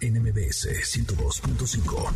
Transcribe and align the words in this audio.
NMBS 0.00 0.68
102.5. 0.82 2.12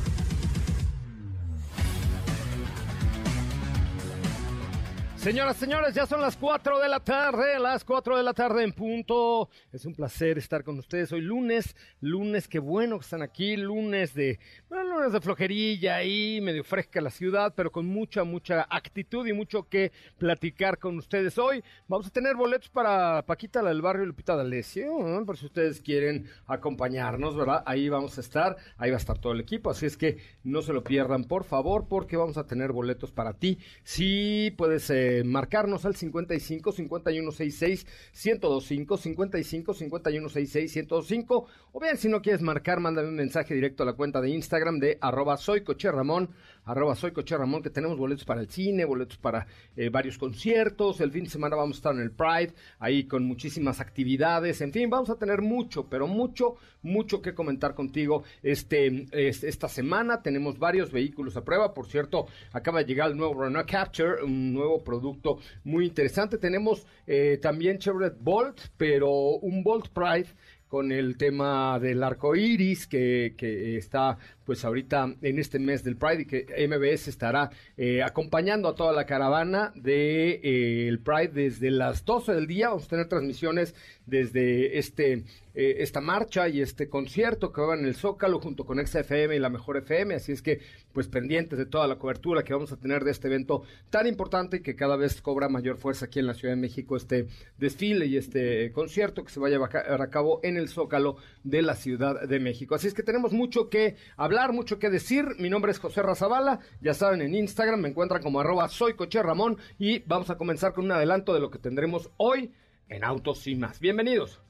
Señoras, 5.17 5.59
señores, 5.59 5.95
ya 5.95 6.06
son 6.06 6.22
las 6.22 6.34
4 6.39 6.78
de 6.78 6.89
la 6.89 7.00
tarde, 7.00 7.59
las 7.59 7.84
4 7.84 8.17
de 8.17 8.22
la 8.22 8.33
tarde 8.33 8.64
en 8.64 8.72
punto. 8.72 9.50
Es 9.70 9.84
un 9.84 9.95
placer 9.95 10.39
estar 10.39 10.64
con 10.64 10.78
ustedes 10.78 11.12
hoy 11.12 11.20
lunes, 11.20 11.77
lunes, 12.00 12.48
qué 12.48 12.59
bueno 12.59 12.98
que 12.98 13.05
están 13.05 13.20
aquí, 13.20 13.55
lunes 13.56 14.15
de, 14.15 14.39
bueno, 14.70 14.98
lunes 14.98 15.12
de 15.12 15.20
flojerilla 15.20 15.96
ahí, 15.96 16.40
medio 16.40 16.62
fresca 16.62 17.00
la 17.00 17.10
ciudad, 17.10 17.52
pero 17.56 17.72
con 17.72 17.86
mucha, 17.86 18.22
mucha 18.22 18.68
actitud 18.70 19.26
y 19.26 19.32
mucho 19.32 19.68
que 19.68 19.90
platicar 20.16 20.78
con 20.78 20.96
ustedes 20.96 21.38
hoy. 21.38 21.64
Vamos 21.88 22.06
a 22.06 22.10
tener 22.10 22.36
boletos 22.36 22.68
para 22.68 23.22
Paquita, 23.26 23.62
la 23.62 23.70
del 23.70 23.82
barrio 23.82 24.06
Lupita 24.06 24.36
D'Alessio, 24.36 25.24
por 25.26 25.36
si 25.36 25.46
ustedes 25.46 25.80
quieren 25.80 26.30
acompañarnos, 26.46 27.36
¿verdad? 27.36 27.64
Ahí 27.66 27.88
vamos 27.88 28.16
a 28.16 28.20
estar, 28.20 28.56
ahí 28.76 28.91
va 28.91 28.96
a 28.96 29.00
estar 29.00 29.18
todo 29.18 29.32
el 29.32 29.41
equipo, 29.41 29.70
así 29.70 29.86
es 29.86 29.96
que 29.96 30.18
no 30.44 30.62
se 30.62 30.72
lo 30.72 30.84
pierdan, 30.84 31.24
por 31.24 31.42
favor, 31.42 31.88
porque 31.88 32.16
vamos 32.16 32.36
a 32.36 32.46
tener 32.46 32.70
boletos 32.70 33.10
para 33.10 33.34
ti. 33.34 33.58
Sí, 33.82 34.54
puedes... 34.56 34.88
Eh, 34.91 35.24
marcarnos 35.24 35.84
al 35.84 35.96
55 35.96 36.70
5166 36.72 37.86
1025 38.24 38.96
55 38.96 39.74
5166 39.74 40.76
1025 40.76 41.46
o 41.72 41.80
bien 41.80 41.96
si 41.96 42.08
no 42.08 42.22
quieres 42.22 42.42
marcar, 42.42 42.78
mándame 42.78 43.08
un 43.08 43.16
mensaje 43.16 43.54
directo 43.54 43.82
a 43.82 43.86
la 43.86 43.94
cuenta 43.94 44.20
de 44.20 44.30
Instagram 44.30 44.59
de 44.78 44.98
arroba 45.00 45.36
soy 45.36 45.62
coche 45.62 45.91
Ramón 45.91 46.30
arroba 46.64 46.94
soy 46.94 47.12
Coche 47.12 47.36
Ramón, 47.36 47.62
que 47.62 47.70
tenemos 47.70 47.98
boletos 47.98 48.25
para 48.25 48.41
el 48.41 48.48
cine, 48.48 48.84
boletos 48.84 49.19
para 49.19 49.47
eh, 49.77 49.89
varios 49.89 50.19
conciertos. 50.19 51.00
El 51.00 51.11
fin 51.11 51.25
de 51.25 51.30
semana 51.30 51.56
vamos 51.56 51.77
a 51.77 51.78
estar 51.78 51.94
en 51.94 52.00
el 52.00 52.12
Pride, 52.12 52.55
ahí 52.78 53.05
con 53.05 53.25
muchísimas 53.25 53.81
actividades. 53.81 54.61
En 54.61 54.72
fin, 54.72 54.88
vamos 54.88 55.11
a 55.11 55.16
tener 55.16 55.42
mucho, 55.42 55.88
pero 55.88 56.06
mucho, 56.06 56.56
mucho 56.83 57.20
que 57.20 57.34
comentar 57.34 57.75
contigo 57.75 58.22
este, 58.42 59.06
esta 59.12 59.69
semana. 59.69 60.22
Tenemos 60.22 60.58
varios 60.58 60.92
vehículos 60.92 61.36
a 61.36 61.44
prueba. 61.44 61.75
Por 61.75 61.86
cierto, 61.86 62.27
acaba 62.53 62.81
de 62.81 62.86
llegar 62.86 63.11
el 63.11 63.16
nuevo 63.16 63.42
Renault 63.42 63.69
Capture, 63.69 64.22
un 64.22 64.53
nuevo 64.53 64.83
producto 64.83 65.38
muy 65.65 65.87
interesante. 65.87 66.38
Tenemos 66.38 66.87
eh, 67.06 67.38
también 67.42 67.78
Chevrolet 67.78 68.16
Bolt, 68.21 68.60
pero 68.77 69.10
un 69.10 69.62
Bolt 69.62 69.88
Pride 69.88 70.28
con 70.70 70.92
el 70.92 71.16
tema 71.16 71.81
del 71.81 72.00
arco 72.04 72.36
iris 72.36 72.86
que, 72.86 73.34
que, 73.36 73.76
está 73.76 74.19
pues 74.44 74.64
ahorita 74.64 75.16
en 75.20 75.38
este 75.41 75.58
mes 75.58 75.82
del 75.82 75.97
Pride 75.97 76.22
y 76.22 76.26
que 76.26 76.69
MBS 76.69 77.08
estará 77.08 77.50
eh, 77.76 78.04
acompañando 78.04 78.69
a 78.69 78.76
toda 78.76 78.92
la 78.92 79.04
caravana 79.04 79.72
de 79.75 80.41
eh, 80.44 80.86
el 80.86 81.00
Pride 81.00 81.32
desde 81.34 81.72
las 81.72 82.04
12 82.04 82.34
del 82.34 82.47
día. 82.47 82.69
Vamos 82.69 82.84
a 82.84 82.88
tener 82.88 83.09
transmisiones 83.09 83.75
desde 84.06 84.78
este 84.78 85.25
eh, 85.55 85.77
esta 85.78 86.00
marcha 86.00 86.49
y 86.49 86.61
este 86.61 86.88
concierto 86.88 87.53
que 87.53 87.61
va 87.61 87.75
en 87.75 87.84
el 87.84 87.94
Zócalo 87.94 88.41
junto 88.41 88.65
con 88.65 88.84
XFM 88.84 89.34
y 89.34 89.38
la 89.38 89.49
Mejor 89.49 89.78
FM, 89.78 90.15
así 90.15 90.33
es 90.33 90.43
que 90.43 90.61
pues 90.93 91.09
pendientes 91.09 91.59
de 91.59 91.66
toda 91.66 91.87
la 91.87 91.97
cobertura 91.97 92.43
que 92.43 92.53
vamos 92.53 92.72
a 92.72 92.77
tener 92.77 93.05
de 93.05 93.11
este 93.11 93.28
evento 93.28 93.62
tan 93.91 94.06
importante 94.06 94.59
y 94.59 94.60
que 94.60 94.77
cada 94.77 94.97
vez 94.97 95.21
cobra 95.21 95.49
mayor 95.49 95.77
fuerza 95.77 96.06
aquí 96.06 96.19
en 96.19 96.27
la 96.27 96.34
Ciudad 96.34 96.55
de 96.55 96.60
México 96.60 96.97
este 96.97 97.27
desfile 97.59 98.06
y 98.06 98.16
este 98.16 98.72
concierto 98.72 99.25
que 99.25 99.31
se 99.31 99.41
va 99.41 99.49
a 99.49 99.50
llevar 99.50 99.77
a 99.77 100.10
cabo 100.10 100.41
en 100.43 100.56
el 100.56 100.69
Zócalo 100.69 101.16
de 101.44 101.62
la 101.62 101.75
Ciudad 101.75 102.28
de 102.28 102.41
México. 102.41 102.75
Así 102.75 102.87
es 102.87 102.94
que 102.94 103.03
tenemos 103.03 103.33
mucho 103.33 103.69
que 103.69 103.97
hablar, 104.16 104.53
mucho 104.53 104.78
que 104.78 104.91
decir. 104.91 105.25
Mi 105.39 105.50
nombre 105.50 105.72
es 105.72 105.78
José 105.78 106.03
Razabala, 106.03 106.60
ya 106.81 106.94
saben 106.94 107.22
en 107.22 107.34
Instagram 107.34 107.81
me 107.81 107.89
encuentran 107.89 108.22
como 108.22 108.41
arroba 108.41 108.69
soy 108.69 108.94
Coche 108.94 109.22
Ramón 109.22 109.59
y 109.78 110.00
vamos 110.00 110.31
a 110.31 110.37
comenzar 110.37 110.72
con 110.72 110.84
un 110.84 110.93
adelanto 110.93 111.34
de 111.34 111.41
lo 111.41 111.50
que 111.50 111.59
tendremos 111.59 112.10
hoy 112.16 112.53
en 112.89 113.05
Autos 113.05 113.47
y 113.47 113.55
más. 113.55 113.81
Bienvenidos. 113.81 114.41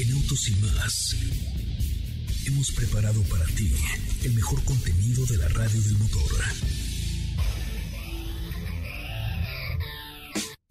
En 0.00 0.12
Autos 0.12 0.48
y 0.48 0.54
más 0.54 1.14
hemos 2.46 2.70
preparado 2.72 3.22
para 3.24 3.44
ti 3.44 3.70
el 4.24 4.32
mejor 4.32 4.64
contenido 4.64 5.26
de 5.26 5.36
la 5.36 5.48
radio 5.48 5.78
del 5.78 5.98
motor. 5.98 6.42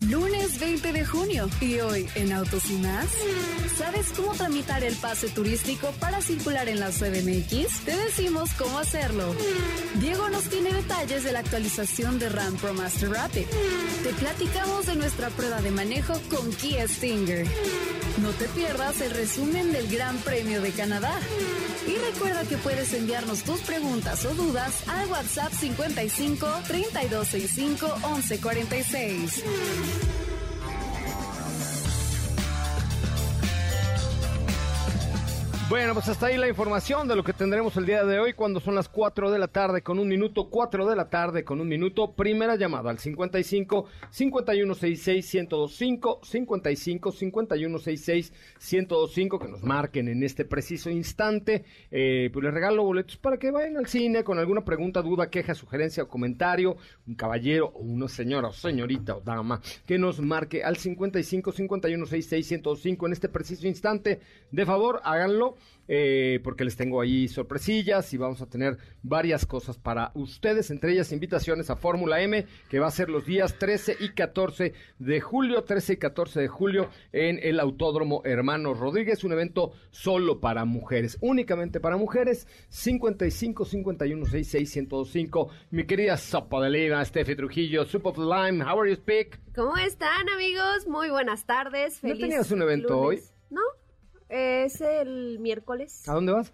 Lunes 0.07 0.59
20 0.61 0.93
de 0.93 1.05
junio 1.05 1.49
y 1.59 1.81
hoy 1.81 2.07
en 2.15 2.31
Autos 2.31 2.69
y 2.69 2.77
más. 2.77 3.07
¿Sabes 3.77 4.07
cómo 4.15 4.33
tramitar 4.33 4.81
el 4.81 4.95
pase 4.95 5.27
turístico 5.27 5.91
para 5.99 6.21
circular 6.21 6.69
en 6.69 6.79
la 6.79 6.89
CDMX? 6.89 7.81
Te 7.83 7.97
decimos 7.97 8.49
cómo 8.53 8.79
hacerlo. 8.79 9.35
Diego 9.95 10.29
nos 10.29 10.45
tiene 10.45 10.71
detalles 10.71 11.25
de 11.25 11.33
la 11.33 11.39
actualización 11.39 12.17
de 12.17 12.29
RAM 12.29 12.55
Pro 12.55 12.73
Master 12.73 13.09
Rapid. 13.09 13.45
Te 14.03 14.13
platicamos 14.13 14.85
de 14.85 14.95
nuestra 14.95 15.29
prueba 15.31 15.61
de 15.61 15.71
manejo 15.71 16.13
con 16.29 16.49
Kia 16.53 16.87
Stinger. 16.87 17.45
No 18.21 18.29
te 18.29 18.45
pierdas 18.45 19.01
el 19.01 19.11
resumen 19.11 19.73
del 19.73 19.89
Gran 19.89 20.17
Premio 20.19 20.61
de 20.61 20.71
Canadá. 20.71 21.11
Y 21.87 21.97
recuerda 21.97 22.43
que 22.43 22.57
puedes 22.57 22.93
enviarnos 22.93 23.43
tus 23.43 23.61
preguntas 23.61 24.25
o 24.25 24.33
dudas 24.33 24.87
al 24.87 25.07
WhatsApp 25.09 25.51
55 25.53 26.47
3265 26.67 27.87
1146. 28.15 29.43
Bueno, 35.69 35.93
pues 35.93 36.09
hasta 36.09 36.25
ahí 36.25 36.37
la 36.37 36.49
información 36.49 37.07
de 37.07 37.15
lo 37.15 37.23
que 37.23 37.31
tendremos 37.31 37.77
el 37.77 37.85
día 37.85 38.03
de 38.03 38.17
hoy 38.17 38.33
cuando 38.33 38.59
son 38.59 38.73
las 38.73 38.89
4 38.89 39.29
de 39.29 39.37
la 39.37 39.47
tarde 39.47 39.83
con 39.83 39.99
un 39.99 40.07
minuto, 40.07 40.49
4 40.49 40.87
de 40.87 40.95
la 40.95 41.11
tarde 41.11 41.43
con 41.43 41.61
un 41.61 41.67
minuto. 41.67 42.13
Primera 42.13 42.55
llamada 42.55 42.89
al 42.89 42.97
55 42.97 43.85
5166 44.09 45.35
1025 45.35 46.21
55 46.23 47.11
5166 47.11 48.33
1025 48.59 49.37
que 49.37 49.47
nos 49.47 49.61
marquen 49.61 50.07
en 50.07 50.23
este 50.23 50.43
preciso 50.43 50.89
instante. 50.89 51.63
Eh, 51.91 52.31
pues 52.33 52.43
les 52.45 52.53
regalo 52.53 52.83
boletos 52.83 53.17
para 53.17 53.37
que 53.37 53.51
vayan 53.51 53.77
al 53.77 53.85
cine 53.85 54.23
con 54.23 54.39
alguna 54.39 54.65
pregunta, 54.65 55.03
duda, 55.03 55.29
queja, 55.29 55.53
sugerencia 55.53 56.01
o 56.01 56.07
comentario. 56.07 56.77
Un 57.05 57.13
caballero 57.13 57.67
o 57.75 57.81
una 57.81 58.07
señora 58.07 58.47
o 58.47 58.53
señorita 58.53 59.17
o 59.17 59.21
dama 59.21 59.61
que 59.85 59.99
nos 59.99 60.19
marque 60.19 60.63
al 60.63 60.77
55 60.77 61.51
5166 61.51 62.51
1025 62.53 63.05
en 63.05 63.13
este 63.13 63.29
preciso 63.29 63.67
instante. 63.67 64.19
De 64.49 64.65
favor, 64.65 64.99
háganlo 65.03 65.58
eh, 65.91 66.39
porque 66.43 66.63
les 66.63 66.75
tengo 66.75 67.01
ahí 67.01 67.27
sorpresillas 67.27 68.13
y 68.13 68.17
vamos 68.17 68.41
a 68.41 68.45
tener 68.45 68.77
varias 69.01 69.47
cosas 69.47 69.79
para 69.79 70.11
ustedes, 70.13 70.69
entre 70.69 70.91
ellas 70.91 71.11
invitaciones 71.11 71.71
a 71.71 71.75
Fórmula 71.75 72.21
M, 72.21 72.45
que 72.69 72.79
va 72.79 72.87
a 72.87 72.91
ser 72.91 73.09
los 73.09 73.25
días 73.25 73.57
13 73.57 73.97
y 73.99 74.09
14 74.09 74.73
de 74.99 75.19
julio, 75.21 75.63
13 75.63 75.93
y 75.93 75.97
14 75.97 76.41
de 76.41 76.47
julio 76.47 76.89
en 77.11 77.39
el 77.41 77.59
Autódromo 77.59 78.21
Hermanos 78.23 78.77
Rodríguez, 78.77 79.23
un 79.23 79.31
evento 79.31 79.71
solo 79.89 80.39
para 80.39 80.63
mujeres, 80.63 81.17
únicamente 81.21 81.79
para 81.79 81.97
mujeres, 81.97 82.47
55 82.69 83.65
51 83.65 84.25
66 84.25 84.71
105. 84.71 85.49
Mi 85.71 85.85
querida 85.85 86.17
Sopa 86.17 86.61
de 86.61 86.69
Lima, 86.69 87.03
Steffi 87.03 87.35
Trujillo, 87.35 87.85
Soup 87.85 88.05
of 88.05 88.17
Lime, 88.19 88.63
how 88.63 88.79
are 88.79 88.89
you 88.89 88.95
speak? 88.95 89.39
¿Cómo 89.55 89.75
están 89.77 90.29
amigos? 90.29 90.87
Muy 90.87 91.09
buenas 91.09 91.45
tardes. 91.45 91.99
Feliz 91.99 92.19
¿No 92.19 92.27
tenías 92.27 92.51
un 92.51 92.61
evento 92.61 92.99
hoy? 92.99 93.21
¿No? 93.49 93.61
Es 94.29 94.79
el 94.81 95.39
miércoles. 95.39 96.07
¿A 96.07 96.13
dónde 96.13 96.33
vas? 96.33 96.53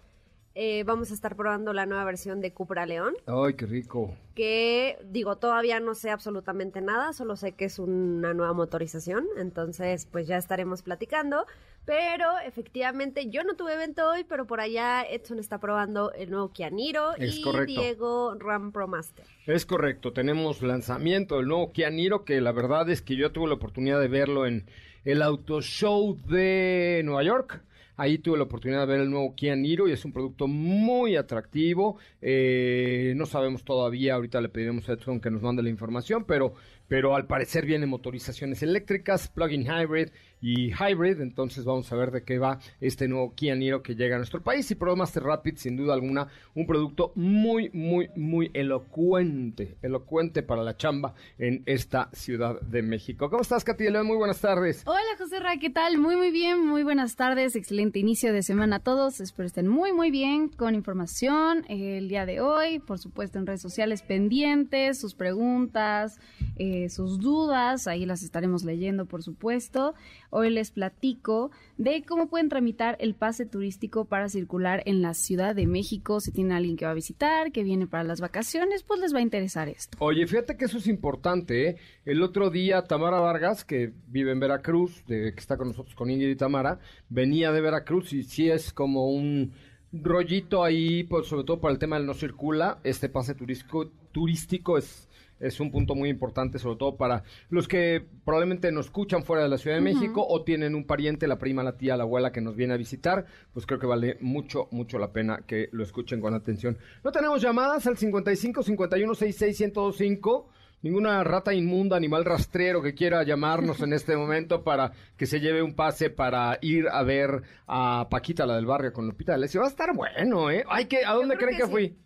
Eh, 0.58 0.84
vamos 0.84 1.10
a 1.10 1.14
estar 1.14 1.36
probando 1.36 1.74
la 1.74 1.84
nueva 1.84 2.02
versión 2.04 2.40
de 2.40 2.54
Cupra 2.54 2.86
León. 2.86 3.12
¡Ay, 3.26 3.52
qué 3.54 3.66
rico! 3.66 4.14
Que, 4.34 4.96
digo, 5.04 5.36
todavía 5.36 5.80
no 5.80 5.94
sé 5.94 6.08
absolutamente 6.08 6.80
nada, 6.80 7.12
solo 7.12 7.36
sé 7.36 7.52
que 7.52 7.66
es 7.66 7.78
una 7.78 8.32
nueva 8.32 8.54
motorización, 8.54 9.26
entonces 9.36 10.06
pues 10.10 10.26
ya 10.26 10.38
estaremos 10.38 10.80
platicando. 10.80 11.44
Pero 11.84 12.38
efectivamente 12.44 13.28
yo 13.28 13.44
no 13.44 13.54
tuve 13.54 13.74
evento 13.74 14.08
hoy, 14.08 14.24
pero 14.24 14.46
por 14.46 14.60
allá 14.60 15.02
Edson 15.02 15.38
está 15.38 15.58
probando 15.60 16.10
el 16.12 16.30
nuevo 16.30 16.50
Kia 16.50 16.70
Niro 16.70 17.14
Es 17.16 17.36
y 17.36 17.42
correcto. 17.42 17.80
Diego 17.80 18.34
Ram 18.38 18.72
Pro 18.72 18.88
Master. 18.88 19.26
Es 19.44 19.66
correcto, 19.66 20.14
tenemos 20.14 20.62
lanzamiento 20.62 21.36
del 21.36 21.48
nuevo 21.48 21.70
Kia 21.70 21.90
Niro, 21.90 22.24
que 22.24 22.40
la 22.40 22.52
verdad 22.52 22.88
es 22.88 23.02
que 23.02 23.14
yo 23.14 23.30
tuve 23.30 23.48
la 23.48 23.54
oportunidad 23.54 24.00
de 24.00 24.08
verlo 24.08 24.46
en 24.46 24.64
el 25.06 25.22
Auto 25.22 25.62
Show 25.62 26.20
de 26.26 27.00
Nueva 27.04 27.22
York. 27.22 27.62
Ahí 27.96 28.18
tuve 28.18 28.36
la 28.36 28.42
oportunidad 28.42 28.80
de 28.80 28.86
ver 28.86 29.00
el 29.00 29.10
nuevo 29.10 29.34
Kia 29.34 29.56
Niro 29.56 29.88
y 29.88 29.92
es 29.92 30.04
un 30.04 30.12
producto 30.12 30.48
muy 30.48 31.16
atractivo. 31.16 31.96
Eh, 32.20 33.14
no 33.16 33.24
sabemos 33.24 33.64
todavía, 33.64 34.14
ahorita 34.14 34.40
le 34.40 34.50
pediremos 34.50 34.86
a 34.88 34.94
Edson 34.94 35.20
que 35.20 35.30
nos 35.30 35.40
mande 35.40 35.62
la 35.62 35.70
información, 35.70 36.24
pero, 36.26 36.54
pero 36.88 37.14
al 37.14 37.26
parecer 37.26 37.64
vienen 37.64 37.88
motorizaciones 37.88 38.62
eléctricas, 38.62 39.28
plug-in 39.28 39.62
hybrid 39.62 40.08
y 40.40 40.72
hybrid. 40.72 41.20
Entonces 41.20 41.64
vamos 41.64 41.90
a 41.92 41.96
ver 41.96 42.10
de 42.10 42.22
qué 42.22 42.38
va 42.38 42.58
este 42.80 43.08
nuevo 43.08 43.34
Kia 43.34 43.54
Niro 43.54 43.82
que 43.82 43.94
llega 43.94 44.16
a 44.16 44.18
nuestro 44.18 44.42
país. 44.42 44.70
Y 44.70 44.74
ProMaster 44.74 45.22
Rapid, 45.22 45.56
sin 45.56 45.76
duda 45.76 45.94
alguna, 45.94 46.28
un 46.54 46.66
producto 46.66 47.12
muy, 47.14 47.70
muy, 47.70 48.10
muy 48.14 48.50
elocuente, 48.52 49.76
elocuente 49.82 50.42
para 50.42 50.62
la 50.62 50.76
chamba 50.76 51.14
en 51.38 51.62
esta 51.66 52.10
Ciudad 52.12 52.60
de 52.60 52.82
México. 52.82 53.30
¿Cómo 53.30 53.42
estás, 53.42 53.64
Katy? 53.64 53.86
Muy 54.04 54.16
buenas 54.16 54.40
tardes. 54.40 54.82
Hola 54.84 55.00
José 55.16 55.38
Ra, 55.38 55.56
¿qué 55.58 55.70
tal? 55.70 55.98
Muy 55.98 56.16
muy 56.16 56.30
bien, 56.30 56.66
muy 56.66 56.82
buenas 56.82 57.14
tardes, 57.14 57.54
excelente 57.56 57.98
inicio 57.98 58.32
de 58.32 58.42
semana 58.42 58.76
a 58.76 58.80
todos, 58.80 59.20
espero 59.20 59.46
estén 59.46 59.68
muy 59.68 59.92
muy 59.92 60.10
bien 60.10 60.48
con 60.48 60.74
información 60.74 61.64
eh, 61.68 61.98
el 61.98 62.08
día 62.08 62.26
de 62.26 62.40
hoy, 62.40 62.80
por 62.80 62.98
supuesto 62.98 63.38
en 63.38 63.46
redes 63.46 63.62
sociales 63.62 64.02
pendientes, 64.02 65.00
sus 65.00 65.14
preguntas, 65.14 66.18
eh, 66.56 66.88
sus 66.88 67.20
dudas, 67.20 67.86
ahí 67.86 68.06
las 68.06 68.22
estaremos 68.22 68.64
leyendo 68.64 69.06
por 69.06 69.22
supuesto. 69.22 69.94
Hoy 70.30 70.50
les 70.50 70.70
platico 70.70 71.50
de 71.78 72.02
cómo 72.04 72.28
pueden 72.28 72.48
tramitar 72.48 72.96
el 73.00 73.14
pase 73.14 73.46
turístico 73.46 74.04
para 74.04 74.28
circular 74.28 74.82
en 74.86 75.02
la 75.02 75.14
Ciudad 75.14 75.54
de 75.54 75.66
México, 75.66 76.20
si 76.20 76.32
tienen 76.32 76.52
alguien 76.52 76.76
que 76.76 76.84
va 76.84 76.92
a 76.92 76.94
visitar, 76.94 77.52
que 77.52 77.64
viene 77.64 77.86
para 77.86 78.04
las 78.04 78.20
vacaciones, 78.20 78.82
pues 78.82 79.00
les 79.00 79.14
va 79.14 79.18
a 79.18 79.22
interesar 79.22 79.68
esto. 79.68 79.96
Oye, 80.00 80.26
fíjate 80.26 80.56
que 80.56 80.66
eso 80.66 80.78
es 80.78 80.86
importante. 80.86 81.68
¿eh? 81.68 81.76
El 82.04 82.22
otro 82.22 82.50
día 82.50 82.84
Tamara 82.84 83.20
Vargas, 83.20 83.64
que 83.64 83.92
vive 84.08 84.32
en 84.32 84.40
Veracruz, 84.40 85.04
de, 85.06 85.32
que 85.34 85.40
está 85.40 85.56
con 85.56 85.68
nosotros 85.68 85.94
con 85.94 86.10
Ingrid 86.10 86.30
y 86.30 86.36
Tamara, 86.36 86.78
venía 87.08 87.52
de 87.52 87.60
Veracruz 87.60 88.12
y 88.12 88.22
sí 88.22 88.50
es 88.50 88.72
como 88.72 89.10
un 89.10 89.52
rollito 89.92 90.64
ahí, 90.64 91.04
pues, 91.04 91.26
sobre 91.26 91.44
todo 91.44 91.60
para 91.60 91.72
el 91.72 91.78
tema 91.78 91.96
del 91.96 92.06
no 92.06 92.14
circula. 92.14 92.78
Este 92.84 93.08
pase 93.08 93.34
turístico, 93.34 93.88
turístico 94.12 94.78
es, 94.78 95.08
es 95.40 95.60
un 95.60 95.70
punto 95.70 95.94
muy 95.94 96.08
importante, 96.08 96.58
sobre 96.58 96.76
todo 96.76 96.96
para 96.96 97.22
los 97.48 97.68
que 97.68 98.04
probablemente 98.24 98.72
nos 98.72 98.86
escuchan 98.86 99.22
fuera 99.22 99.42
de 99.42 99.48
la 99.48 99.58
Ciudad 99.58 99.76
de 99.76 99.82
México 99.82 100.26
o 100.26 100.42
tienen 100.42 100.74
un 100.74 100.86
pariente, 100.86 101.26
la 101.26 101.38
prima, 101.38 101.62
la 101.62 101.76
tía, 101.76 101.96
la 101.96 102.04
abuela 102.04 102.32
que 102.32 102.40
nos 102.40 102.56
viene 102.56 102.74
a 102.74 102.76
visitar, 102.76 103.26
pues 103.52 103.66
creo 103.66 103.78
que 103.78 103.86
vale 103.86 104.16
mucho, 104.20 104.68
mucho 104.70 104.98
la 104.98 105.12
pena 105.12 105.42
que 105.46 105.68
lo 105.72 105.82
escuchen 105.82 106.20
con 106.20 106.34
atención. 106.34 106.78
No 107.04 107.12
tenemos 107.12 107.42
llamadas 107.42 107.86
al 107.86 107.96
55 107.96 108.62
51 108.62 109.14
66 109.14 109.60
1025. 109.60 110.48
Ninguna 110.82 111.24
rata 111.24 111.54
inmunda, 111.54 111.96
animal 111.96 112.24
rastrero 112.24 112.82
que 112.82 112.94
quiera 112.94 113.24
llamarnos 113.24 113.80
en 113.80 113.92
este 113.92 114.16
momento 114.16 114.62
para 114.62 114.92
que 115.16 115.26
se 115.26 115.40
lleve 115.40 115.62
un 115.62 115.74
pase 115.74 116.10
para 116.10 116.58
ir 116.60 116.86
a 116.88 117.02
ver 117.02 117.42
a 117.66 118.06
Paquita, 118.10 118.46
la 118.46 118.56
del 118.56 118.66
barrio, 118.66 118.92
con 118.92 119.06
Lupita 119.06 119.32
D'Alessio. 119.32 119.60
Va 119.62 119.66
a 119.66 119.70
estar 119.70 119.94
bueno, 119.94 120.50
¿eh? 120.50 120.64
Ay, 120.68 120.84
que, 120.84 121.04
¿A 121.04 121.14
dónde 121.14 121.36
creen 121.36 121.56
que 121.56 121.64
que, 121.64 121.68
fui? 121.68 121.98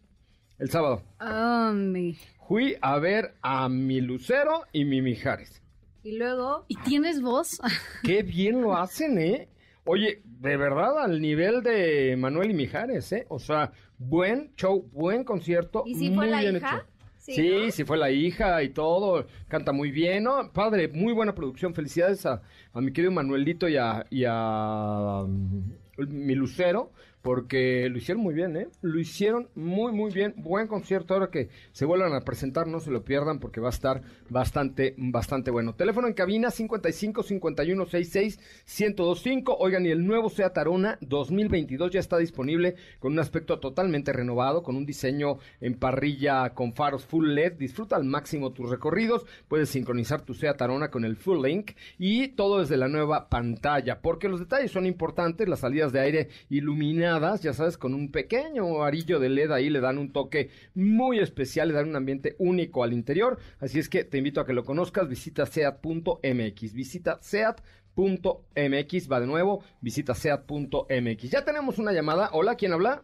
El 0.59 0.71
sábado. 0.71 1.03
¿Dónde? 1.19 2.17
Fui 2.51 2.75
a 2.81 2.99
ver 2.99 3.35
a 3.43 3.69
mi 3.69 4.01
Lucero 4.01 4.65
y 4.73 4.85
mi 4.85 5.01
Mijares. 5.03 5.63
Y 6.03 6.19
luego, 6.19 6.65
¿Y 6.67 6.75
tienes 6.79 7.23
voz? 7.23 7.61
Qué 8.03 8.25
bien 8.25 8.61
lo 8.61 8.77
hacen, 8.77 9.21
¿eh? 9.21 9.49
Oye, 9.85 10.21
de 10.25 10.57
verdad, 10.57 11.01
al 11.01 11.21
nivel 11.21 11.63
de 11.63 12.17
Manuel 12.19 12.51
y 12.51 12.55
Mijares, 12.55 13.13
¿eh? 13.13 13.25
O 13.29 13.39
sea, 13.39 13.71
buen 13.99 14.53
show, 14.57 14.83
buen 14.91 15.23
concierto. 15.23 15.85
¿y 15.87 15.95
si 15.95 16.09
muy 16.09 16.17
fue 16.17 16.27
la 16.27 16.41
bien 16.41 16.57
hija? 16.57 16.79
hecho. 16.79 16.87
Sí, 17.19 17.67
¿no? 17.67 17.71
sí 17.71 17.85
fue 17.85 17.97
la 17.97 18.11
hija 18.11 18.61
y 18.65 18.71
todo, 18.71 19.29
canta 19.47 19.71
muy 19.71 19.93
bien, 19.93 20.25
¿no? 20.25 20.53
Padre, 20.53 20.89
muy 20.89 21.13
buena 21.13 21.37
producción, 21.37 21.73
felicidades 21.73 22.27
a, 22.27 22.43
a 22.73 22.81
mi 22.81 22.93
querido 22.93 23.13
Manuelito 23.13 23.69
y 23.69 23.77
a, 23.77 24.05
y 24.11 24.25
a 24.27 25.23
um, 25.23 25.71
mi 25.99 26.35
Lucero, 26.35 26.91
porque 27.23 27.89
lo 27.91 27.99
hicieron 27.99 28.23
muy 28.23 28.35
bien, 28.35 28.57
¿eh? 28.57 28.69
Lo 28.83 28.99
hicieron 28.99 29.49
muy, 29.55 29.93
muy 29.93 30.13
bien, 30.13 30.35
buen 30.37 30.67
concierto, 30.67 31.15
ahora 31.15 31.31
que 31.31 31.49
se 31.73 31.85
vuelvan 31.85 32.15
a 32.15 32.21
presentar, 32.23 32.67
no 32.67 32.81
se 32.81 32.91
lo 32.91 33.05
pierdan 33.05 33.39
porque 33.39 33.61
va 33.61 33.69
a 33.69 33.71
estar 33.71 34.03
bastante, 34.29 34.95
bastante 34.97 35.51
bueno. 35.51 35.75
Teléfono 35.75 36.07
en 36.07 36.15
cabina 36.15 36.51
55 36.51 37.23
51 37.23 37.87
66 37.87 38.39
1025, 38.67 39.57
oigan, 39.59 39.87
y 39.87 39.91
el 39.91 40.07
nuevo 40.07 40.31
Seat 40.31 40.57
Arona 40.59 40.99
2022 41.01 41.91
ya 41.91 42.01
está 42.01 42.19
disponible 42.19 42.77
con 42.99 43.13
un 43.13 43.19
aspecto 43.19 43.59
totalmente 43.59 44.13
renovado, 44.13 44.63
con 44.63 44.77
un 44.77 44.87
diseño 44.87 45.39
en 45.61 45.75
parrilla 45.75 46.51
con 46.55 46.73
faros 46.73 47.05
full 47.05 47.35
LED. 47.35 47.55
Disfruta 47.55 47.97
al 47.97 48.05
máximo 48.05 48.53
tus 48.53 48.71
recorridos. 48.71 49.27
Puedes 49.49 49.69
sincronizar 49.69 50.23
tu 50.23 50.35
Seat 50.35 50.61
Arona 50.63 50.91
con 50.91 51.05
el 51.05 51.17
Full 51.17 51.45
Link 51.45 51.73
y 51.99 52.29
todo 52.29 52.61
desde 52.61 52.77
la 52.77 52.89
nueva 52.89 53.29
pantalla, 53.29 54.01
porque 54.01 54.29
los 54.29 54.41
detalles 54.41 54.71
son 54.71 54.87
importantes. 54.87 55.49
Las 55.49 55.61
salidas 55.61 55.93
de 55.93 56.01
aire 56.01 56.29
iluminadas, 56.49 57.10
ya 57.41 57.53
sabes, 57.53 57.77
con 57.77 57.95
un 57.95 58.11
pequeño 58.13 58.83
arillo 58.83 59.19
de 59.19 59.29
LED 59.29 59.51
ahí 59.53 59.71
le 59.71 59.81
dan 59.81 59.99
un 59.99 60.13
toque 60.13 60.51
muy 60.75 61.19
especial, 61.19 61.69
le 61.69 61.75
dan 61.75 61.89
un 61.89 61.97
ambiente 61.97 62.37
único 62.39 62.85
al 62.85 62.93
interior. 62.93 63.39
Así 63.59 63.79
es 63.79 63.89
que 63.89 64.05
te 64.05 64.19
invito 64.19 64.41
a 64.41 64.47
que 64.47 64.53
lo 64.53 64.65
conozcas. 64.65 65.09
Visita 65.09 65.47
seat.mx. 65.47 66.73
Visita 66.73 67.19
seat.mx. 67.21 69.11
Va 69.13 69.21
de 69.21 69.27
nuevo. 69.27 69.63
Visita 69.81 70.15
seat.mx. 70.15 71.31
Ya 71.31 71.45
tenemos 71.45 71.79
una 71.79 71.93
llamada. 71.93 72.31
Hola, 72.33 72.55
¿quién 72.57 72.73
habla? 72.73 73.03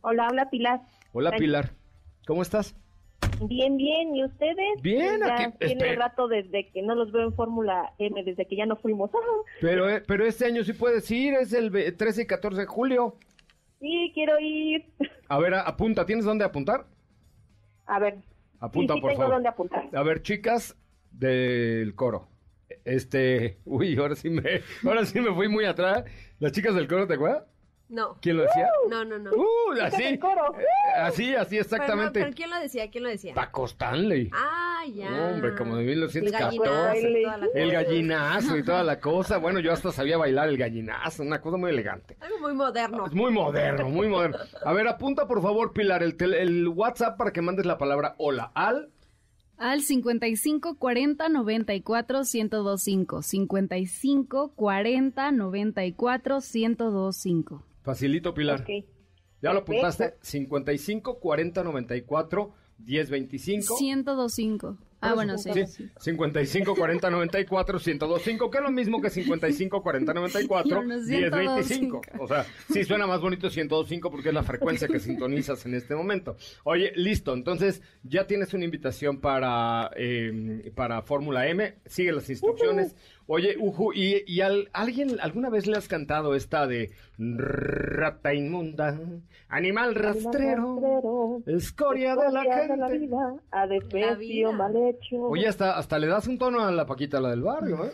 Hola, 0.00 0.28
hola 0.30 0.50
Pilar. 0.50 0.80
Hola. 1.12 1.30
Pilar. 1.32 1.70
¿Cómo 2.26 2.42
estás? 2.42 2.74
Bien, 3.42 3.76
bien. 3.76 4.14
¿Y 4.16 4.24
ustedes? 4.24 4.82
Bien, 4.82 5.20
ya 5.20 5.34
aquí- 5.46 5.58
Tiene 5.58 5.72
espera. 5.74 6.08
rato 6.08 6.28
desde 6.28 6.68
que 6.70 6.82
no 6.82 6.94
los 6.94 7.12
veo 7.12 7.22
en 7.28 7.34
Fórmula 7.34 7.92
M, 7.98 8.22
desde 8.24 8.46
que 8.46 8.56
ya 8.56 8.66
no 8.66 8.76
fuimos. 8.76 9.10
Pero, 9.60 9.88
eh, 9.88 10.02
pero 10.06 10.24
este 10.26 10.44
año 10.46 10.62
sí 10.64 10.72
puedes 10.72 11.08
ir, 11.10 11.34
es 11.34 11.52
el 11.52 11.70
ve- 11.70 11.92
13 11.92 12.22
y 12.22 12.26
14 12.26 12.60
de 12.62 12.66
julio. 12.66 13.16
Sí, 13.80 14.10
quiero 14.14 14.38
ir. 14.40 14.84
A 15.28 15.38
ver, 15.38 15.54
apunta, 15.54 16.06
¿tienes 16.06 16.24
dónde 16.24 16.44
apuntar? 16.44 16.86
A 17.86 17.98
ver. 17.98 18.18
Apunta, 18.60 18.94
sí, 18.94 18.98
sí 18.98 19.02
por 19.02 19.10
tengo 19.10 19.22
favor. 19.22 19.34
dónde 19.36 19.48
apuntar. 19.48 19.88
A 19.94 20.02
ver, 20.02 20.22
chicas 20.22 20.76
del 21.10 21.94
coro. 21.94 22.28
Este, 22.84 23.58
uy, 23.64 23.96
ahora 23.96 24.14
sí 24.16 24.30
me, 24.30 24.42
ahora 24.84 25.04
sí 25.04 25.20
me 25.20 25.32
fui 25.34 25.48
muy 25.48 25.64
atrás. 25.64 26.04
Las 26.38 26.52
chicas 26.52 26.74
del 26.74 26.88
coro, 26.88 27.06
¿te 27.06 27.14
acuerdas? 27.14 27.44
No, 27.90 28.18
¿Quién 28.20 28.36
lo 28.36 28.42
decía? 28.42 28.68
no, 28.90 29.02
no, 29.04 29.18
no. 29.18 29.30
Uh, 29.30 29.80
así. 29.82 30.02
eh, 30.02 30.20
Así, 30.98 31.34
así 31.34 31.50
Pero, 31.50 31.62
exactamente. 31.62 32.20
pero 32.20 32.34
¿quién 32.34 32.50
lo 32.50 32.60
decía? 32.60 32.90
¿Quién 32.90 33.04
lo 33.04 33.08
decía? 33.10 33.32
Paco 33.34 33.64
Stanley. 33.64 34.30
Ah, 34.34 34.82
ya. 34.94 35.08
No, 35.10 35.26
hombre, 35.28 35.54
como 35.56 35.76
de 35.76 35.82
El 35.84 35.88
1914. 36.00 36.34
gallinazo 36.38 37.06
y 37.08 37.22
toda 37.22 37.36
la 37.38 37.46
El 37.46 37.68
cosa. 37.70 37.82
gallinazo 37.82 38.56
y 38.58 38.62
toda 38.62 38.84
la 38.84 39.00
cosa. 39.00 39.38
Bueno, 39.38 39.60
yo 39.60 39.72
hasta 39.72 39.90
sabía 39.90 40.18
bailar 40.18 40.48
el 40.50 40.58
gallinazo, 40.58 41.22
una 41.22 41.40
cosa 41.40 41.56
muy 41.56 41.70
elegante. 41.70 42.18
Algo 42.20 42.38
muy 42.40 42.52
moderno. 42.52 43.06
Es 43.06 43.14
muy 43.14 43.32
moderno, 43.32 43.88
muy 43.88 44.06
moderno. 44.06 44.36
A 44.64 44.72
ver, 44.74 44.86
apunta 44.86 45.26
por 45.26 45.40
favor, 45.40 45.72
Pilar, 45.72 46.02
el, 46.02 46.16
tel- 46.18 46.34
el 46.34 46.68
WhatsApp 46.68 47.16
para 47.16 47.32
que 47.32 47.40
mandes 47.40 47.64
la 47.64 47.78
palabra 47.78 48.14
hola 48.18 48.52
al 48.54 48.90
Al 49.56 49.80
55 49.80 50.76
40 50.78 51.28
94 51.30 52.18
1025. 52.18 53.22
55 53.22 54.52
40 54.54 55.32
94 55.32 56.38
1025. 56.52 57.64
Facilito, 57.88 58.34
Pilar. 58.34 58.60
Ok. 58.60 58.84
¿Ya 59.40 59.52
lo 59.52 59.60
apuntaste? 59.60 60.16
55 60.20 61.20
40 61.20 61.64
94 61.64 62.52
10 62.78 63.10
25. 63.10 63.76
1025. 63.80 64.76
Ah, 65.00 65.14
bueno, 65.14 65.38
sí. 65.38 65.50
Sí, 65.66 65.88
55 66.00 66.74
40 66.74 67.10
94 67.10 67.78
1025, 67.78 68.50
que 68.50 68.58
es 68.58 68.64
lo 68.64 68.70
mismo 68.72 69.00
que 69.00 69.10
55 69.10 69.80
40 69.80 70.12
94 70.12 70.68
Yo 70.68 70.82
no, 70.82 71.00
10 71.00 71.30
25. 71.30 72.00
125. 72.02 72.02
O 72.18 72.26
sea, 72.26 72.44
sí 72.72 72.84
suena 72.84 73.06
más 73.06 73.20
bonito 73.20 73.46
1025 73.46 74.10
porque 74.10 74.28
es 74.28 74.34
la 74.34 74.42
frecuencia 74.42 74.88
que 74.88 74.98
sintonizas 74.98 75.64
en 75.66 75.74
este 75.74 75.94
momento. 75.94 76.36
Oye, 76.64 76.92
listo, 76.96 77.32
entonces 77.32 77.80
ya 78.02 78.26
tienes 78.26 78.52
una 78.54 78.64
invitación 78.64 79.20
para, 79.20 79.90
eh, 79.96 80.72
para 80.74 81.00
Fórmula 81.02 81.46
M, 81.46 81.76
sigue 81.86 82.12
las 82.12 82.28
instrucciones. 82.28 82.96
Oye, 83.30 83.56
Uju, 83.58 83.92
¿y, 83.92 84.24
y 84.26 84.40
al- 84.40 84.70
alguien 84.72 85.18
alguna 85.20 85.50
vez 85.50 85.66
le 85.66 85.76
has 85.76 85.86
cantado 85.86 86.34
esta 86.34 86.66
de 86.66 86.90
rata 87.18 88.32
inmunda, 88.32 88.98
animal 89.50 89.94
rastrero, 89.94 90.80
Rastrero, 90.80 91.42
escoria 91.46 92.16
de 92.16 92.32
la 92.32 92.40
escoria 92.42 92.66
de 92.68 92.76
la 92.78 92.88
gente? 92.88 93.06
vida, 93.06 93.34
La 93.52 93.66
vida. 94.14 94.52
mal 94.52 94.74
hecho. 94.76 95.16
Oye, 95.24 95.46
hasta, 95.46 95.76
hasta 95.76 95.98
le 95.98 96.06
das 96.06 96.26
un 96.26 96.38
tono 96.38 96.64
a 96.64 96.72
la 96.72 96.86
Paquita, 96.86 97.20
la 97.20 97.28
del 97.30 97.42
barrio, 97.42 97.84
¿eh? 97.84 97.92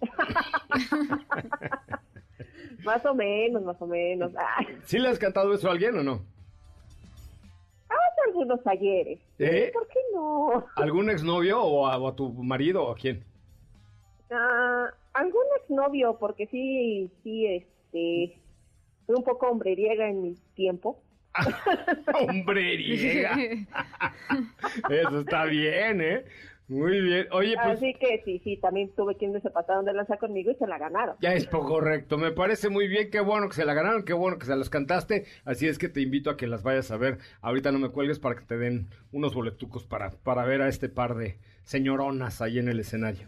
Más 2.84 3.04
o 3.04 3.14
menos, 3.14 3.62
más 3.62 3.76
o 3.82 3.86
menos. 3.86 4.32
Ay, 4.56 4.66
¿Sí 4.86 4.98
le 4.98 5.10
has 5.10 5.18
cantado 5.18 5.52
eso 5.52 5.68
a 5.68 5.72
alguien 5.72 5.98
o 5.98 6.02
no? 6.02 6.22
hace 7.90 8.20
algunos 8.28 8.66
ayeres. 8.66 9.18
¿Eh? 9.38 9.70
¿Por 9.74 9.86
qué 9.88 9.98
no? 10.14 10.64
¿Algún 10.76 11.10
exnovio 11.10 11.62
o 11.62 11.86
a, 11.86 11.98
o 11.98 12.08
a 12.08 12.16
tu 12.16 12.32
marido 12.32 12.84
o 12.86 12.92
a 12.92 12.96
quién? 12.96 13.22
Ah, 14.30 14.90
algún 15.14 15.44
exnovio, 15.60 16.16
porque 16.18 16.46
sí, 16.46 17.10
sí, 17.22 17.46
este, 17.46 18.40
fui 19.06 19.14
un 19.16 19.24
poco 19.24 19.48
hombreriega 19.48 20.08
en 20.08 20.22
mi 20.22 20.34
tiempo. 20.54 21.02
Hombreriega. 22.28 23.36
Eso 24.90 25.20
está 25.20 25.44
bien, 25.44 26.00
¿eh? 26.00 26.24
Muy 26.70 27.00
bien. 27.00 27.26
Oye, 27.32 27.56
pues 27.60 27.78
Así 27.78 27.94
que 27.94 28.22
sí, 28.24 28.40
sí, 28.44 28.56
también 28.56 28.94
tuve 28.94 29.16
quienes 29.16 29.42
se 29.42 29.50
pasaron 29.50 29.84
de 29.84 29.92
lanza 29.92 30.16
conmigo 30.18 30.52
y 30.52 30.54
se 30.54 30.68
la 30.68 30.78
ganaron. 30.78 31.16
ya 31.20 31.34
es 31.34 31.46
poco 31.46 31.66
correcto. 31.66 32.16
Me 32.16 32.30
parece 32.30 32.68
muy 32.68 32.86
bien. 32.86 33.10
Qué 33.10 33.18
bueno 33.18 33.48
que 33.48 33.56
se 33.56 33.64
la 33.64 33.74
ganaron, 33.74 34.04
qué 34.04 34.12
bueno 34.12 34.38
que 34.38 34.46
se 34.46 34.54
las 34.54 34.70
cantaste. 34.70 35.24
Así 35.44 35.66
es 35.66 35.78
que 35.78 35.88
te 35.88 36.00
invito 36.00 36.30
a 36.30 36.36
que 36.36 36.46
las 36.46 36.62
vayas 36.62 36.92
a 36.92 36.96
ver. 36.96 37.18
Ahorita 37.40 37.72
no 37.72 37.80
me 37.80 37.88
cuelgues 37.88 38.20
para 38.20 38.36
que 38.36 38.44
te 38.44 38.56
den 38.56 38.88
unos 39.10 39.34
boletucos 39.34 39.84
para, 39.84 40.10
para 40.10 40.44
ver 40.44 40.62
a 40.62 40.68
este 40.68 40.88
par 40.88 41.16
de 41.16 41.38
señoronas 41.64 42.40
ahí 42.40 42.60
en 42.60 42.68
el 42.68 42.78
escenario. 42.78 43.26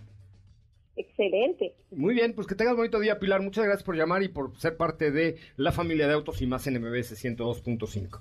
Excelente. 0.96 1.74
Muy 1.90 2.14
bien, 2.14 2.34
pues 2.34 2.46
que 2.46 2.54
tengas 2.54 2.76
bonito 2.76 3.00
día, 3.00 3.18
Pilar. 3.18 3.40
Muchas 3.40 3.64
gracias 3.64 3.82
por 3.82 3.96
llamar 3.96 4.22
y 4.22 4.28
por 4.28 4.58
ser 4.58 4.76
parte 4.76 5.10
de 5.10 5.36
la 5.56 5.72
familia 5.72 6.06
de 6.06 6.14
autos 6.14 6.42
y 6.42 6.46
más 6.46 6.66
en 6.66 6.80
MBS 6.80 7.12
102.5. 7.12 8.20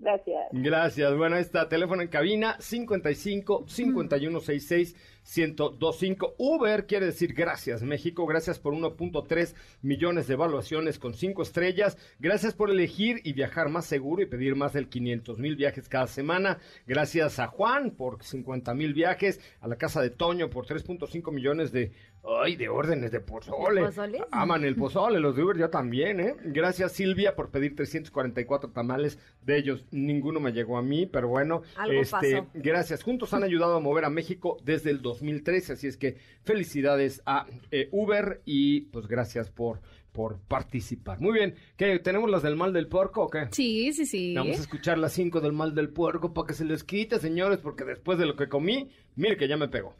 Gracias. 0.00 0.48
Gracias. 0.52 1.16
Bueno, 1.16 1.36
ahí 1.36 1.42
está, 1.42 1.68
teléfono 1.68 2.02
en 2.02 2.08
cabina 2.08 2.56
55 2.58 3.64
5166 3.68 4.96
1025. 5.22 6.34
Uber 6.38 6.86
quiere 6.86 7.06
decir 7.06 7.34
gracias, 7.34 7.82
México. 7.82 8.26
Gracias 8.26 8.58
por 8.58 8.74
1.3 8.74 9.54
millones 9.82 10.26
de 10.26 10.34
evaluaciones 10.34 10.98
con 10.98 11.14
5 11.14 11.42
estrellas. 11.42 11.98
Gracias 12.18 12.54
por 12.54 12.70
elegir 12.70 13.20
y 13.24 13.32
viajar 13.32 13.68
más 13.68 13.86
seguro 13.86 14.22
y 14.22 14.26
pedir 14.26 14.56
más 14.56 14.72
del 14.72 14.88
500 14.88 15.38
mil 15.38 15.56
viajes 15.56 15.88
cada 15.88 16.06
semana. 16.06 16.58
Gracias 16.86 17.38
a 17.38 17.46
Juan 17.46 17.90
por 17.90 18.22
50 18.22 18.74
mil 18.74 18.94
viajes. 18.94 19.40
A 19.60 19.68
la 19.68 19.76
casa 19.76 20.00
de 20.00 20.10
Toño 20.10 20.50
por 20.50 20.66
3.5 20.66 21.32
millones 21.32 21.72
de, 21.72 21.92
ay, 22.24 22.56
de 22.56 22.68
órdenes 22.68 23.10
de 23.10 23.20
pozole. 23.20 23.82
¿De? 23.82 24.24
Aman 24.30 24.64
el 24.64 24.76
pozole, 24.76 25.20
los 25.20 25.36
de 25.36 25.42
Uber 25.42 25.56
yo 25.56 25.70
también, 25.70 26.20
¿eh? 26.20 26.34
Gracias 26.44 26.92
Silvia 26.92 27.34
por 27.34 27.50
pedir 27.50 27.74
344 27.76 28.70
tamales. 28.70 29.18
De 29.42 29.58
ellos 29.58 29.84
ninguno 29.90 30.40
me 30.40 30.52
llegó 30.52 30.78
a 30.78 30.82
mí, 30.82 31.06
pero 31.06 31.28
bueno. 31.28 31.62
Algo 31.76 32.00
este, 32.00 32.10
pasó. 32.10 32.46
Gracias. 32.54 33.02
Juntos 33.02 33.32
han 33.34 33.42
ayudado 33.42 33.76
a 33.76 33.80
mover 33.80 34.04
a 34.04 34.10
México 34.10 34.58
desde 34.64 34.90
el 34.90 35.02
2013, 35.02 35.74
así 35.74 35.86
es 35.86 35.96
que 35.96 36.16
felicidades 36.42 37.22
a 37.26 37.46
eh, 37.70 37.88
Uber 37.92 38.42
y 38.44 38.82
pues 38.82 39.06
gracias 39.06 39.50
por, 39.50 39.80
por 40.12 40.38
participar. 40.40 41.20
Muy 41.20 41.32
bien. 41.32 41.54
¿Qué? 41.76 41.98
¿Tenemos 41.98 42.30
las 42.30 42.42
del 42.42 42.56
mal 42.56 42.72
del 42.72 42.88
puerco 42.88 43.24
o 43.24 43.30
qué? 43.30 43.48
Sí, 43.50 43.92
sí, 43.92 44.06
sí. 44.06 44.34
Vamos 44.34 44.58
a 44.58 44.62
escuchar 44.62 44.98
las 44.98 45.12
5 45.12 45.40
del 45.40 45.52
mal 45.52 45.74
del 45.74 45.90
puerco 45.90 46.32
para 46.32 46.46
que 46.46 46.54
se 46.54 46.64
les 46.64 46.84
quite, 46.84 47.18
señores, 47.18 47.58
porque 47.58 47.84
después 47.84 48.18
de 48.18 48.26
lo 48.26 48.36
que 48.36 48.48
comí, 48.48 48.90
mire 49.16 49.36
que 49.36 49.48
ya 49.48 49.56
me 49.56 49.68
pegó. 49.68 49.94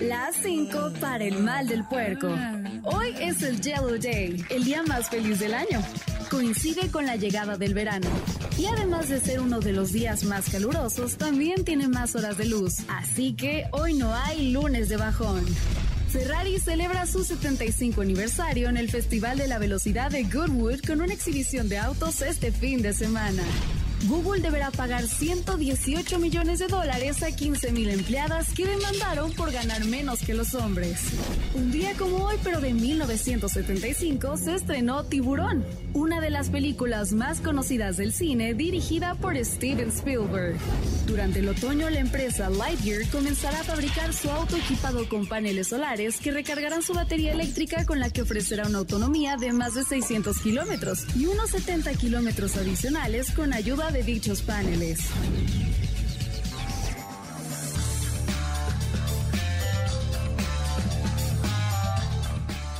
Las 0.00 0.36
5 0.42 0.94
para 0.98 1.24
el 1.24 1.42
mal 1.42 1.68
del 1.68 1.84
puerco. 1.84 2.28
Hoy 2.84 3.14
es 3.20 3.42
el 3.42 3.60
Yellow 3.60 3.98
Day, 3.98 4.42
el 4.48 4.64
día 4.64 4.82
más 4.82 5.10
feliz 5.10 5.38
del 5.38 5.52
año. 5.52 5.82
Coincide 6.30 6.90
con 6.90 7.04
la 7.04 7.16
llegada 7.16 7.58
del 7.58 7.74
verano. 7.74 8.08
Y 8.56 8.66
además 8.66 9.08
de 9.10 9.20
ser 9.20 9.40
uno 9.40 9.60
de 9.60 9.72
los 9.72 9.92
días 9.92 10.24
más 10.24 10.48
calurosos, 10.48 11.16
también 11.16 11.64
tiene 11.64 11.86
más 11.86 12.16
horas 12.16 12.38
de 12.38 12.46
luz. 12.46 12.76
Así 12.88 13.34
que 13.34 13.66
hoy 13.72 13.94
no 13.94 14.14
hay 14.14 14.52
lunes 14.52 14.88
de 14.88 14.96
bajón. 14.96 15.44
Ferrari 16.08 16.58
celebra 16.58 17.06
su 17.06 17.22
75 17.22 18.00
aniversario 18.00 18.68
en 18.68 18.76
el 18.76 18.90
Festival 18.90 19.38
de 19.38 19.48
la 19.48 19.58
Velocidad 19.58 20.10
de 20.10 20.24
Goodwood 20.24 20.80
con 20.80 21.02
una 21.02 21.12
exhibición 21.12 21.68
de 21.68 21.78
autos 21.78 22.22
este 22.22 22.50
fin 22.52 22.82
de 22.82 22.94
semana. 22.94 23.42
Google 24.08 24.40
deberá 24.40 24.70
pagar 24.70 25.06
118 25.06 26.18
millones 26.18 26.58
de 26.58 26.68
dólares 26.68 27.22
a 27.22 27.32
15 27.32 27.72
mil 27.72 27.90
empleadas 27.90 28.52
que 28.54 28.64
demandaron 28.64 29.30
por 29.32 29.52
ganar 29.52 29.84
menos 29.84 30.20
que 30.20 30.32
los 30.32 30.54
hombres. 30.54 31.00
Un 31.54 31.70
día 31.70 31.92
como 31.98 32.24
hoy, 32.24 32.36
pero 32.42 32.60
de 32.60 32.72
1975, 32.72 34.36
se 34.38 34.54
estrenó 34.54 35.04
Tiburón, 35.04 35.64
una 35.92 36.20
de 36.20 36.30
las 36.30 36.48
películas 36.48 37.12
más 37.12 37.40
conocidas 37.40 37.98
del 37.98 38.12
cine 38.12 38.54
dirigida 38.54 39.16
por 39.16 39.36
Steven 39.36 39.88
Spielberg. 39.88 40.56
Durante 41.06 41.40
el 41.40 41.48
otoño, 41.48 41.90
la 41.90 41.98
empresa 41.98 42.48
Lightyear 42.48 43.06
comenzará 43.10 43.60
a 43.60 43.64
fabricar 43.64 44.14
su 44.14 44.30
auto 44.30 44.56
equipado 44.56 45.08
con 45.08 45.26
paneles 45.26 45.68
solares 45.68 46.18
que 46.20 46.30
recargarán 46.30 46.82
su 46.82 46.94
batería 46.94 47.32
eléctrica 47.32 47.84
con 47.84 48.00
la 48.00 48.10
que 48.10 48.22
ofrecerá 48.22 48.66
una 48.66 48.78
autonomía 48.78 49.36
de 49.36 49.52
más 49.52 49.74
de 49.74 49.84
600 49.84 50.38
kilómetros 50.38 51.04
y 51.16 51.26
unos 51.26 51.50
70 51.50 51.92
kilómetros 51.94 52.56
adicionales 52.56 53.30
con 53.32 53.52
ayuda 53.52 53.89
de 53.92 54.02
dichos 54.02 54.42
paneles. 54.42 55.00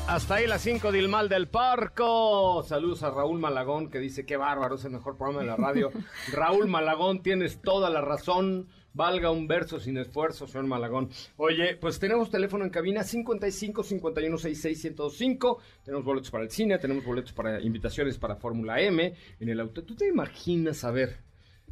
Hasta 0.06 0.34
ahí 0.34 0.46
las 0.48 0.62
5 0.62 0.90
del 0.90 1.08
mal 1.08 1.28
del 1.28 1.46
parco. 1.48 2.64
Saludos 2.64 3.04
a 3.04 3.10
Raúl 3.10 3.38
Malagón 3.38 3.90
que 3.90 4.00
dice 4.00 4.26
que 4.26 4.36
bárbaro, 4.36 4.74
es 4.74 4.84
el 4.84 4.90
mejor 4.90 5.16
programa 5.16 5.40
de 5.40 5.46
la 5.46 5.56
radio. 5.56 5.90
Raúl 6.32 6.66
Malagón, 6.66 7.22
tienes 7.22 7.62
toda 7.62 7.90
la 7.90 8.00
razón. 8.00 8.66
Valga 8.92 9.30
un 9.30 9.46
verso 9.46 9.78
sin 9.78 9.96
esfuerzo, 9.98 10.46
señor 10.46 10.66
Malagón. 10.66 11.10
Oye, 11.36 11.76
pues 11.76 11.98
tenemos 11.98 12.30
teléfono 12.30 12.64
en 12.64 12.70
cabina 12.70 13.04
55 13.04 13.82
51 13.84 14.38
66 14.38 14.80
105. 14.80 15.58
Tenemos 15.84 16.04
boletos 16.04 16.30
para 16.30 16.44
el 16.44 16.50
cine, 16.50 16.78
tenemos 16.78 17.04
boletos 17.04 17.32
para 17.32 17.60
invitaciones 17.60 18.18
para 18.18 18.36
Fórmula 18.36 18.80
M 18.80 19.14
en 19.38 19.48
el 19.48 19.60
auto. 19.60 19.84
¿Tú 19.84 19.94
te 19.94 20.08
imaginas, 20.08 20.82
a 20.84 20.90
ver, 20.90 21.18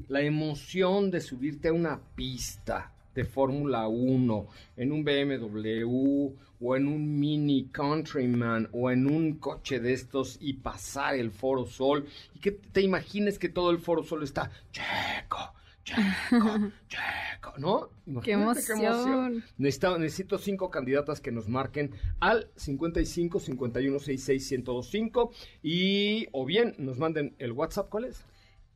la 0.07 0.23
emoción 0.23 1.11
de 1.11 1.21
subirte 1.21 1.69
a 1.69 1.73
una 1.73 2.01
pista 2.15 2.93
de 3.15 3.25
Fórmula 3.25 3.89
1 3.89 4.47
en 4.77 4.93
un 4.93 5.03
BMW 5.03 6.31
o 6.61 6.77
en 6.77 6.87
un 6.87 7.19
Mini 7.19 7.69
Countryman 7.73 8.69
o 8.73 8.93
en 8.93 9.11
un 9.11 9.39
coche 9.39 9.81
de 9.81 9.93
estos 9.93 10.39
y 10.41 10.55
pasar 10.55 11.17
el 11.17 11.33
Foro 11.33 11.67
Sol 11.67 12.07
y 12.35 12.39
que 12.39 12.53
te 12.53 12.81
imagines 12.81 13.39
que 13.41 13.49
todo 13.49 13.73
el 13.73 13.79
Foro 13.79 14.05
Sol 14.05 14.23
está 14.23 14.51
checo, 14.71 15.53
checo, 15.89 16.73
checo, 16.89 17.53
¿no? 17.59 17.91
Qué 18.23 18.33
Imagínate 18.33 18.73
emoción. 18.73 19.45
Necesito, 19.57 19.99
necesito 19.99 20.39
cinco 20.39 20.71
candidatas 20.71 21.21
que 21.21 21.33
nos 21.33 21.49
marquen 21.49 21.93
al 22.21 22.51
55 22.57 23.41
51 23.41 23.99
66 23.99 24.51
1025 24.65 25.33
y 25.63 26.27
o 26.33 26.45
bien 26.45 26.75
nos 26.79 26.99
manden 26.99 27.35
el 27.39 27.53
WhatsApp, 27.53 27.89
¿cuál 27.89 28.05
es? 28.05 28.25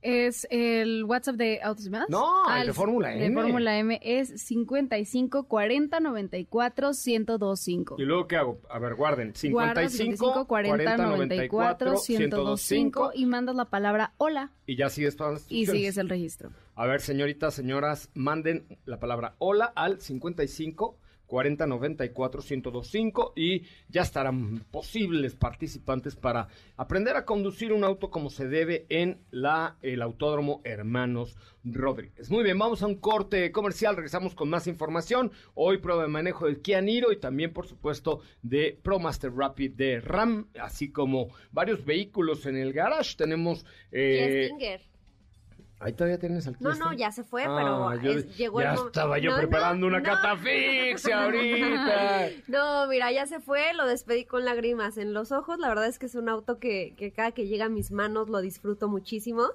Es 0.03 0.47
el 0.51 1.05
WhatsApp 1.05 1.37
de 1.37 1.61
Autos 1.63 1.89
Más. 1.89 2.09
No, 2.09 2.45
el 2.49 2.63
Ah, 2.63 2.65
de 2.65 2.73
Fórmula 2.73 3.09
De 3.11 3.25
M. 3.27 3.41
Fórmula 3.41 3.79
M 3.79 4.01
es 4.03 4.43
55 4.43 5.45
40 5.45 6.01
94 6.01 6.91
1025. 7.07 7.97
¿Y 7.99 8.03
luego 8.05 8.27
qué 8.27 8.37
hago? 8.37 8.61
A 8.69 8.79
ver, 8.79 8.95
guarden. 8.97 9.33
Guarda 9.51 9.89
55 9.89 10.47
40 10.47 10.97
94 10.97 11.93
1025 11.93 12.37
1025 12.37 13.11
y 13.15 13.27
mandas 13.27 13.55
la 13.57 13.67
palabra 13.67 14.13
hola 14.19 14.51
y 14.67 14.77
ya 14.77 14.91
sigues 14.91 15.17
todas 15.17 15.35
las 15.35 15.53
y 15.53 15.67
sigues 15.67 15.97
el 15.97 16.09
registro. 16.09 16.51
A 16.75 16.87
ver, 16.87 17.01
señoritas, 17.01 17.55
señoras, 17.55 18.11
manden 18.15 18.67
la 18.85 18.99
palabra 18.99 19.35
hola 19.39 19.73
al 19.77 20.01
55 20.01 20.97
40 21.33 21.67
94 21.67 22.43
1025 22.43 23.33
y 23.37 23.63
ya 23.89 24.03
estarán 24.03 24.67
posibles 24.71 25.35
participantes 25.35 26.15
para 26.15 26.49
aprender 26.77 27.17
a 27.17 27.25
conducir 27.25 27.73
un 27.73 27.85
auto 27.85 28.11
como 28.11 28.29
se 28.29 28.49
debe 28.49 28.85
en 28.91 29.23
la 29.31 29.79
el 29.81 30.03
Autódromo 30.03 30.61
Hermanos 30.63 31.35
Rodríguez. 31.65 32.31
Muy 32.31 32.45
bien, 32.45 32.59
vamos 32.59 32.83
a 32.83 32.87
un 32.87 32.97
corte 32.97 33.51
comercial, 33.51 33.97
regresamos 33.97 34.35
con 34.35 34.51
más 34.51 34.67
información. 34.67 35.33
Hoy 35.55 35.79
prueba 35.79 36.03
de 36.03 36.09
manejo 36.09 36.45
del 36.45 36.61
Kia 36.61 36.83
Niro 36.83 37.13
y 37.13 37.17
también, 37.19 37.55
por 37.55 37.67
supuesto, 37.67 38.21
de 38.43 38.79
ProMaster 38.83 39.33
Rapid 39.35 39.73
de 39.73 40.03
RAM, 40.03 40.49
así 40.61 40.93
como 40.93 41.29
varios 41.51 41.83
vehículos 41.87 42.45
en 42.45 42.59
el 42.59 42.75
garage. 42.75 43.17
Tenemos 43.17 43.65
eh. 43.91 44.51
Ahí 45.83 45.93
todavía 45.95 46.19
tienes 46.19 46.47
al 46.47 46.57
No, 46.61 46.75
no, 46.75 46.93
ya 46.93 47.11
se 47.11 47.25
fue, 47.25 47.45
Ah, 47.45 47.55
pero 47.57 48.03
yo- 48.03 48.19
es- 48.19 48.37
llegó 48.37 48.61
ya 48.61 48.73
el 48.73 48.79
mo- 48.79 48.87
estaba 48.87 49.19
yo 49.19 49.31
No, 49.33 49.37
preparando 49.39 49.81
no, 49.81 49.97
una 49.97 49.99
no. 49.99 50.05
catafixia 50.05 51.25
ahorita. 51.25 52.29
No, 52.49 52.87
mira, 52.87 53.11
ya 53.13 53.27
se 53.27 53.41
fue, 53.41 53.73
lo 53.75 53.87
despedí 53.87 54.25
con 54.25 54.45
lágrimas 54.45 54.97
en 54.97 55.13
los 55.13 55.33
ojos. 55.33 55.59
La 55.59 55.69
verdad 55.69 55.87
es 55.87 55.99
que 55.99 56.07
es 56.07 56.15
un 56.15 56.29
auto 56.29 56.59
que, 56.59 56.95
que 56.97 57.13
cada 57.13 57.33
que 57.33 57.47
llega 57.47 57.65
a 57.67 57.69
mis 57.69 57.91
manos 57.91 58.29
lo 58.29 58.41
disfruto 58.41 58.89
muchísimo. 58.89 59.49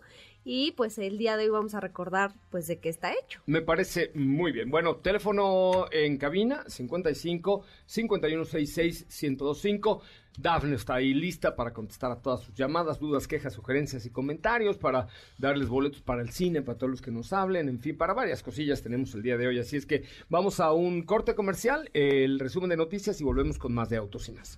Y 0.50 0.72
pues 0.72 0.98
el 0.98 1.18
día 1.18 1.36
de 1.36 1.44
hoy 1.44 1.50
vamos 1.50 1.74
a 1.74 1.82
recordar 1.82 2.32
pues 2.50 2.68
de 2.68 2.80
qué 2.80 2.88
está 2.88 3.12
hecho. 3.12 3.42
Me 3.48 3.62
parece 3.62 4.12
muy 4.16 4.54
bien. 4.54 4.72
Bueno, 4.72 4.96
teléfono 4.96 5.88
en 5.92 6.18
cabina 6.18 6.64
55 6.68 7.66
5166 7.86 9.08
1025. 9.10 10.02
Dafne 10.40 10.76
está 10.78 10.96
ahí 10.96 11.14
lista 11.14 11.54
para 11.54 11.74
contestar 11.74 12.14
a 12.14 12.22
todas 12.22 12.44
sus 12.44 12.56
llamadas, 12.56 12.98
dudas, 12.98 13.28
quejas, 13.28 13.52
sugerencias 13.52 14.06
y 14.06 14.10
comentarios, 14.10 14.78
para 14.78 15.08
darles 15.38 15.68
boletos 15.68 16.02
para 16.02 16.22
el 16.22 16.30
cine, 16.30 16.62
para 16.62 16.78
todos 16.78 16.92
los 16.92 17.02
que 17.02 17.12
nos 17.12 17.34
hablen, 17.34 17.68
en 17.68 17.82
fin, 17.82 17.98
para 17.98 18.14
varias 18.14 18.42
cosillas 18.42 18.82
tenemos 18.82 19.14
el 19.16 19.24
día 19.24 19.36
de 19.36 19.48
hoy. 19.48 19.60
Así 19.60 19.76
es 19.76 19.86
que 19.86 20.06
vamos 20.30 20.62
a 20.62 20.72
un 20.72 21.02
corte 21.02 21.36
comercial, 21.36 21.90
el 21.94 22.40
resumen 22.40 22.70
de 22.70 22.78
noticias 22.78 23.20
y 23.20 23.26
volvemos 23.26 23.58
con 23.58 23.74
más 23.74 23.90
de 23.90 23.98
autos 23.98 24.30
y 24.30 24.32
más. 24.32 24.58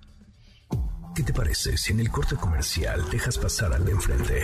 ¿Qué 1.16 1.24
te 1.24 1.34
parece 1.34 1.78
si 1.78 1.94
en 1.94 2.00
el 2.00 2.12
corte 2.12 2.36
comercial 2.36 3.10
dejas 3.10 3.40
pasar 3.40 3.74
al 3.74 3.84
de 3.84 3.92
enfrente? 3.92 4.44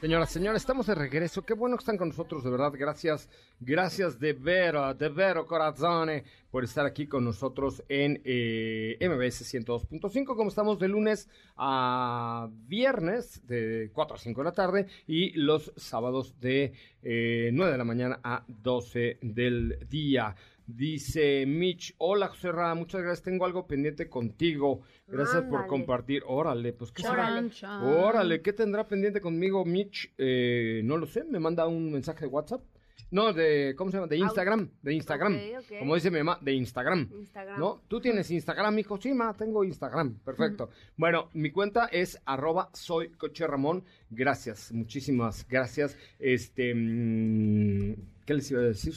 Señoras, 0.00 0.30
señores, 0.30 0.62
estamos 0.62 0.86
de 0.86 0.94
regreso. 0.94 1.42
Qué 1.42 1.52
bueno 1.52 1.76
que 1.76 1.82
están 1.82 1.98
con 1.98 2.08
nosotros, 2.08 2.42
de 2.42 2.48
verdad. 2.48 2.72
Gracias, 2.74 3.28
gracias 3.60 4.18
de 4.18 4.32
vero, 4.32 4.94
de 4.94 5.10
vero 5.10 5.46
corazón, 5.46 6.08
por 6.50 6.64
estar 6.64 6.86
aquí 6.86 7.06
con 7.06 7.22
nosotros 7.22 7.84
en 7.86 8.22
eh, 8.24 8.96
MBS 8.98 9.54
102.5. 9.54 10.24
Como 10.36 10.48
estamos 10.48 10.78
de 10.78 10.88
lunes 10.88 11.28
a 11.54 12.48
viernes, 12.66 13.46
de 13.46 13.90
4 13.92 14.16
a 14.16 14.18
5 14.18 14.40
de 14.40 14.44
la 14.46 14.52
tarde, 14.52 14.86
y 15.06 15.32
los 15.32 15.70
sábados 15.76 16.40
de 16.40 16.72
eh, 17.02 17.50
9 17.52 17.70
de 17.70 17.78
la 17.78 17.84
mañana 17.84 18.20
a 18.24 18.42
12 18.48 19.18
del 19.20 19.86
día. 19.90 20.34
Dice 20.76 21.46
Mitch, 21.46 21.94
hola 21.98 22.28
José 22.28 22.52
Ra, 22.52 22.74
muchas 22.74 23.02
gracias, 23.02 23.24
tengo 23.24 23.44
algo 23.44 23.66
pendiente 23.66 24.08
contigo. 24.08 24.82
Gracias 25.08 25.42
por 25.44 25.66
compartir. 25.66 26.22
Órale, 26.26 26.72
pues 26.72 26.92
qué 26.92 27.02
será? 27.02 27.42
Órale, 27.82 28.40
¿qué 28.40 28.52
tendrá 28.52 28.86
pendiente 28.86 29.20
conmigo 29.20 29.64
Mitch? 29.64 30.12
Eh, 30.16 30.82
no 30.84 30.96
lo 30.96 31.06
sé, 31.06 31.24
me 31.24 31.40
manda 31.40 31.66
un 31.66 31.90
mensaje 31.90 32.20
de 32.20 32.26
WhatsApp. 32.28 32.62
No, 33.10 33.32
de, 33.32 33.74
¿cómo 33.76 33.90
se 33.90 33.96
llama? 33.96 34.06
De 34.06 34.18
Instagram, 34.18 34.70
de 34.82 34.94
Instagram. 34.94 35.40
Como 35.80 35.96
dice 35.96 36.12
mi 36.12 36.18
mamá, 36.18 36.38
de 36.40 36.52
Instagram. 36.52 37.10
Instagram. 37.12 37.58
¿No? 37.58 37.82
¿Tú 37.88 38.00
tienes 38.00 38.30
Instagram, 38.30 38.78
hijo? 38.78 39.00
Sí, 39.00 39.12
ma, 39.12 39.34
tengo 39.34 39.64
Instagram. 39.64 40.20
Perfecto. 40.20 40.70
Bueno, 40.96 41.28
mi 41.32 41.50
cuenta 41.50 41.86
es 41.86 42.20
arroba 42.24 42.70
soy 42.72 43.10
coche 43.10 43.46
Ramón. 43.48 43.82
Gracias, 44.10 44.70
muchísimas 44.70 45.46
gracias. 45.48 45.96
Este, 46.20 46.72
mm, 46.72 47.94
¿qué 48.24 48.34
les 48.34 48.50
iba 48.52 48.60
a 48.60 48.64
decir? 48.64 48.94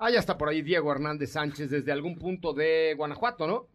Ah, 0.00 0.10
ya 0.10 0.20
está 0.20 0.38
por 0.38 0.48
ahí 0.48 0.62
Diego 0.62 0.92
Hernández 0.92 1.32
Sánchez 1.32 1.70
desde 1.70 1.90
algún 1.90 2.16
punto 2.16 2.52
de 2.52 2.94
Guanajuato, 2.96 3.48
¿no? 3.48 3.66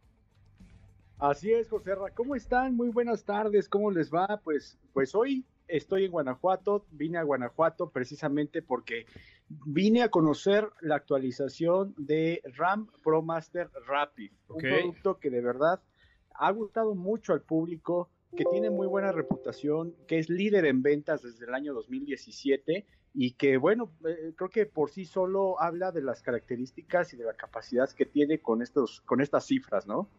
Así 1.20 1.52
es, 1.52 1.70
José 1.70 1.96
Ra. 1.96 2.12
¿Cómo 2.12 2.34
están? 2.34 2.78
Muy 2.78 2.88
buenas 2.88 3.26
tardes. 3.26 3.68
¿Cómo 3.68 3.92
les 3.92 4.10
va? 4.10 4.40
Pues, 4.42 4.80
pues 4.94 5.14
hoy 5.16 5.46
estoy 5.68 6.06
en 6.06 6.12
Guanajuato. 6.12 6.86
Vine 6.92 7.18
a 7.18 7.24
Guanajuato 7.24 7.90
precisamente 7.90 8.62
porque 8.62 9.06
vine 9.50 10.02
a 10.02 10.08
conocer 10.08 10.70
la 10.80 10.96
actualización 10.96 11.94
de 11.98 12.42
RAM 12.56 12.88
Pro 13.04 13.22
Master 13.22 13.70
Rapid. 13.86 14.32
Un 14.48 14.62
producto 14.62 15.20
que 15.20 15.30
de 15.30 15.42
verdad 15.42 15.82
ha 16.36 16.52
gustado 16.52 16.96
mucho 16.96 17.34
al 17.34 17.42
público, 17.42 18.10
que 18.38 18.46
tiene 18.46 18.70
muy 18.70 18.88
buena 18.88 19.12
reputación, 19.12 19.94
que 20.08 20.20
es 20.20 20.30
líder 20.30 20.66
en 20.68 20.84
ventas 20.84 21.22
desde 21.22 21.46
el 21.46 21.54
año 21.54 21.74
2017 21.74 22.86
y 23.14 23.34
que, 23.34 23.58
bueno, 23.58 23.92
eh, 24.08 24.34
creo 24.36 24.50
que 24.50 24.66
por 24.66 24.90
sí 24.90 25.06
solo 25.06 25.62
habla 25.62 25.92
de 25.92 26.02
las 26.02 26.22
características 26.22 27.14
y 27.14 27.18
de 27.18 27.26
la 27.26 27.34
capacidad 27.34 27.90
que 27.92 28.06
tiene 28.06 28.40
con, 28.40 28.62
estos, 28.62 29.02
con 29.02 29.22
estas 29.22 29.46
cifras, 29.46 29.86
¿no? 29.86 30.10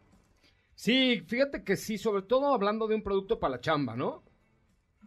Sí, 0.74 1.22
fíjate 1.26 1.64
que 1.64 1.76
sí, 1.76 1.98
sobre 1.98 2.22
todo 2.22 2.52
hablando 2.52 2.86
de 2.86 2.94
un 2.94 3.02
producto 3.02 3.38
para 3.38 3.56
la 3.56 3.60
chamba, 3.60 3.96
¿no? 3.96 4.22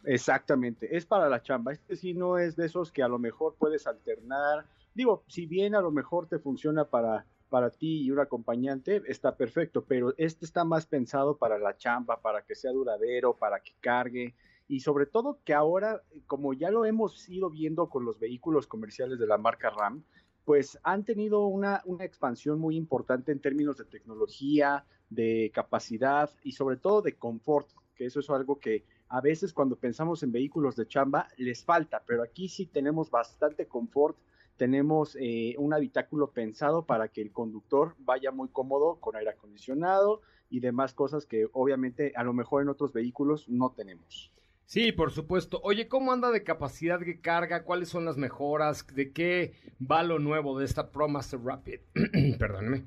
Exactamente, 0.03 0.96
es 0.96 1.06
para 1.06 1.29
la 1.29 1.41
chamba. 1.41 1.74
Este 1.74 1.96
sí 1.96 2.13
no 2.13 2.38
es 2.38 2.56
de 2.56 2.65
esos 2.65 2.91
que 2.91 3.03
a 3.03 3.08
lo 3.08 3.20
mejor 3.20 3.56
puedes 3.58 3.88
alternar. 3.88 4.65
Digo, 4.94 5.24
si 5.27 5.46
bien 5.46 5.75
a 5.75 5.82
lo 5.82 5.91
mejor 5.91 6.27
te 6.27 6.39
funciona 6.39 6.86
para, 6.86 7.25
para 7.50 7.70
ti 7.70 8.03
y 8.03 8.12
un 8.12 8.20
acompañante, 8.20 9.01
está 9.08 9.36
perfecto, 9.36 9.84
pero 9.84 10.13
este 10.17 10.46
está 10.46 10.63
más 10.63 10.86
pensado 10.86 11.38
para 11.38 11.58
la 11.58 11.77
chamba, 11.77 12.22
para 12.22 12.41
que 12.44 12.56
sea 12.56 12.72
duradero, 12.72 13.36
para 13.36 13.60
que 13.60 13.74
cargue. 13.79 14.34
Y 14.67 14.81
sobre 14.81 15.05
todo 15.05 15.39
que 15.45 15.53
ahora, 15.53 16.03
como 16.25 16.53
ya 16.53 16.69
lo 16.71 16.86
hemos 16.86 17.27
ido 17.29 17.50
viendo 17.50 17.89
con 17.89 18.05
los 18.05 18.19
vehículos 18.19 18.67
comerciales 18.67 19.17
de 19.17 19.27
la 19.27 19.38
marca 19.38 19.69
RAM, 19.69 20.03
pues 20.43 20.79
han 20.83 21.03
tenido 21.03 21.45
una, 21.47 21.81
una 21.86 22.05
expansión 22.05 22.59
muy 22.59 22.75
importante 22.75 23.31
en 23.31 23.39
términos 23.39 23.77
de 23.77 23.86
tecnología, 23.86 24.86
de 25.09 25.51
capacidad 25.53 26.30
y 26.43 26.53
sobre 26.53 26.77
todo 26.77 27.01
de 27.01 27.15
confort, 27.15 27.67
que 27.95 28.06
eso 28.06 28.19
es 28.19 28.30
algo 28.30 28.60
que 28.60 28.86
a 29.10 29.21
veces 29.21 29.53
cuando 29.53 29.77
pensamos 29.77 30.23
en 30.23 30.32
vehículos 30.32 30.75
de 30.75 30.88
chamba 30.88 31.27
les 31.38 31.63
falta, 31.63 32.03
pero 32.06 32.23
aquí 32.23 32.49
sí 32.49 32.65
tenemos 32.65 33.10
bastante 33.10 33.67
confort, 33.67 34.17
tenemos 34.58 35.17
eh, 35.19 35.56
un 35.58 35.73
habitáculo 35.73 36.32
pensado 36.32 36.86
para 36.86 37.10
que 37.10 37.21
el 37.21 37.32
conductor 37.32 37.95
vaya 37.99 38.32
muy 38.32 38.49
cómodo 38.49 38.99
con 38.99 39.15
aire 39.15 39.30
acondicionado 39.32 40.21
y 40.49 40.60
demás 40.60 40.93
cosas 40.93 41.25
que 41.25 41.47
obviamente 41.53 42.13
a 42.15 42.23
lo 42.23 42.34
mejor 42.34 42.62
en 42.62 42.69
otros 42.69 42.91
vehículos 42.91 43.47
no 43.47 43.71
tenemos. 43.71 44.32
Sí, 44.67 44.91
por 44.91 45.12
supuesto. 45.12 45.62
Oye, 45.63 45.88
¿cómo 45.88 46.12
anda 46.12 46.30
de 46.30 46.43
capacidad 46.43 46.99
de 46.99 47.21
carga? 47.21 47.63
¿Cuáles 47.63 47.88
son 47.88 48.03
las 48.03 48.17
mejoras? 48.17 48.86
¿De 48.93 49.13
qué 49.13 49.53
va 49.80 50.03
lo 50.03 50.19
nuevo 50.19 50.60
de 50.60 50.65
esta 50.65 50.91
ProMaster 50.91 51.39
Rapid? 51.41 51.80
Perdóneme. 52.38 52.84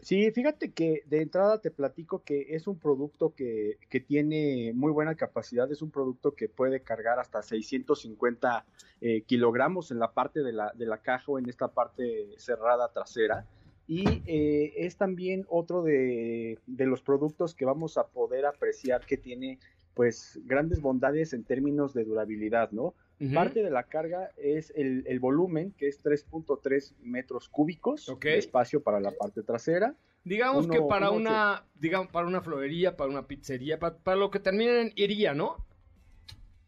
Sí, 0.00 0.30
fíjate 0.32 0.72
que 0.72 1.02
de 1.06 1.22
entrada 1.22 1.62
te 1.62 1.70
platico 1.70 2.22
que 2.24 2.54
es 2.54 2.66
un 2.66 2.78
producto 2.78 3.34
que, 3.34 3.78
que 3.88 4.00
tiene 4.00 4.72
muy 4.74 4.92
buena 4.92 5.14
capacidad, 5.14 5.72
es 5.72 5.80
un 5.80 5.90
producto 5.90 6.34
que 6.34 6.50
puede 6.50 6.82
cargar 6.82 7.18
hasta 7.18 7.42
650 7.42 8.66
eh, 9.00 9.22
kilogramos 9.22 9.90
en 9.90 9.98
la 9.98 10.12
parte 10.12 10.42
de 10.42 10.52
la, 10.52 10.72
de 10.74 10.84
la 10.84 10.98
caja 10.98 11.32
o 11.32 11.38
en 11.38 11.48
esta 11.48 11.68
parte 11.68 12.34
cerrada 12.36 12.92
trasera. 12.92 13.46
Y 13.88 14.22
eh, 14.26 14.74
es 14.76 14.96
también 14.98 15.46
otro 15.48 15.82
de, 15.82 16.58
de 16.66 16.86
los 16.86 17.00
productos 17.00 17.54
que 17.54 17.64
vamos 17.64 17.96
a 17.96 18.08
poder 18.08 18.44
apreciar 18.44 19.06
que 19.06 19.16
tiene 19.16 19.58
pues 19.96 20.38
grandes 20.44 20.82
bondades 20.82 21.32
en 21.32 21.42
términos 21.42 21.94
de 21.94 22.04
durabilidad, 22.04 22.70
¿no? 22.70 22.94
Parte 23.32 23.62
de 23.62 23.70
la 23.70 23.84
carga 23.84 24.30
es 24.36 24.70
el, 24.76 25.04
el 25.06 25.20
volumen, 25.20 25.72
que 25.72 25.88
es 25.88 26.04
3.3 26.04 26.92
metros 27.00 27.48
cúbicos 27.48 28.14
de 28.20 28.36
espacio 28.36 28.82
para 28.82 29.00
la 29.00 29.10
parte 29.10 29.42
trasera. 29.42 29.94
Digamos 30.22 30.68
que 30.68 30.82
para 30.82 31.10
una, 31.10 31.64
digamos, 31.80 32.08
para 32.08 32.26
una 32.26 32.42
florería, 32.42 32.94
para 32.94 33.08
una 33.08 33.26
pizzería, 33.26 33.78
para, 33.78 33.96
para 33.96 34.18
lo 34.18 34.30
que 34.30 34.38
termine 34.38 34.82
en 34.82 34.92
iría, 34.96 35.32
¿no? 35.32 35.64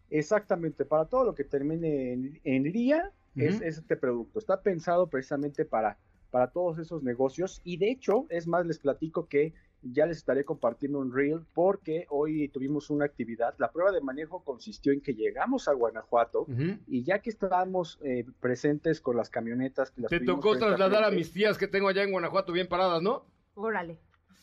Exactamente, 0.08 0.86
para 0.86 1.04
todo 1.04 1.24
lo 1.24 1.34
que 1.34 1.44
termine 1.44 2.14
en, 2.14 2.40
en 2.44 2.66
iría 2.66 3.12
es, 3.36 3.60
es 3.60 3.76
este 3.76 3.98
producto. 3.98 4.38
Está 4.38 4.62
pensado 4.62 5.08
precisamente 5.08 5.66
para, 5.66 5.98
para 6.30 6.50
todos 6.50 6.78
esos 6.78 7.02
negocios 7.02 7.60
y 7.62 7.76
de 7.76 7.90
hecho, 7.90 8.24
es 8.30 8.46
más, 8.46 8.64
les 8.64 8.78
platico 8.78 9.28
que 9.28 9.52
ya 9.82 10.06
les 10.06 10.18
estaré 10.18 10.44
compartiendo 10.44 10.98
un 10.98 11.12
reel 11.12 11.40
porque 11.54 12.06
hoy 12.10 12.48
tuvimos 12.48 12.90
una 12.90 13.04
actividad. 13.04 13.54
La 13.58 13.70
prueba 13.70 13.92
de 13.92 14.00
manejo 14.00 14.42
consistió 14.44 14.92
en 14.92 15.00
que 15.00 15.14
llegamos 15.14 15.68
a 15.68 15.72
Guanajuato 15.72 16.46
y 16.86 17.04
ya 17.04 17.20
que 17.20 17.30
estábamos 17.30 17.98
eh, 18.02 18.24
presentes 18.40 19.00
con 19.00 19.16
las 19.16 19.30
camionetas 19.30 19.90
que 19.90 20.02
las 20.02 20.10
Te 20.10 20.20
tocó 20.20 20.56
trasladar 20.56 21.04
a 21.04 21.10
mis 21.10 21.32
tías 21.32 21.58
que 21.58 21.68
tengo 21.68 21.88
allá 21.88 22.02
en 22.02 22.12
Guanajuato 22.12 22.52
bien 22.52 22.68
paradas, 22.68 23.02
¿no? 23.02 23.24
Órale. 23.54 23.98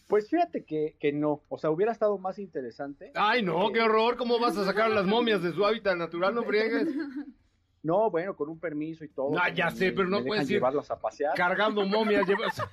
Pues 0.07 0.29
fíjate 0.29 0.65
que, 0.65 0.95
que 0.99 1.11
no, 1.11 1.41
o 1.49 1.57
sea, 1.57 1.71
hubiera 1.71 1.91
estado 1.91 2.17
más 2.19 2.37
interesante. 2.37 3.11
Ay, 3.15 3.41
no, 3.41 3.71
qué 3.71 3.81
horror. 3.81 4.17
¿Cómo 4.17 4.39
vas 4.39 4.55
a 4.55 4.65
sacar 4.65 4.91
a 4.91 4.93
las 4.93 5.05
momias 5.05 5.41
de 5.41 5.51
su 5.51 5.65
hábitat 5.65 5.97
natural? 5.97 6.35
No 6.35 6.43
friegues. 6.43 6.87
No, 7.85 8.09
bueno, 8.09 8.35
con 8.35 8.49
un 8.49 8.57
permiso 8.59 9.05
y 9.05 9.09
todo. 9.09 9.37
Ah, 9.39 9.49
ya 9.53 9.65
me- 9.69 9.71
sé, 9.75 9.91
pero 9.91 10.07
no 10.09 10.19
me 10.21 10.25
puedes 10.25 10.49
ir 10.49 10.55
llevarlas 10.57 10.89
a 10.89 10.99
pasear. 10.99 11.35
Cargando 11.35 11.85
momias, 11.85 12.25
llevas- 12.27 12.67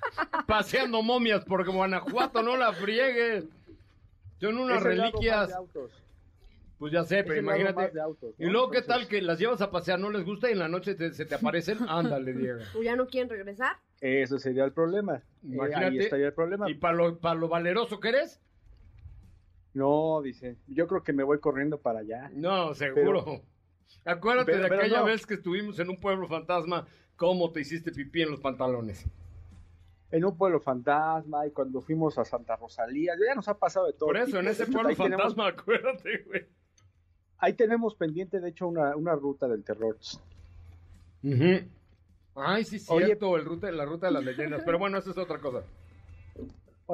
paseando 0.47 1.03
momias 1.03 1.45
porque 1.45 1.71
Guanajuato 1.71 2.43
no 2.43 2.57
la 2.57 2.73
friegues. 2.73 3.45
Son 4.41 4.57
unas 4.57 4.79
Es 4.81 4.87
el 4.87 4.97
lado 4.97 5.03
más 5.03 5.13
reliquias. 5.13 5.49
de 5.49 5.55
autos. 5.55 5.93
Pues 6.79 6.93
ya 6.95 7.05
sé, 7.05 7.19
Es 7.21 7.25
pero 7.27 7.41
imagínate. 7.41 7.75
más 7.75 7.93
de 7.93 8.01
autos, 8.01 8.35
Y 8.39 8.47
luego, 8.47 8.71
¿qué 8.71 8.79
Entonces, 8.79 9.03
tal 9.03 9.09
que 9.09 9.21
las 9.21 9.39
llevas 9.39 9.61
a 9.61 9.71
pasear? 9.71 9.99
¿No 10.01 10.09
les 10.11 10.25
gusta 10.25 10.49
y 10.49 10.53
en 10.53 10.59
la 10.61 10.69
noche 10.69 10.95
te- 10.95 11.13
se 11.13 11.27
te 11.27 11.35
aparecen? 11.35 11.77
Ándale, 11.89 12.33
Diego. 12.33 12.61
¿O 12.77 12.83
ya 12.83 12.97
no 12.97 13.07
quieren 13.07 13.29
regresar? 13.29 13.77
Ese 14.01 14.39
sería 14.39 14.65
el 14.65 14.73
problema. 14.73 15.17
Eh, 15.17 15.23
Imagínate. 15.43 15.85
ahí 15.85 15.99
estaría 15.99 16.27
el 16.29 16.33
problema. 16.33 16.71
¿Y 16.71 16.75
para 16.75 16.95
lo, 16.95 17.19
para 17.19 17.35
lo 17.39 17.49
valeroso 17.49 18.01
que 18.01 18.09
eres? 18.09 18.41
No, 19.75 20.23
dice. 20.23 20.57
Yo 20.69 20.87
creo 20.89 21.03
que 21.05 21.13
me 21.13 21.23
voy 21.23 21.39
corriendo 21.39 21.79
para 21.79 22.01
allá. 22.01 22.31
No, 22.33 22.75
seguro. 22.75 23.43
Acuérdate 24.05 24.53
pero- 24.53 24.69
de 24.69 24.77
aquella 24.77 24.99
no. 25.01 25.05
vez 25.07 25.27
que 25.27 25.35
estuvimos 25.35 25.79
en 25.79 25.91
un 25.91 25.99
pueblo 26.01 26.27
fantasma, 26.29 26.87
cómo 27.17 27.51
te 27.53 27.61
hiciste 27.61 27.93
pipí 27.93 28.23
en 28.23 28.31
los 28.31 28.41
pantalones. 28.41 29.05
En 30.11 30.25
un 30.25 30.37
pueblo 30.37 30.61
fantasma 30.61 31.47
y 31.47 31.51
cuando 31.53 31.81
fuimos 31.81 32.19
a 32.19 32.25
Santa 32.25 32.57
Rosalía, 32.57 33.15
ya 33.27 33.35
nos 33.35 33.49
ha 33.49 33.59
pasado 33.59 33.87
de 33.87 33.95
todo. 33.95 34.09
Por 34.09 34.17
eso, 34.19 34.27
tipo. 34.27 34.39
en 34.41 34.49
ese 34.49 34.67
pueblo 34.67 34.89
ahí 34.91 34.97
tenemos- 34.97 35.23
fantasma, 35.35 35.49
acuérdate, 35.49 36.19
güey. 36.27 36.47
ahí 37.39 37.55
tenemos 37.55 37.95
pendiente, 37.95 38.39
de 38.41 38.51
hecho, 38.51 38.69
una, 38.69 38.95
una 38.97 39.15
ruta 39.15 39.49
del 39.49 39.65
terror. 39.65 39.97
Ujú. 41.23 41.67
Ay, 42.35 42.65
sí, 42.65 42.81
Oye- 42.89 43.07
cierto, 43.07 43.37
el 43.37 43.45
ruta, 43.45 43.71
la 43.71 43.85
ruta 43.85 44.07
de 44.07 44.13
las 44.13 44.25
leyendas. 44.25 44.63
Pero 44.65 44.79
bueno, 44.79 44.99
eso 44.99 45.11
es 45.11 45.19
otra 45.19 45.39
cosa. 45.39 45.63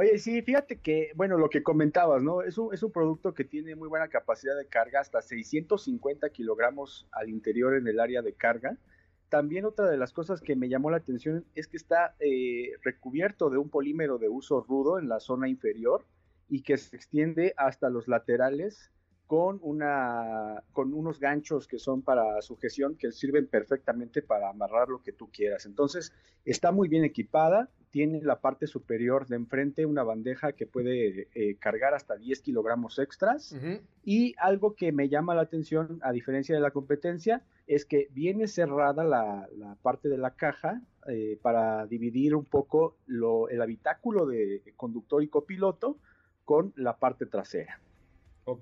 Oye, 0.00 0.16
sí, 0.18 0.42
fíjate 0.42 0.78
que, 0.78 1.11
bueno, 1.16 1.38
lo 1.38 1.50
que 1.50 1.64
comentabas, 1.64 2.22
¿no? 2.22 2.42
Es 2.42 2.56
un, 2.56 2.72
es 2.72 2.84
un 2.84 2.92
producto 2.92 3.34
que 3.34 3.42
tiene 3.42 3.74
muy 3.74 3.88
buena 3.88 4.06
capacidad 4.06 4.56
de 4.56 4.68
carga, 4.68 5.00
hasta 5.00 5.20
650 5.20 6.30
kilogramos 6.30 7.08
al 7.11 7.28
interior 7.28 7.74
en 7.74 7.88
el 7.88 7.98
área 7.98 8.22
de 8.22 8.32
carga. 8.32 8.78
También 9.28 9.64
otra 9.64 9.90
de 9.90 9.96
las 9.96 10.12
cosas 10.12 10.40
que 10.40 10.54
me 10.54 10.68
llamó 10.68 10.92
la 10.92 10.98
atención 10.98 11.44
es 11.56 11.66
que 11.66 11.76
está 11.76 12.14
eh, 12.20 12.74
recubierto 12.84 13.50
de 13.50 13.58
un 13.58 13.70
polímero 13.70 14.18
de 14.18 14.28
uso 14.28 14.61
rudo 14.61 15.00
en 15.00 15.08
la 15.08 15.18
zona 15.18 15.48
inferior 15.48 16.06
y 16.48 16.62
que 16.62 16.76
se 16.76 16.94
extiende 16.94 17.52
hasta 17.56 17.90
los 17.90 18.06
laterales 18.06 18.92
con, 19.28 19.60
una, 19.62 20.64
con 20.72 20.94
unos 20.94 21.20
ganchos 21.20 21.68
que 21.68 21.78
son 21.78 22.00
para 22.00 22.40
sujeción 22.40 22.96
que 22.96 23.12
sirven 23.12 23.46
perfectamente 23.46 24.22
para 24.22 24.48
amarrar 24.48 24.88
lo 24.88 25.02
que 25.02 25.12
tú 25.12 25.28
quieras. 25.30 25.66
Entonces, 25.66 26.14
está 26.46 26.72
muy 26.72 26.88
bien 26.88 27.04
equipada, 27.04 27.68
tiene 27.90 28.22
la 28.22 28.40
parte 28.40 28.66
superior 28.66 29.26
de 29.26 29.36
enfrente 29.36 29.84
una 29.84 30.02
bandeja 30.02 30.52
que 30.52 30.66
puede 30.66 31.28
eh, 31.34 31.56
cargar 31.60 31.92
hasta 31.92 32.16
10 32.16 32.40
kilogramos 32.40 32.98
extras. 32.98 33.54
Y 34.02 34.34
algo 34.38 34.74
que 34.74 34.92
me 34.92 35.10
llama 35.10 35.34
la 35.34 35.42
atención, 35.42 36.00
a 36.02 36.10
diferencia 36.10 36.54
de 36.54 36.62
la 36.62 36.70
competencia, 36.70 37.42
es 37.66 37.84
que 37.84 38.08
viene 38.12 38.48
cerrada 38.48 39.04
la, 39.04 39.46
parte 39.82 40.08
de 40.08 40.16
la 40.16 40.36
caja 40.36 40.80
eh, 41.06 41.38
para 41.42 41.86
dividir 41.86 42.34
un 42.34 42.46
poco 42.46 42.96
lo, 43.04 43.50
el 43.50 43.60
habitáculo 43.60 44.24
de 44.24 44.62
conductor 44.74 45.22
y 45.22 45.28
copiloto 45.28 45.98
con 46.46 46.72
la 46.76 46.96
parte 46.96 47.26
trasera. 47.26 47.78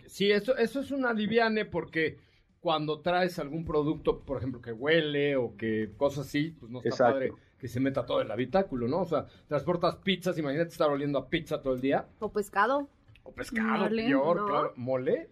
Sí, 0.07 0.31
eso, 0.31 0.57
eso 0.57 0.81
es 0.81 0.90
una 0.90 1.12
liviane 1.12 1.64
porque 1.64 2.18
cuando 2.61 3.01
traes 3.01 3.38
algún 3.38 3.64
producto, 3.64 4.20
por 4.20 4.38
ejemplo, 4.38 4.61
que 4.61 4.72
huele 4.72 5.37
o 5.37 5.57
que 5.57 5.92
cosas 5.96 6.27
así, 6.27 6.51
pues 6.59 6.70
no 6.70 6.83
está 6.83 7.12
padre 7.12 7.33
que 7.59 7.68
se 7.68 7.81
meta 7.81 8.05
todo 8.05 8.20
el 8.20 8.31
habitáculo, 8.31 8.88
¿no? 8.88 9.03
O 9.03 9.07
sea, 9.07 9.27
transportas 9.46 9.96
pizzas, 9.96 10.37
imagínate 10.38 10.70
estar 10.70 10.90
oliendo 10.90 11.18
a 11.18 11.29
pizza 11.29 11.62
todo 11.62 11.75
el 11.75 11.81
día. 11.81 12.07
O 12.18 12.31
pescado. 12.31 12.88
O 13.22 13.33
pescado, 13.33 13.88
peor, 13.88 14.46
claro. 14.46 14.72
¿Mole? 14.77 15.31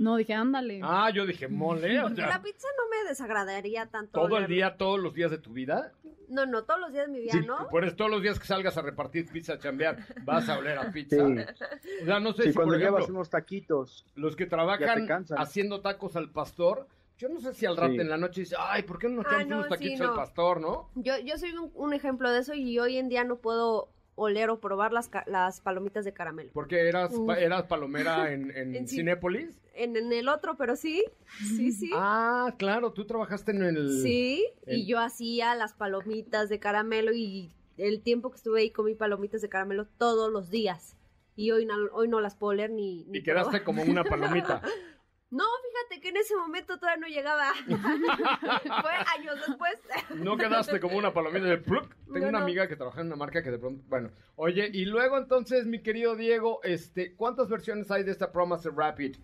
No, 0.00 0.16
dije, 0.16 0.32
ándale. 0.32 0.80
Ah, 0.82 1.10
yo 1.10 1.26
dije, 1.26 1.46
mole. 1.46 2.00
O 2.00 2.08
sea, 2.14 2.26
la 2.26 2.42
pizza 2.42 2.66
no 2.78 2.88
me 2.88 3.06
desagradaría 3.06 3.84
tanto. 3.84 4.18
¿Todo 4.18 4.38
el 4.38 4.46
día, 4.46 4.78
todos 4.78 4.98
los 4.98 5.12
días 5.12 5.30
de 5.30 5.36
tu 5.36 5.52
vida? 5.52 5.92
No, 6.26 6.46
no, 6.46 6.64
todos 6.64 6.80
los 6.80 6.90
días 6.90 7.06
de 7.06 7.12
mi 7.12 7.20
vida, 7.20 7.34
¿no? 7.46 7.68
Por 7.68 7.84
eso 7.84 7.96
todos 7.96 8.10
los 8.10 8.22
días 8.22 8.40
que 8.40 8.46
salgas 8.46 8.78
a 8.78 8.82
repartir 8.82 9.30
pizza, 9.30 9.52
a 9.52 9.58
chambear, 9.58 9.98
vas 10.24 10.48
a 10.48 10.56
oler 10.56 10.78
a 10.78 10.90
pizza. 10.90 11.22
O 11.22 12.04
sea, 12.06 12.18
no 12.18 12.32
sé 12.32 12.44
si 12.44 12.54
cuando 12.54 12.72
por 12.72 12.80
ejemplo, 12.80 12.98
llevas 12.98 13.10
unos 13.10 13.28
taquitos. 13.28 14.06
Los 14.14 14.36
que 14.36 14.46
trabajan 14.46 15.06
haciendo 15.36 15.82
tacos 15.82 16.16
al 16.16 16.30
pastor, 16.30 16.88
yo 17.18 17.28
no 17.28 17.38
sé 17.38 17.52
si 17.52 17.66
al 17.66 17.76
rato 17.76 18.00
en 18.00 18.08
la 18.08 18.16
noche 18.16 18.40
dice, 18.40 18.56
ay, 18.58 18.84
¿por 18.84 18.98
qué 18.98 19.06
no 19.06 19.16
nos 19.16 19.26
echamos 19.26 19.52
ah, 19.52 19.54
unos 19.56 19.68
taquitos 19.68 20.00
al 20.00 20.14
pastor, 20.14 20.62
no? 20.62 20.88
Yo, 20.94 21.18
yo 21.18 21.36
soy 21.36 21.52
un, 21.74 21.92
ejemplo 21.92 22.30
de 22.30 22.38
eso 22.38 22.54
y 22.54 22.78
hoy 22.78 22.96
en 22.96 23.10
día 23.10 23.24
no 23.24 23.36
puedo 23.36 23.90
oler 24.20 24.50
o 24.50 24.60
probar 24.60 24.92
las, 24.92 25.10
las 25.26 25.60
palomitas 25.62 26.04
de 26.04 26.12
caramelo. 26.12 26.50
¿Porque 26.52 26.86
eras, 26.88 27.10
eras 27.38 27.64
palomera 27.64 28.32
en, 28.32 28.54
en, 28.54 28.86
Cinépolis? 28.86 29.58
En, 29.74 29.96
el 29.96 30.28
otro, 30.28 30.56
pero 30.56 30.76
sí, 30.76 31.04
sí, 31.56 31.72
sí. 31.72 31.90
Ah, 31.94 32.54
claro, 32.58 32.92
tú 32.92 33.06
trabajaste 33.06 33.52
en 33.52 33.62
el... 33.62 34.02
Sí, 34.02 34.46
y 34.66 34.86
yo 34.86 34.98
hacía 34.98 35.54
las 35.54 35.72
palomitas 35.72 36.50
de 36.50 36.58
caramelo 36.58 37.12
y 37.14 37.54
el 37.78 38.02
tiempo 38.02 38.30
que 38.30 38.36
estuve 38.36 38.60
ahí 38.60 38.70
comí 38.70 38.94
palomitas 38.94 39.40
de 39.40 39.48
caramelo 39.48 39.86
todos 39.86 40.30
los 40.30 40.50
días. 40.50 40.96
Y 41.34 41.52
hoy 41.52 41.64
no, 41.64 41.74
hoy 41.92 42.06
no 42.08 42.20
las 42.20 42.36
puedo 42.36 42.50
oler 42.50 42.70
ni... 42.70 43.06
y 43.10 43.22
quedaste 43.22 43.64
como 43.64 43.82
una 43.82 44.04
palomita. 44.04 44.60
No, 45.30 45.44
fíjate 45.62 46.00
que 46.00 46.08
en 46.08 46.16
ese 46.16 46.34
momento 46.34 46.76
todavía 46.78 47.00
no 47.00 47.06
llegaba. 47.06 47.52
Fue 48.82 48.92
años 49.16 49.36
después. 49.46 49.78
no 50.16 50.36
quedaste 50.36 50.80
como 50.80 50.98
una 50.98 51.14
palomita 51.14 51.46
de 51.46 51.58
pluk. 51.58 51.94
Tengo 52.12 52.28
una 52.28 52.42
amiga 52.42 52.66
que 52.66 52.74
trabaja 52.74 53.00
en 53.00 53.06
una 53.06 53.16
marca 53.16 53.42
que 53.42 53.52
de 53.52 53.58
pronto, 53.58 53.84
bueno, 53.88 54.10
oye, 54.34 54.68
y 54.72 54.86
luego 54.86 55.18
entonces, 55.18 55.66
mi 55.66 55.82
querido 55.82 56.16
Diego, 56.16 56.60
este, 56.64 57.14
¿cuántas 57.14 57.48
versiones 57.48 57.90
hay 57.92 58.02
de 58.02 58.10
esta 58.10 58.32
Promise 58.32 58.70
Rapid? 58.70 59.16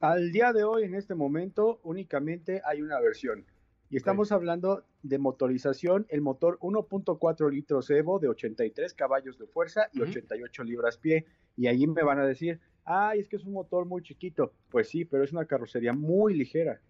Al 0.00 0.32
día 0.32 0.52
de 0.52 0.64
hoy, 0.64 0.82
en 0.82 0.94
este 0.94 1.14
momento, 1.14 1.80
únicamente 1.84 2.60
hay 2.64 2.82
una 2.82 2.98
versión. 3.00 3.46
Y 3.88 3.96
estamos 3.96 4.32
hablando 4.32 4.84
de 5.02 5.18
motorización, 5.18 6.06
el 6.08 6.20
motor 6.20 6.58
1.4 6.58 7.50
litros 7.50 7.88
Evo 7.90 8.18
de 8.18 8.28
83 8.28 8.92
caballos 8.94 9.38
de 9.38 9.46
fuerza 9.46 9.88
y 9.92 10.00
88 10.00 10.64
libras 10.64 10.98
pie. 10.98 11.26
Y 11.56 11.68
ahí 11.68 11.86
me 11.86 12.02
van 12.02 12.18
a 12.18 12.26
decir, 12.26 12.60
ay, 12.86 13.20
es 13.20 13.28
que 13.28 13.36
es 13.36 13.44
un 13.44 13.52
motor 13.52 13.84
muy 13.84 14.02
chiquito. 14.02 14.52
Pues 14.70 14.88
sí, 14.88 15.04
pero 15.04 15.24
es 15.24 15.32
una 15.32 15.44
carrocería 15.44 15.92
muy 15.92 16.34
ligera. 16.34 16.80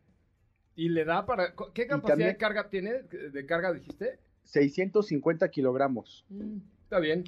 ¿Y 0.77 0.91
le 0.91 1.05
da 1.05 1.27
para... 1.27 1.55
¿Qué 1.75 1.87
capacidad 1.87 2.29
de 2.29 2.37
carga 2.37 2.69
tiene? 2.69 3.03
¿De 3.03 3.47
carga 3.47 3.73
dijiste? 3.73 4.21
650 4.45 5.51
kilogramos. 5.51 6.25
Mm, 6.29 6.59
está 6.85 7.01
bien. 7.01 7.25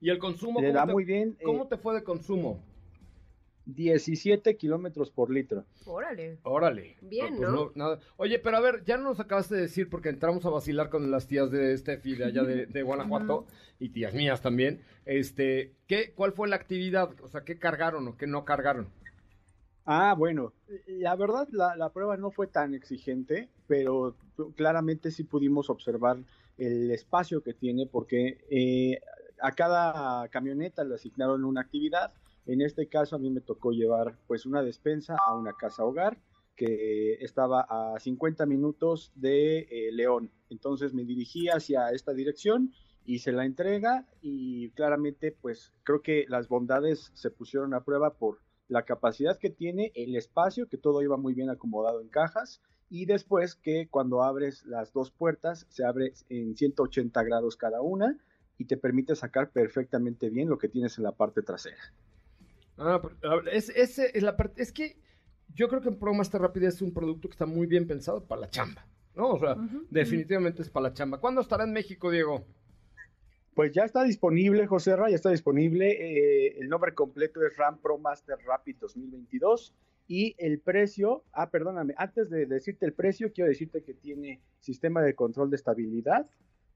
¿Y 0.00 0.10
el 0.10 0.18
consumo? 0.18 0.60
Le 0.60 0.72
da 0.72 0.84
muy 0.84 1.04
bien. 1.04 1.38
¿Cómo 1.42 1.64
eh, 1.64 1.66
te 1.70 1.76
fue 1.76 1.94
de 1.94 2.02
consumo? 2.02 2.60
17 3.66 4.56
kilómetros 4.56 5.10
por 5.10 5.30
litro. 5.30 5.64
Órale. 5.84 6.38
Órale. 6.44 6.96
Bien, 7.02 7.36
pues 7.36 7.50
¿no? 7.74 7.98
Oye, 8.16 8.38
pero 8.38 8.56
a 8.56 8.60
ver, 8.60 8.84
ya 8.84 8.96
no 8.96 9.04
nos 9.04 9.20
acabaste 9.20 9.56
de 9.56 9.62
decir, 9.62 9.90
porque 9.90 10.08
entramos 10.08 10.46
a 10.46 10.50
vacilar 10.50 10.88
con 10.88 11.10
las 11.10 11.26
tías 11.26 11.50
de 11.50 11.76
Steffi 11.76 12.14
de 12.14 12.24
allá 12.24 12.42
de, 12.44 12.82
Guanajuato, 12.82 13.46
y 13.78 13.90
tías 13.90 14.14
mías 14.14 14.40
también, 14.40 14.80
este, 15.04 15.72
¿qué, 15.86 16.12
¿cuál 16.14 16.32
fue 16.32 16.48
la 16.48 16.56
actividad? 16.56 17.10
O 17.22 17.28
sea, 17.28 17.42
¿qué 17.42 17.58
cargaron 17.58 18.08
o 18.08 18.16
qué 18.16 18.26
no 18.26 18.44
cargaron? 18.44 18.88
Ah, 19.84 20.14
bueno, 20.18 20.52
la 20.86 21.14
verdad 21.14 21.46
la, 21.52 21.90
prueba 21.90 22.16
no 22.16 22.32
fue 22.32 22.48
tan 22.48 22.74
exigente, 22.74 23.48
pero 23.68 24.16
claramente 24.56 25.12
sí 25.12 25.22
pudimos 25.22 25.70
observar 25.70 26.18
el 26.58 26.90
espacio 26.90 27.42
que 27.42 27.54
tiene, 27.54 27.86
porque 27.86 28.44
eh, 28.50 29.00
a 29.40 29.52
cada 29.52 30.26
camioneta 30.28 30.82
le 30.82 30.96
asignaron 30.96 31.44
una 31.44 31.60
actividad, 31.60 32.12
en 32.46 32.62
este 32.62 32.88
caso 32.88 33.16
a 33.16 33.18
mí 33.18 33.30
me 33.30 33.40
tocó 33.40 33.72
llevar 33.72 34.18
pues 34.26 34.46
una 34.46 34.62
despensa 34.62 35.16
a 35.26 35.34
una 35.34 35.52
casa 35.52 35.84
hogar 35.84 36.18
que 36.56 37.18
estaba 37.20 37.66
a 37.68 38.00
50 38.00 38.46
minutos 38.46 39.12
de 39.14 39.58
eh, 39.70 39.92
León. 39.92 40.32
Entonces 40.48 40.94
me 40.94 41.04
dirigí 41.04 41.48
hacia 41.48 41.90
esta 41.90 42.12
dirección, 42.12 42.72
hice 43.04 43.30
la 43.32 43.44
entrega 43.44 44.06
y 44.22 44.70
claramente 44.70 45.32
pues 45.32 45.74
creo 45.84 46.00
que 46.00 46.24
las 46.28 46.48
bondades 46.48 47.10
se 47.14 47.30
pusieron 47.30 47.74
a 47.74 47.84
prueba 47.84 48.14
por 48.14 48.40
la 48.68 48.84
capacidad 48.84 49.38
que 49.38 49.50
tiene, 49.50 49.92
el 49.94 50.16
espacio, 50.16 50.68
que 50.68 50.78
todo 50.78 51.02
iba 51.02 51.16
muy 51.16 51.34
bien 51.34 51.50
acomodado 51.50 52.00
en 52.00 52.08
cajas 52.08 52.62
y 52.88 53.06
después 53.06 53.54
que 53.54 53.88
cuando 53.88 54.22
abres 54.22 54.64
las 54.64 54.92
dos 54.92 55.10
puertas 55.10 55.66
se 55.68 55.84
abre 55.84 56.14
en 56.28 56.56
180 56.56 57.22
grados 57.22 57.56
cada 57.56 57.82
una 57.82 58.18
y 58.58 58.64
te 58.64 58.76
permite 58.76 59.14
sacar 59.14 59.50
perfectamente 59.50 60.30
bien 60.30 60.48
lo 60.48 60.58
que 60.58 60.68
tienes 60.68 60.96
en 60.98 61.04
la 61.04 61.12
parte 61.12 61.42
trasera. 61.42 61.92
Ah, 62.78 63.00
es, 63.52 63.70
es, 63.70 63.98
es, 63.98 64.22
la 64.22 64.36
parte, 64.36 64.62
es 64.62 64.72
que 64.72 64.98
yo 65.54 65.68
creo 65.68 65.80
que 65.80 65.88
en 65.88 65.98
Pro 65.98 66.12
Master 66.12 66.40
Rapid 66.40 66.64
es 66.64 66.82
un 66.82 66.92
producto 66.92 67.28
que 67.28 67.32
está 67.32 67.46
muy 67.46 67.66
bien 67.66 67.86
pensado 67.86 68.24
para 68.24 68.42
la 68.42 68.50
chamba, 68.50 68.86
¿no? 69.14 69.30
O 69.30 69.38
sea, 69.38 69.56
definitivamente 69.90 70.62
es 70.62 70.70
para 70.70 70.88
la 70.88 70.92
chamba. 70.92 71.18
¿Cuándo 71.18 71.40
estará 71.40 71.64
en 71.64 71.72
México, 71.72 72.10
Diego? 72.10 72.44
Pues 73.54 73.72
ya 73.72 73.84
está 73.84 74.04
disponible, 74.04 74.66
José 74.66 74.94
Ra, 74.96 75.08
ya 75.08 75.16
está 75.16 75.30
disponible. 75.30 75.90
Eh, 75.90 76.58
el 76.58 76.68
nombre 76.68 76.94
completo 76.94 77.44
es 77.46 77.56
RAM 77.56 77.80
Pro 77.80 77.96
Master 77.96 78.36
Rapid 78.44 78.76
2022 78.80 79.74
y 80.08 80.34
el 80.38 80.60
precio, 80.60 81.24
ah, 81.32 81.50
perdóname, 81.50 81.94
antes 81.96 82.30
de 82.30 82.46
decirte 82.46 82.86
el 82.86 82.92
precio, 82.92 83.32
quiero 83.32 83.48
decirte 83.48 83.82
que 83.82 83.94
tiene 83.94 84.40
sistema 84.60 85.02
de 85.02 85.14
control 85.14 85.50
de 85.50 85.56
estabilidad, 85.56 86.28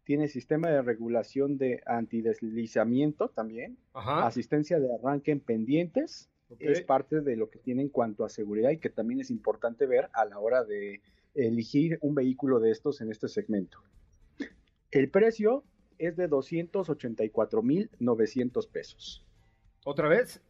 tiene 0.05 0.29
sistema 0.29 0.71
de 0.71 0.83
regulación 0.83 1.59
de 1.59 1.83
antideslizamiento 1.87 3.29
también, 3.29 3.79
asistencia 3.95 4.79
de 4.79 4.95
arranque 4.95 5.31
en 5.31 5.41
pendientes, 5.41 6.31
es 6.59 6.83
parte 6.83 7.21
de 7.21 7.37
lo 7.37 7.49
que 7.49 7.61
tiene 7.61 7.83
en 7.83 7.89
cuanto 7.89 8.25
a 8.25 8.29
seguridad 8.29 8.71
y 8.71 8.79
que 8.79 8.91
también 8.91 9.21
es 9.21 9.31
importante 9.31 9.87
ver 9.87 10.09
a 10.13 10.25
la 10.25 10.41
hora 10.41 10.65
de 10.65 11.01
elegir 11.35 11.99
un 12.01 12.15
vehículo 12.15 12.59
de 12.59 12.73
estos 12.73 13.01
en 13.01 13.11
este 13.11 13.29
segmento. 13.29 13.79
El 14.91 15.11
precio 15.11 15.63
es 15.99 16.17
de 16.17 16.29
284.900 16.29 18.69
pesos. 18.69 19.25
¿Otra 19.85 20.09
vez? 20.09 20.43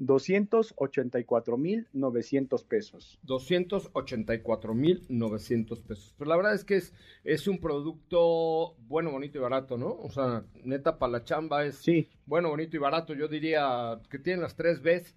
284.900 0.00 2.64
pesos. 2.64 3.18
284.900 3.26 5.82
pesos. 5.82 6.14
Pero 6.16 6.30
la 6.30 6.36
verdad 6.36 6.54
es 6.54 6.64
que 6.64 6.76
es, 6.76 6.94
es 7.24 7.48
un 7.48 7.58
producto 7.58 8.76
bueno, 8.86 9.10
bonito 9.10 9.38
y 9.38 9.40
barato, 9.40 9.76
¿no? 9.76 9.90
O 9.90 10.08
sea, 10.10 10.44
neta 10.64 10.98
para 10.98 11.12
la 11.12 11.24
chamba 11.24 11.64
es 11.64 11.76
sí. 11.76 12.08
bueno, 12.26 12.50
bonito 12.50 12.76
y 12.76 12.80
barato. 12.80 13.14
Yo 13.14 13.28
diría 13.28 14.00
que 14.08 14.18
tiene 14.18 14.42
las 14.42 14.54
tres 14.54 14.82
Bs. 14.82 15.16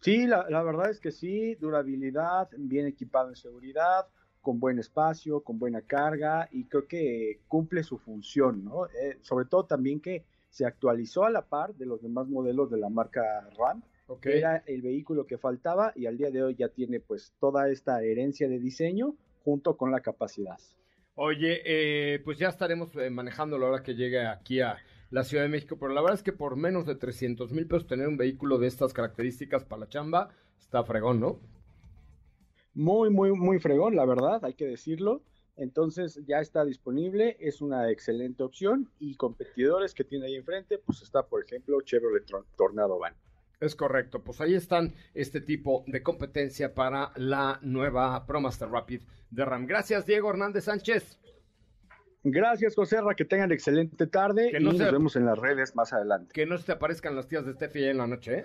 Sí, 0.00 0.26
la, 0.26 0.50
la 0.50 0.62
verdad 0.62 0.90
es 0.90 1.00
que 1.00 1.12
sí, 1.12 1.54
durabilidad, 1.54 2.50
bien 2.58 2.86
equipado 2.86 3.30
en 3.30 3.36
seguridad, 3.36 4.06
con 4.44 4.60
buen 4.60 4.78
espacio, 4.78 5.40
con 5.40 5.58
buena 5.58 5.80
carga 5.80 6.48
y 6.52 6.64
creo 6.64 6.86
que 6.86 7.40
cumple 7.48 7.82
su 7.82 7.96
función, 7.96 8.62
¿no? 8.62 8.86
Eh, 8.86 9.18
sobre 9.22 9.46
todo 9.46 9.64
también 9.64 10.00
que 10.00 10.22
se 10.54 10.64
actualizó 10.64 11.24
a 11.24 11.30
la 11.30 11.42
par 11.42 11.74
de 11.74 11.84
los 11.84 12.00
demás 12.00 12.28
modelos 12.28 12.70
de 12.70 12.78
la 12.78 12.88
marca 12.88 13.22
RAM. 13.58 13.82
Era 14.22 14.62
el 14.66 14.82
vehículo 14.82 15.26
que 15.26 15.36
faltaba 15.36 15.92
y 15.96 16.06
al 16.06 16.16
día 16.16 16.30
de 16.30 16.44
hoy 16.44 16.54
ya 16.54 16.68
tiene 16.68 17.00
pues 17.00 17.34
toda 17.40 17.68
esta 17.70 18.00
herencia 18.04 18.48
de 18.48 18.60
diseño 18.60 19.16
junto 19.42 19.76
con 19.76 19.90
la 19.90 19.98
capacidad. 19.98 20.56
Oye, 21.16 21.60
eh, 21.64 22.20
pues 22.20 22.38
ya 22.38 22.50
estaremos 22.50 22.94
eh, 22.94 23.10
manejando 23.10 23.58
la 23.58 23.66
hora 23.66 23.82
que 23.82 23.96
llegue 23.96 24.24
aquí 24.24 24.60
a 24.60 24.76
la 25.10 25.24
Ciudad 25.24 25.42
de 25.42 25.48
México, 25.48 25.76
pero 25.76 25.92
la 25.92 26.00
verdad 26.02 26.18
es 26.18 26.22
que 26.22 26.32
por 26.32 26.54
menos 26.54 26.86
de 26.86 26.94
300 26.94 27.50
mil 27.50 27.66
pesos 27.66 27.88
tener 27.88 28.06
un 28.06 28.16
vehículo 28.16 28.58
de 28.58 28.68
estas 28.68 28.92
características 28.92 29.64
para 29.64 29.80
la 29.80 29.88
chamba 29.88 30.28
está 30.56 30.84
fregón, 30.84 31.18
¿no? 31.18 31.40
Muy, 32.74 33.10
muy, 33.10 33.32
muy 33.32 33.58
fregón, 33.58 33.96
la 33.96 34.06
verdad, 34.06 34.44
hay 34.44 34.54
que 34.54 34.66
decirlo. 34.66 35.22
Entonces 35.56 36.20
ya 36.26 36.40
está 36.40 36.64
disponible, 36.64 37.36
es 37.38 37.60
una 37.60 37.90
excelente 37.90 38.42
opción 38.42 38.90
y 38.98 39.14
competidores 39.16 39.94
que 39.94 40.02
tiene 40.04 40.26
ahí 40.26 40.34
enfrente, 40.36 40.78
pues 40.78 41.02
está 41.02 41.26
por 41.26 41.44
ejemplo 41.44 41.80
Chevrolet 41.82 42.24
Tornado 42.56 42.98
Van. 42.98 43.14
Es 43.60 43.76
correcto, 43.76 44.22
pues 44.24 44.40
ahí 44.40 44.54
están 44.54 44.92
este 45.14 45.40
tipo 45.40 45.84
de 45.86 46.02
competencia 46.02 46.74
para 46.74 47.12
la 47.16 47.60
nueva 47.62 48.26
ProMaster 48.26 48.68
Rapid 48.68 49.02
de 49.30 49.44
RAM. 49.44 49.66
Gracias, 49.66 50.04
Diego 50.06 50.28
Hernández 50.30 50.64
Sánchez. 50.64 51.18
Gracias, 52.26 52.74
José 52.74 53.00
Ra, 53.02 53.14
que 53.14 53.26
tengan 53.26 53.52
excelente 53.52 54.06
tarde 54.06 54.50
Que 54.50 54.58
no 54.58 54.72
y 54.72 54.78
se- 54.78 54.84
nos 54.84 54.92
vemos 54.92 55.14
en 55.16 55.26
las 55.26 55.38
redes 55.38 55.76
más 55.76 55.92
adelante. 55.92 56.32
Que 56.32 56.46
no 56.46 56.56
se 56.56 56.64
te 56.64 56.72
aparezcan 56.72 57.14
las 57.14 57.28
tías 57.28 57.44
de 57.44 57.52
Steffi 57.52 57.84
en 57.84 57.98
la 57.98 58.06
noche, 58.06 58.38
¿eh? 58.40 58.44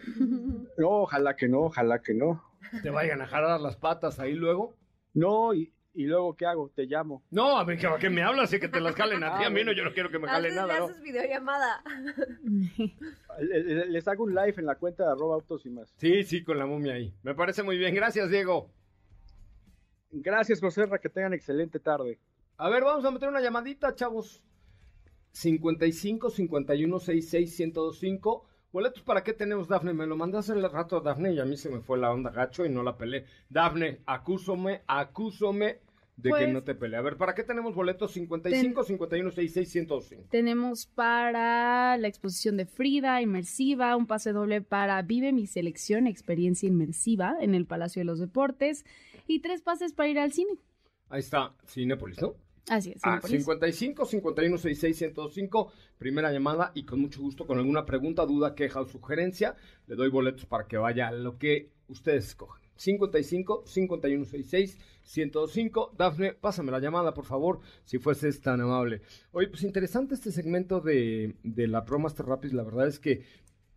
No, 0.78 0.90
ojalá 1.04 1.36
que 1.38 1.48
no, 1.48 1.62
ojalá 1.62 2.02
que 2.02 2.14
no. 2.14 2.44
Te 2.84 2.90
vayan 2.90 3.22
a 3.22 3.28
jalar 3.28 3.62
las 3.62 3.78
patas 3.78 4.20
ahí 4.20 4.34
luego. 4.34 4.76
No, 5.14 5.54
y, 5.54 5.72
y 5.94 6.06
luego, 6.06 6.36
¿qué 6.36 6.46
hago? 6.46 6.70
Te 6.70 6.86
llamo. 6.86 7.24
No, 7.32 7.58
a 7.58 7.66
mí 7.66 7.76
que, 7.78 7.88
que 8.00 8.10
me 8.10 8.22
hablas 8.24 8.54
y 8.54 8.60
que 8.60 8.68
te 8.70 8.80
las 8.80 8.96
jalen 8.96 9.24
a 9.24 9.38
ti. 9.40 9.44
A 9.46 9.50
mí 9.50 9.64
no, 9.64 9.72
yo 9.72 9.84
no 9.84 9.92
quiero 9.94 10.10
que 10.10 10.20
me 10.20 10.28
jalen 10.28 10.52
le 10.52 10.56
nada, 10.58 10.80
¿no? 10.80 10.86
haces 10.86 11.02
videollamada. 11.02 11.84
Le- 13.40 13.64
le- 13.64 13.86
Les 13.88 14.08
hago 14.08 14.24
un 14.26 14.34
live 14.36 14.56
en 14.58 14.66
la 14.66 14.76
cuenta 14.76 15.06
de 15.06 15.12
arroba 15.12 15.36
autos 15.36 15.66
y 15.66 15.70
más. 15.70 15.94
Sí, 15.98 16.24
sí, 16.24 16.44
con 16.44 16.58
la 16.60 16.66
momia 16.66 16.94
ahí. 16.94 17.14
Me 17.24 17.34
parece 17.36 17.64
muy 17.64 17.78
bien. 17.78 17.94
Gracias, 17.96 18.30
Diego. 18.30 18.70
Gracias, 20.12 20.60
José 20.60 20.88
que 21.02 21.10
tengan 21.10 21.34
excelente 21.34 21.80
tarde. 21.80 22.20
A 22.58 22.70
ver, 22.70 22.84
vamos 22.84 23.06
a 23.06 23.12
meter 23.12 23.30
una 23.30 23.42
llamadita, 23.42 23.94
chavos. 23.96 24.44
55 25.32 26.30
51 26.32 27.00
66 27.00 27.60
1025. 27.60 28.49
Boletos 28.72 29.02
para 29.04 29.24
qué 29.24 29.34
tenemos, 29.34 29.68
Dafne. 29.68 29.94
Me 29.94 30.06
lo 30.06 30.16
mandaste 30.16 30.52
hace 30.52 30.60
el 30.62 30.72
rato, 30.72 31.02
Dafne, 31.02 31.34
y 31.34 31.40
a 31.40 31.46
mí 31.46 31.58
se 31.58 31.70
me 31.70 31.80
fue 31.82 31.98
la 31.98 32.12
onda 32.12 32.30
gacho 32.30 32.66
y 32.66 32.70
no 32.70 32.84
la 32.84 32.98
pelé. 32.98 33.26
Dafne, 33.50 34.02
acúsome, 34.06 34.82
acúsome 34.88 35.80
de 36.18 36.30
que 36.30 36.30
Pues- 36.30 36.50
no 36.54 36.64
te 36.64 36.76
peleé. 36.76 37.00
A 37.00 37.02
ver, 37.02 37.18
¿para 37.18 37.34
qué 37.34 37.44
tenemos 37.44 37.74
boletos 37.74 38.12
55 38.12 38.84
51 38.84 39.32
66 39.32 39.74
1025? 39.74 40.28
Tenemos 40.30 40.86
para 40.86 41.98
la 41.98 42.08
exposición 42.08 42.58
de 42.58 42.66
Frida, 42.66 43.22
inmersiva, 43.22 43.96
un 43.96 44.06
pase 44.06 44.34
doble 44.34 44.62
para 44.62 45.02
Vive 45.02 45.32
mi 45.32 45.48
selección, 45.48 46.06
experiencia 46.08 46.68
inmersiva 46.68 47.38
en 47.40 47.56
el 47.56 47.66
Palacio 47.66 48.02
de 48.02 48.06
los 48.06 48.20
Deportes 48.20 48.86
y 49.28 49.40
tres 49.40 49.62
pases 49.62 49.94
para 49.94 50.10
ir 50.10 50.20
al 50.20 50.32
cine. 50.34 50.52
Ahí 51.10 51.22
está, 51.22 51.54
Cinépolis, 51.66 52.22
¿no? 52.22 52.36
Así 52.70 52.92
es. 52.92 53.02
Cinépolis. 53.02 53.44
55 53.44 54.06
51 54.06 54.58
66 54.58 55.02
1025, 55.02 55.72
primera 55.98 56.32
llamada 56.32 56.72
y 56.76 56.84
con 56.84 57.02
mucho 57.02 57.22
gusto, 57.22 57.46
con 57.46 57.58
alguna 57.58 57.86
pregunta, 57.86 58.26
duda, 58.26 58.56
queja 58.56 58.82
o 58.82 58.88
sugerencia, 58.88 59.56
le 59.88 59.96
doy 59.96 60.10
boletos 60.10 60.46
para 60.46 60.68
que 60.68 60.78
vaya 60.78 61.08
a 61.08 61.12
lo 61.12 61.38
que 61.38 61.72
ustedes 61.88 62.28
escojan. 62.28 62.62
55 62.76 63.64
51 63.66 64.26
66 64.26 64.78
1025. 65.16 65.96
Dafne, 65.98 66.34
pásame 66.34 66.72
la 66.72 66.80
llamada, 66.80 67.14
por 67.14 67.26
favor, 67.26 67.60
si 67.84 67.98
fueses 67.98 68.42
tan 68.42 68.62
amable. 68.62 69.02
Oye, 69.32 69.48
pues 69.48 69.64
interesante 69.64 70.16
este 70.16 70.32
segmento 70.32 70.80
de, 70.80 71.36
de 71.44 71.68
la 71.68 71.84
ProMaster 71.84 72.26
Rapid. 72.26 72.54
La 72.54 72.64
verdad 72.64 72.88
es 72.88 73.00
que, 73.00 73.24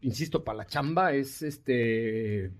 insisto, 0.03 0.45
para 0.45 0.59
la 0.59 0.67
chamba 0.67 1.15
es 1.15 1.43
este 1.43 2.53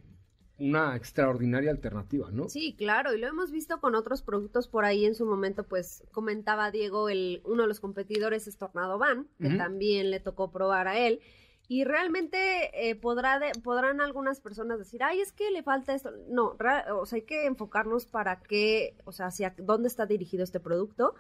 una 0.63 0.95
extraordinaria 0.97 1.71
alternativa, 1.71 2.31
¿no? 2.31 2.49
Sí, 2.49 2.75
claro, 2.77 3.15
y 3.15 3.19
lo 3.19 3.27
hemos 3.27 3.51
visto 3.51 3.81
con 3.81 3.95
otros 3.95 4.23
productos 4.23 4.69
por 4.69 4.85
ahí 4.85 5.05
en 5.05 5.15
su 5.15 5.27
momento, 5.27 5.65
pues 5.65 6.05
comentaba 6.13 6.71
Diego, 6.71 7.09
el, 7.09 7.43
uno 7.45 7.63
de 7.63 7.69
los 7.69 7.81
competidores 7.81 8.47
es 8.47 8.57
Tornado 8.57 8.99
Van, 8.99 9.27
que 9.41 9.51
también 9.51 10.11
le 10.11 10.21
tocó 10.21 10.51
probar 10.51 10.89
a 10.89 10.99
él. 10.99 11.21
Y 11.69 11.85
realmente 11.85 12.91
eh, 12.91 12.97
podrá 12.97 13.39
de- 13.39 13.53
podrán 13.63 14.01
algunas 14.01 14.41
personas 14.41 14.79
decir, 14.79 15.03
ay, 15.03 15.21
es 15.21 15.33
que 15.33 15.51
le 15.51 15.63
falta 15.63 15.95
esto. 15.95 16.11
No, 16.29 16.57
o 16.97 17.07
sea, 17.07 17.17
hay 17.17 17.23
que 17.23 17.47
enfocarnos 17.47 18.05
para 18.07 18.41
qué, 18.43 18.97
o 19.05 19.13
sea, 19.13 19.27
hacia 19.27 19.55
dónde 19.59 19.89
está 19.89 20.05
dirigido 20.05 20.45
este 20.45 20.61
producto, 20.61 21.15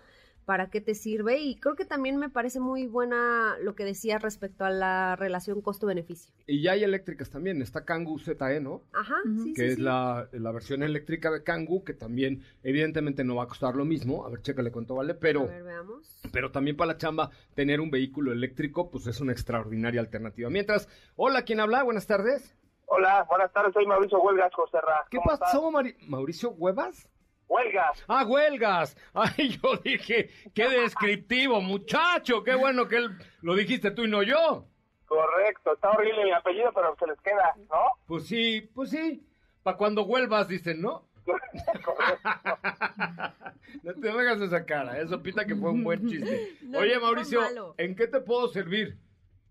para 0.44 0.70
qué 0.70 0.80
te 0.80 0.94
sirve. 0.94 1.38
Y 1.38 1.56
creo 1.56 1.74
que 1.76 1.84
también 1.84 2.16
me 2.18 2.28
parece 2.28 2.60
muy 2.60 2.86
buena 2.86 3.56
lo 3.60 3.74
que 3.74 3.84
decías 3.84 4.22
respecto 4.22 4.64
a 4.64 4.70
la 4.70 5.16
relación 5.16 5.60
costo-beneficio. 5.60 6.32
Y 6.46 6.62
ya 6.62 6.72
hay 6.72 6.84
eléctricas 6.84 7.30
también. 7.30 7.62
Está 7.62 7.84
Kangoo 7.84 8.18
ZE, 8.18 8.60
¿no? 8.60 8.82
Ajá, 8.92 9.16
sí, 9.42 9.54
que 9.54 9.62
sí, 9.62 9.66
es 9.68 9.74
sí. 9.76 9.80
La, 9.82 10.28
la 10.32 10.52
versión 10.52 10.82
eléctrica 10.82 11.30
de 11.30 11.42
Kangoo, 11.42 11.84
que 11.84 11.94
también 11.94 12.42
evidentemente 12.62 13.24
no 13.24 13.36
va 13.36 13.44
a 13.44 13.48
costar 13.48 13.74
lo 13.76 13.84
mismo, 13.84 14.26
a 14.26 14.30
ver, 14.30 14.42
chécale 14.42 14.70
cuánto 14.72 14.94
vale, 14.94 15.12
A 15.12 15.18
pero, 15.18 15.46
ver, 15.46 15.62
veamos. 15.62 16.20
pero 16.32 16.50
también 16.50 16.76
para 16.76 16.92
la 16.92 16.98
chamba 16.98 17.30
tener 17.54 17.80
un 17.80 17.90
vehículo 17.90 18.32
eléctrico, 18.32 18.90
pues 18.90 19.06
es 19.06 19.20
una 19.20 19.32
extraordinaria 19.32 20.00
alternativa. 20.00 20.50
Mientras, 20.50 20.88
hola, 21.16 21.42
¿quién 21.42 21.60
habla? 21.60 21.82
Buenas 21.82 22.06
tardes. 22.06 22.54
Hola, 22.86 23.24
buenas 23.28 23.50
tardes, 23.52 23.72
soy 23.72 23.86
Mauricio 23.86 24.20
Huelgas, 24.20 24.52
Joserra. 24.54 25.06
¿Qué 25.10 25.16
¿Cómo 25.16 25.38
pasó, 25.38 25.70
Mauricio 26.08 26.50
Huevas? 26.50 27.08
Huelgas. 27.48 28.04
Ah, 28.08 28.24
huelgas. 28.24 28.96
Ay, 29.14 29.58
yo 29.62 29.76
dije, 29.76 30.30
qué 30.54 30.68
descriptivo, 30.68 31.60
muchacho, 31.60 32.42
qué 32.42 32.54
bueno 32.54 32.88
que 32.88 32.96
él, 32.96 33.10
lo 33.42 33.54
dijiste 33.54 33.90
tú 33.90 34.04
y 34.04 34.10
no 34.10 34.22
yo. 34.22 34.66
Correcto, 35.06 35.74
está 35.74 35.90
horrible 35.90 36.24
mi 36.24 36.32
apellido, 36.32 36.72
pero 36.74 36.96
se 36.98 37.06
les 37.06 37.20
queda, 37.20 37.54
¿no? 37.68 37.92
Pues 38.06 38.26
sí, 38.26 38.70
pues 38.74 38.90
sí, 38.90 39.26
para 39.62 39.76
cuando 39.76 40.06
vuelvas, 40.06 40.48
dicen, 40.48 40.80
¿no? 40.80 41.06
no 43.82 43.94
te 43.94 44.10
hagas 44.10 44.40
esa 44.40 44.64
cara, 44.64 44.98
eso 44.98 45.22
pita 45.22 45.44
que 45.44 45.54
fue 45.54 45.70
un 45.70 45.84
buen 45.84 46.08
chiste. 46.08 46.56
No, 46.62 46.78
Oye, 46.78 46.98
Mauricio. 46.98 47.74
¿en 47.76 47.94
qué 47.94 48.06
te 48.06 48.20
puedo 48.20 48.48
servir? 48.48 48.96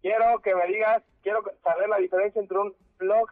Quiero 0.01 0.41
que 0.41 0.55
me 0.55 0.65
digas, 0.65 1.03
quiero 1.21 1.43
saber 1.63 1.87
la 1.87 1.97
diferencia 1.97 2.41
entre 2.41 2.57
un 2.57 2.75
plug, 2.97 3.29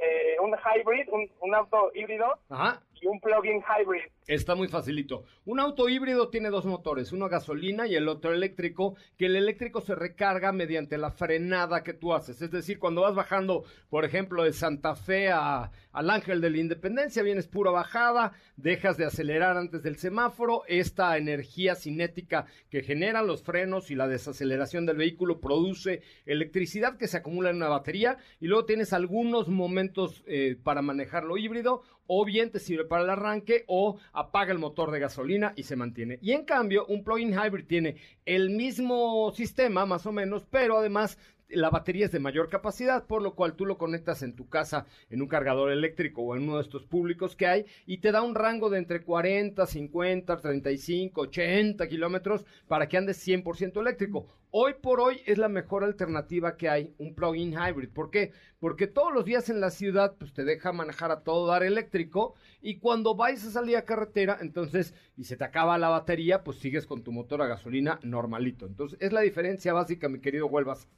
eh, 0.00 0.36
un 0.40 0.50
hybrid, 0.52 1.08
un, 1.12 1.30
un 1.40 1.54
auto 1.54 1.90
híbrido 1.94 2.26
Ajá, 2.48 2.82
y 3.00 3.06
un 3.06 3.20
plug-in 3.20 3.60
hybrid. 3.62 4.02
está 4.26 4.54
muy 4.54 4.68
facilito. 4.68 5.24
Un 5.44 5.58
auto 5.60 5.88
híbrido 5.88 6.28
tiene 6.28 6.50
dos 6.50 6.64
motores, 6.64 7.12
uno 7.12 7.24
a 7.26 7.28
gasolina 7.28 7.86
y 7.86 7.94
el 7.96 8.08
otro 8.08 8.32
eléctrico, 8.32 8.94
que 9.18 9.26
el 9.26 9.36
eléctrico 9.36 9.80
se 9.80 9.94
recarga 9.94 10.52
mediante 10.52 10.98
la 10.98 11.10
frenada 11.10 11.82
que 11.82 11.94
tú 11.94 12.14
haces. 12.14 12.40
Es 12.40 12.50
decir, 12.50 12.78
cuando 12.78 13.00
vas 13.02 13.14
bajando, 13.14 13.64
por 13.90 14.04
ejemplo, 14.04 14.44
de 14.44 14.52
Santa 14.52 14.94
Fe 14.94 15.30
a, 15.30 15.72
al 15.92 16.10
Ángel 16.10 16.40
de 16.40 16.50
la 16.50 16.58
Independencia, 16.58 17.22
vienes 17.24 17.48
pura 17.48 17.70
bajada, 17.72 18.32
dejas 18.56 18.96
de 18.96 19.06
acelerar 19.06 19.56
antes 19.56 19.82
del 19.82 19.96
semáforo, 19.96 20.62
esta 20.68 21.16
energía 21.16 21.74
cinética 21.74 22.46
que 22.70 22.82
generan 22.82 23.26
los 23.26 23.42
frenos 23.42 23.90
y 23.90 23.96
la 23.96 24.06
desaceleración 24.06 24.86
del 24.86 24.96
vehículo 24.96 25.40
produce 25.40 26.02
electricidad 26.24 26.96
que 26.96 27.08
se 27.08 27.16
acumula 27.16 27.50
en 27.50 27.56
una 27.56 27.68
batería 27.68 28.16
y 28.40 28.46
luego 28.46 28.64
tienes 28.64 28.92
algunos 28.92 29.48
momentos 29.52 30.22
eh, 30.26 30.56
para 30.62 30.82
manejarlo 30.82 31.36
híbrido 31.36 31.82
o 32.06 32.24
bien 32.24 32.50
te 32.50 32.58
sirve 32.58 32.84
para 32.84 33.04
el 33.04 33.10
arranque 33.10 33.64
o 33.68 33.98
apaga 34.12 34.52
el 34.52 34.58
motor 34.58 34.90
de 34.90 35.00
gasolina 35.00 35.52
y 35.56 35.62
se 35.62 35.76
mantiene. 35.76 36.18
Y 36.20 36.32
en 36.32 36.44
cambio, 36.44 36.84
un 36.86 37.04
plug-in 37.04 37.32
hybrid 37.32 37.66
tiene 37.66 37.96
el 38.26 38.50
mismo 38.50 39.32
sistema 39.32 39.86
más 39.86 40.06
o 40.06 40.12
menos, 40.12 40.44
pero 40.50 40.78
además 40.78 41.18
la 41.54 41.70
batería 41.70 42.06
es 42.06 42.12
de 42.12 42.18
mayor 42.18 42.48
capacidad, 42.48 43.06
por 43.06 43.22
lo 43.22 43.34
cual 43.34 43.54
tú 43.54 43.66
lo 43.66 43.78
conectas 43.78 44.22
en 44.22 44.34
tu 44.34 44.48
casa 44.48 44.86
en 45.10 45.22
un 45.22 45.28
cargador 45.28 45.70
eléctrico 45.70 46.22
o 46.22 46.36
en 46.36 46.44
uno 46.44 46.56
de 46.56 46.62
estos 46.62 46.84
públicos 46.84 47.36
que 47.36 47.46
hay 47.46 47.66
y 47.86 47.98
te 47.98 48.12
da 48.12 48.22
un 48.22 48.34
rango 48.34 48.70
de 48.70 48.78
entre 48.78 49.02
40, 49.02 49.66
50, 49.66 50.36
35, 50.36 51.20
80 51.20 51.88
kilómetros 51.88 52.44
para 52.66 52.88
que 52.88 52.96
andes 52.96 53.26
100% 53.26 53.80
eléctrico. 53.80 54.26
Hoy 54.50 54.74
por 54.82 55.00
hoy 55.00 55.20
es 55.24 55.38
la 55.38 55.48
mejor 55.48 55.82
alternativa 55.82 56.56
que 56.56 56.68
hay, 56.68 56.94
un 56.98 57.14
plug-in 57.14 57.54
hybrid. 57.54 57.88
¿Por 57.88 58.10
qué? 58.10 58.32
Porque 58.60 58.86
todos 58.86 59.12
los 59.12 59.24
días 59.24 59.48
en 59.48 59.60
la 59.60 59.70
ciudad 59.70 60.14
pues 60.18 60.34
te 60.34 60.44
deja 60.44 60.72
manejar 60.72 61.10
a 61.10 61.22
todo 61.22 61.46
dar 61.46 61.62
eléctrico 61.62 62.34
y 62.60 62.78
cuando 62.78 63.14
vais 63.14 63.44
a 63.46 63.50
salir 63.50 63.76
a 63.76 63.84
carretera, 63.84 64.38
entonces, 64.40 64.94
y 65.16 65.24
se 65.24 65.36
te 65.36 65.44
acaba 65.44 65.78
la 65.78 65.88
batería, 65.88 66.44
pues 66.44 66.58
sigues 66.58 66.86
con 66.86 67.02
tu 67.02 67.12
motor 67.12 67.40
a 67.42 67.46
gasolina 67.46 67.98
normalito. 68.02 68.66
Entonces, 68.66 68.98
es 69.00 69.12
la 69.12 69.22
diferencia 69.22 69.72
básica, 69.72 70.08
mi 70.08 70.20
querido 70.20 70.46
Huelvas. 70.46 70.88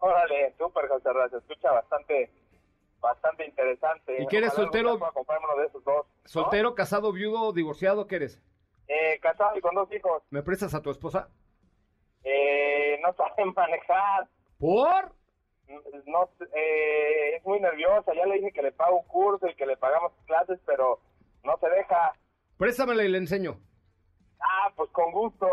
Órale, 0.00 0.54
súper, 0.58 0.88
se 1.30 1.36
escucha 1.36 1.72
bastante, 1.72 2.30
bastante 3.00 3.46
interesante. 3.46 4.22
¿Y 4.22 4.26
qué 4.26 4.38
eres, 4.38 4.54
soltero? 4.54 4.96
uno 4.96 5.60
de 5.60 5.66
esos 5.66 5.84
dos. 5.84 6.06
¿no? 6.06 6.28
¿Soltero, 6.28 6.74
casado, 6.74 7.12
viudo, 7.12 7.52
divorciado? 7.52 8.06
¿Qué 8.06 8.16
eres? 8.16 8.42
Eh, 8.88 9.20
casado 9.20 9.56
y 9.56 9.60
con 9.60 9.74
dos 9.74 9.92
hijos. 9.92 10.22
¿Me 10.30 10.42
prestas 10.42 10.74
a 10.74 10.80
tu 10.82 10.90
esposa? 10.90 11.28
Eh, 12.24 12.98
no 13.02 13.12
saben 13.12 13.52
manejar. 13.56 14.26
¿Por? 14.58 15.12
no 16.06 16.28
eh, 16.52 17.36
es 17.36 17.44
muy 17.44 17.60
nerviosa, 17.60 18.12
ya 18.12 18.26
le 18.26 18.36
dije 18.36 18.52
que 18.52 18.62
le 18.62 18.72
pago 18.72 19.00
un 19.00 19.06
curso 19.06 19.46
y 19.46 19.54
que 19.54 19.66
le 19.66 19.76
pagamos 19.76 20.12
clases, 20.26 20.58
pero 20.66 20.98
no 21.44 21.56
se 21.58 21.68
deja. 21.68 22.12
Préstamela 22.56 23.04
y 23.04 23.08
le 23.08 23.18
enseño. 23.18 23.60
Ah, 24.40 24.72
pues 24.74 24.90
con 24.90 25.12
gusto. 25.12 25.46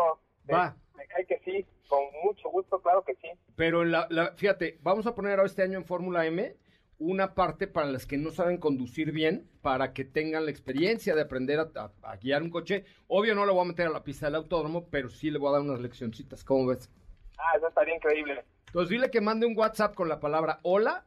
Va. 0.52 0.74
Cae 1.06 1.26
que 1.26 1.38
sí, 1.44 1.64
con 1.88 2.00
mucho 2.24 2.48
gusto, 2.50 2.80
claro 2.82 3.02
que 3.04 3.14
sí. 3.16 3.28
Pero 3.56 3.82
en 3.82 3.92
la, 3.92 4.06
la- 4.10 4.32
fíjate, 4.36 4.78
vamos 4.82 5.06
a 5.06 5.14
poner 5.14 5.32
ahora 5.32 5.46
este 5.46 5.62
año 5.62 5.78
en 5.78 5.84
Fórmula 5.84 6.26
M 6.26 6.54
una 7.00 7.34
parte 7.34 7.68
para 7.68 7.86
las 7.86 8.06
que 8.06 8.18
no 8.18 8.30
saben 8.32 8.58
conducir 8.58 9.12
bien, 9.12 9.48
para 9.62 9.92
que 9.92 10.04
tengan 10.04 10.44
la 10.44 10.50
experiencia 10.50 11.14
de 11.14 11.22
aprender 11.22 11.60
a, 11.60 11.70
a- 11.76 11.92
a 12.02 12.16
guiar 12.16 12.42
un 12.42 12.50
coche. 12.50 12.84
Obvio 13.06 13.34
no 13.36 13.46
lo 13.46 13.54
voy 13.54 13.62
a 13.64 13.68
meter 13.68 13.86
a 13.86 13.90
la 13.90 14.02
pista 14.02 14.26
del 14.26 14.34
autódromo, 14.34 14.88
pero 14.90 15.08
sí 15.08 15.30
le 15.30 15.38
voy 15.38 15.50
a 15.50 15.52
dar 15.52 15.60
unas 15.60 15.80
leccioncitas, 15.80 16.42
¿cómo 16.42 16.66
ves? 16.66 16.90
Ah, 17.38 17.56
eso 17.56 17.68
estaría 17.68 17.94
increíble. 17.94 18.44
Entonces 18.66 18.90
dile 18.90 19.10
que 19.10 19.20
mande 19.20 19.46
un 19.46 19.56
WhatsApp 19.56 19.94
con 19.94 20.08
la 20.08 20.18
palabra 20.18 20.58
hola 20.62 21.06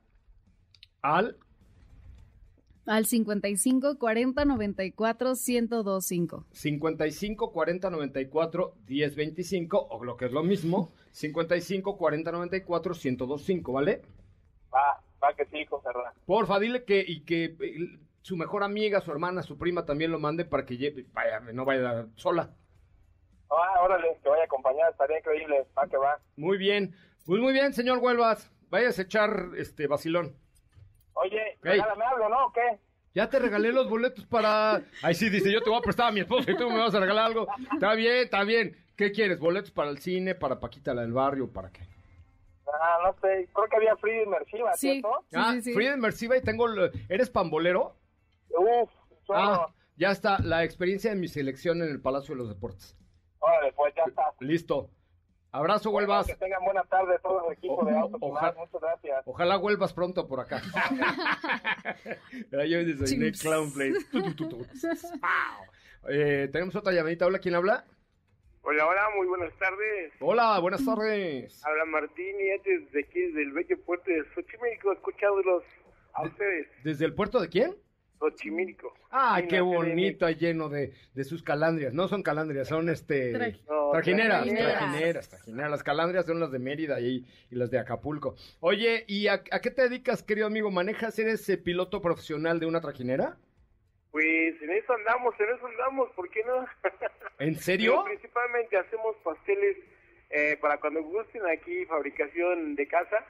al 1.02 1.38
Al 2.86 3.06
55 3.06 4.00
40 4.00 4.46
94 4.46 5.34
1025. 5.36 6.46
55 6.52 7.52
40 7.52 7.90
94 7.90 8.74
10 8.86 9.16
25 9.16 9.88
o 9.90 10.04
lo 10.04 10.18
que 10.18 10.26
es 10.26 10.32
lo 10.32 10.44
mismo 10.44 10.92
55 11.12 11.98
40 11.98 12.32
94 12.32 12.94
1025, 12.94 13.72
¿vale? 13.72 14.02
Va, 14.74 15.02
Va 15.24 15.34
que 15.36 15.46
sí, 15.46 15.66
José 15.66 15.90
Ra. 15.94 16.14
Porfa, 16.26 16.60
dile 16.60 16.84
que 16.84 17.04
y 17.06 17.22
que 17.22 17.56
eh, 17.60 18.00
su 18.22 18.36
mejor 18.38 18.64
amiga, 18.64 19.02
su 19.02 19.12
hermana, 19.12 19.44
su 19.44 19.58
prima 19.58 19.86
también 19.86 20.12
lo 20.12 20.20
mande 20.20 20.46
para 20.46 20.66
que 20.66 20.78
lleve, 20.78 21.06
vaya, 21.14 21.40
no 21.54 21.66
vaya 21.66 22.08
sola. 22.16 22.56
Ah, 23.52 23.82
órale, 23.84 24.18
que 24.24 24.30
vaya 24.30 24.44
a 24.44 24.46
acompañar, 24.46 24.92
estaría 24.92 25.20
increíble. 25.20 25.68
Va 25.78 25.88
que 25.88 25.98
va. 25.98 26.20
Muy 26.38 26.58
bien. 26.58 26.96
Pues 27.26 27.40
muy 27.42 27.54
bien, 27.54 27.74
señor 27.74 28.00
Huelvas. 28.00 28.52
Vayas 28.70 28.98
a 28.98 29.02
echar 29.04 29.52
este 29.58 29.88
vacilón. 29.88 30.36
Oye, 31.14 31.58
regálame 31.62 32.06
algo, 32.06 32.30
¿no? 32.30 32.46
¿O 32.48 32.52
qué? 32.54 32.80
Ya 33.14 33.30
te 33.30 33.40
regalé 33.40 33.72
los 33.74 33.90
boletos 33.90 34.26
para. 34.26 34.82
Ay, 35.04 35.14
sí, 35.16 35.30
dice, 35.30 35.52
yo 35.52 35.62
te 35.62 35.70
voy 35.70 35.80
a 35.80 35.82
prestar 35.82 36.08
a 36.08 36.12
mi 36.12 36.22
esposa 36.22 36.50
y 36.52 36.56
tú 36.58 36.70
me 36.70 36.78
vas 36.80 36.96
a 36.96 37.00
regalar 37.00 37.26
algo. 37.26 37.48
Está 37.74 37.94
bien, 37.94 38.16
está 38.24 38.44
bien. 38.44 38.78
¿Qué 38.96 39.12
quieres? 39.12 39.40
¿Boletos 39.40 39.72
para 39.72 39.90
el 39.90 39.98
cine, 40.00 40.36
para 40.36 40.60
Paquita 40.60 40.94
la 40.94 41.02
del 41.02 41.12
barrio, 41.14 41.52
para 41.52 41.72
qué? 41.72 41.82
Ah, 42.74 43.00
no 43.04 43.14
sé, 43.20 43.50
creo 43.54 43.68
que 43.68 43.76
había 43.76 43.98
Free 43.98 44.24
inmersiva, 44.24 44.74
Sí. 44.76 44.92
¿cierto? 45.02 45.26
ah, 45.36 45.52
sí, 45.56 45.62
sí. 45.62 45.74
Frida 45.74 45.94
Inmersiva 45.96 46.38
y 46.38 46.42
tengo. 46.42 46.68
¿Eres 47.10 47.30
pambolero? 47.30 47.96
Uf, 48.50 48.90
Ah, 49.34 49.56
chorro. 49.58 49.74
ya 49.98 50.12
está. 50.12 50.40
La 50.40 50.64
experiencia 50.64 51.10
de 51.12 51.18
mi 51.18 51.28
selección 51.28 51.82
en 51.82 51.90
el 51.90 52.00
Palacio 52.02 52.34
de 52.34 52.40
los 52.40 52.48
Deportes. 52.50 52.96
Órale, 53.40 53.74
pues 53.74 53.94
ya 53.96 54.04
está. 54.04 54.24
Listo. 54.40 54.90
Abrazo, 55.54 55.92
Bueno, 55.92 56.08
Huelvas. 56.08 56.28
que 56.28 56.36
tengan 56.36 56.64
buena 56.64 56.84
tarde 56.84 57.20
todo 57.22 57.48
el 57.48 57.54
equipo 57.58 57.84
de 57.86 57.98
Autos 57.98 58.20
ojalá-. 58.22 58.54
Muchas 58.58 58.82
gracias. 58.82 59.22
Ojalá 59.26 59.58
vuelvas 59.58 59.94
pronto 59.94 60.28
por 60.28 60.40
acá. 60.40 60.62
Yo 62.52 62.58
desayuné 62.86 63.32
Chins. 63.32 63.42
Clown 63.42 63.74
Play. 63.74 63.94
Tu, 64.12 64.22
tu, 64.24 64.34
tu, 64.36 64.50
tu. 64.50 64.58
Pau. 65.22 65.66
Eh, 66.10 66.48
Tenemos 66.52 66.76
otra 66.76 66.94
llamadita. 66.94 67.26
Hola, 67.26 67.40
¿quién 67.40 67.56
habla? 67.56 67.86
Hola, 68.64 68.86
hola, 68.88 69.10
muy 69.18 69.28
buenas 69.28 69.54
tardes. 69.58 70.14
Hola, 70.20 70.60
buenas 70.60 70.86
tardes. 70.86 71.66
Habla 71.66 71.84
Martín 71.86 72.36
y 72.40 72.52
antes 72.52 72.92
de 72.92 73.00
aquí 73.02 73.20
del 73.32 73.52
bello 73.54 73.76
puerto 73.84 74.10
de 74.10 74.24
Xochimilco, 74.36 74.94
escuchándolos 74.94 75.64
a 76.14 76.24
ustedes. 76.24 76.68
¿Desde 76.84 77.06
el 77.06 77.16
puerto 77.16 77.40
de 77.42 77.50
quién? 77.50 77.76
Xochimilco. 78.22 78.94
Ay, 79.10 79.42
Sí, 79.44 79.48
qué 79.50 79.62
bonito, 79.62 80.30
lleno 80.30 80.70
de, 80.70 80.94
de 81.16 81.24
sus 81.24 81.42
calandrias. 81.44 81.94
No 81.94 82.08
son 82.08 82.22
calandrias, 82.24 82.68
son 82.68 82.88
este... 82.90 83.58
No, 83.68 83.90
Trajineras, 83.92 84.44
trajineras. 84.44 84.78
trajineras, 84.78 85.30
trajineras. 85.30 85.72
Las 85.72 85.84
calandrias 85.84 86.26
son 86.26 86.40
las 86.40 86.52
de 86.52 86.60
Mérida 86.60 87.02
y, 87.02 87.26
y 87.50 87.56
las 87.56 87.70
de 87.72 87.80
Acapulco. 87.80 88.36
Oye, 88.62 89.04
¿y 89.08 89.28
a, 89.28 89.44
a 89.52 89.60
qué 89.60 89.72
te 89.72 89.82
dedicas, 89.82 90.24
querido 90.24 90.48
amigo? 90.48 90.72
¿Manejas, 90.72 91.18
eres 91.20 91.50
eh, 91.50 91.58
piloto 91.58 92.02
profesional 92.02 92.60
de 92.60 92.68
una 92.68 92.80
trajinera? 92.80 93.38
Pues 94.12 94.62
en 94.62 94.70
eso 94.72 94.94
andamos, 94.94 95.34
en 95.40 95.56
eso 95.56 95.66
andamos, 95.68 96.10
¿por 96.16 96.30
qué 96.30 96.42
no? 96.46 96.66
¿En 97.40 97.54
Pero 97.54 97.60
serio? 97.62 98.04
principalmente 98.06 98.78
hacemos 98.78 99.16
pasteles 99.24 99.78
eh, 100.30 100.58
para 100.62 100.78
cuando 100.80 101.02
gusten 101.04 101.42
aquí, 101.48 101.84
fabricación 101.86 102.76
de 102.76 102.88
casa. 102.88 103.26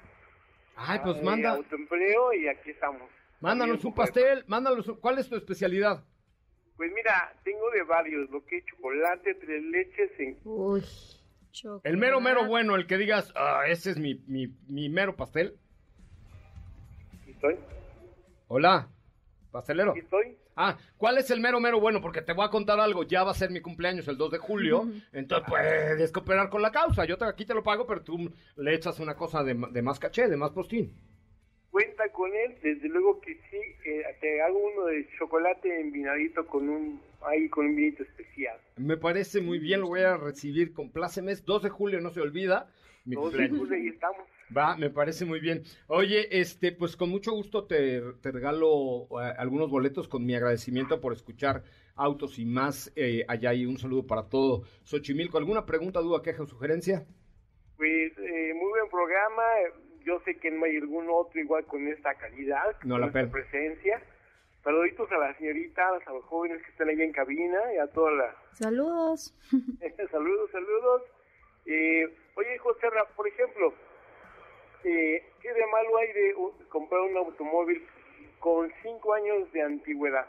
Ay, 0.76 1.00
pues 1.04 1.18
eh, 1.18 1.22
manda, 1.24 1.52
Autoempleo 1.52 2.34
y 2.34 2.48
aquí 2.48 2.72
estamos. 2.72 3.10
Mándanos 3.42 3.84
un 3.84 3.94
pastel, 3.94 4.44
mándanos 4.48 4.88
un- 4.88 4.96
¿Cuál 5.00 5.20
es 5.20 5.28
tu 5.30 5.36
especialidad? 5.36 6.04
Pues 6.78 6.92
mira, 6.96 7.34
tengo 7.44 7.70
de 7.72 7.84
varios, 7.84 8.30
lo 8.30 8.44
que 8.46 8.58
es 8.58 8.66
chocolate, 8.66 9.36
tres 9.36 9.64
leches, 9.64 10.12
en 10.20 10.38
Uy. 10.46 10.84
El 11.84 11.98
mero, 11.98 12.22
mero 12.22 12.46
bueno, 12.48 12.76
el 12.76 12.88
que 12.88 12.98
digas, 12.98 13.32
ah, 13.36 13.64
ese 13.68 13.92
es 13.92 13.98
mi, 14.00 14.16
mi, 14.28 14.48
mi 14.68 14.88
mero 14.90 15.16
pastel. 15.16 15.58
¿Aquí 17.22 17.32
estoy? 17.32 17.56
Hola, 18.48 18.88
pastelero. 19.52 19.92
¿Aquí 19.92 20.00
estoy? 20.00 20.38
Ah, 20.56 20.78
¿cuál 20.98 21.18
es 21.18 21.30
el 21.32 21.40
mero, 21.40 21.60
mero 21.60 21.80
bueno? 21.80 22.02
Porque 22.02 22.22
te 22.22 22.34
voy 22.34 22.46
a 22.46 22.50
contar 22.50 22.80
algo. 22.80 23.04
Ya 23.04 23.24
va 23.24 23.32
a 23.32 23.36
ser 23.36 23.50
mi 23.52 23.62
cumpleaños 23.62 24.08
el 24.08 24.18
2 24.18 24.32
de 24.32 24.38
julio. 24.38 24.90
Entonces 25.12 25.48
puedes 25.48 26.12
cooperar 26.12 26.50
con 26.50 26.62
la 26.62 26.72
causa. 26.72 27.06
Yo 27.06 27.18
te, 27.18 27.26
aquí 27.26 27.46
te 27.46 27.54
lo 27.54 27.64
pago, 27.64 27.86
pero 27.88 28.02
tú 28.02 28.32
le 28.58 28.74
echas 28.74 29.00
una 29.00 29.16
cosa 29.16 29.44
de, 29.44 29.54
de 29.72 29.82
más 29.82 30.00
caché, 30.00 30.28
de 30.28 30.38
más 30.38 30.52
postín. 30.52 30.94
Cuenta 31.72 32.04
con 32.10 32.30
él, 32.36 32.58
desde 32.62 32.90
luego 32.90 33.22
que 33.22 33.34
sí, 33.50 33.58
eh, 33.86 34.04
te 34.20 34.42
hago 34.42 34.60
uno 34.60 34.86
de 34.86 35.08
chocolate 35.18 35.80
envinadito 35.80 36.46
con 36.46 36.68
un, 36.68 37.02
ahí 37.26 37.48
con 37.50 37.66
un 37.66 37.76
vinito 37.76 38.04
especial. 38.04 38.60
Me 38.78 38.98
parece 38.98 39.42
muy 39.42 39.58
bien, 39.58 39.82
lo 39.82 39.88
voy 39.88 40.02
a 40.02 40.18
recibir 40.18 40.74
con 40.74 40.92
plácemes. 40.92 41.46
2 41.46 41.64
de 41.64 41.70
julio, 41.70 42.02
no 42.02 42.10
se 42.10 42.22
olvida. 42.22 42.70
Mi 43.06 43.16
cumpleaños. 43.16 43.58
juntos 43.58 43.76
ahí 43.76 43.88
estamos. 43.88 44.28
Va, 44.56 44.76
me 44.76 44.90
parece 44.90 45.24
muy 45.24 45.40
bien. 45.40 45.64
Oye, 45.88 46.28
este, 46.40 46.74
pues 46.74 46.98
con 46.98 47.10
mucho 47.10 47.32
gusto 47.32 47.66
te, 47.66 48.02
te 48.22 48.32
regalo 48.32 49.08
eh, 49.12 49.34
algunos 49.38 49.70
boletos 49.70 50.10
con 50.10 50.26
mi 50.26 50.36
agradecimiento 50.36 51.00
por 51.00 51.14
escuchar 51.14 51.64
Autos 51.96 52.38
y 52.38 52.46
más 52.46 52.92
eh, 52.96 53.24
allá 53.28 53.54
y 53.54 53.66
un 53.66 53.78
saludo 53.78 54.06
para 54.08 54.28
todo 54.28 54.64
Xochimilco. 54.84 55.38
¿Alguna 55.38 55.66
pregunta, 55.66 56.02
duda, 56.02 56.22
queja 56.22 56.44
o 56.44 56.48
sugerencia? 56.48 57.06
Pues 57.78 58.12
eh, 58.18 58.54
muy 58.56 58.70
buen 58.70 58.90
programa, 58.90 59.44
yo 60.06 60.20
sé 60.26 60.38
que 60.38 60.52
no 60.52 60.66
hay 60.66 60.78
algún 60.78 61.08
otro 61.10 61.40
igual 61.40 61.66
con 61.66 61.88
esta 61.88 62.16
calidad, 62.16 62.76
No, 62.84 62.96
con 62.96 63.02
la 63.02 63.08
esta 63.08 63.32
presencia. 63.32 64.02
Saluditos 64.64 65.12
a 65.12 65.18
las 65.18 65.38
señoritas, 65.38 66.08
a 66.08 66.14
los 66.14 66.24
jóvenes 66.26 66.62
que 66.64 66.72
están 66.72 66.90
ahí 66.90 67.02
en 67.02 67.12
cabina 67.12 67.60
y 67.74 67.78
a 67.78 67.88
toda 67.88 68.12
la... 68.12 68.36
Saludos. 68.54 69.34
saludos, 70.12 70.52
saludos. 70.52 71.02
Eh, 71.66 72.06
oye, 72.36 72.58
José, 72.60 72.90
Ra, 72.90 73.06
por 73.16 73.28
ejemplo, 73.28 73.74
eh, 74.84 75.24
¿qué 75.42 75.54
de 75.54 75.68
malo 75.68 75.98
hay 75.98 76.14
de 76.14 76.36
uh, 76.36 76.54
comprar 76.70 77.02
un 77.02 77.18
automóvil 77.18 77.84
con 78.40 78.72
cinco 78.84 79.14
años 79.14 79.52
de 79.52 79.62
antigüedad? 79.64 80.28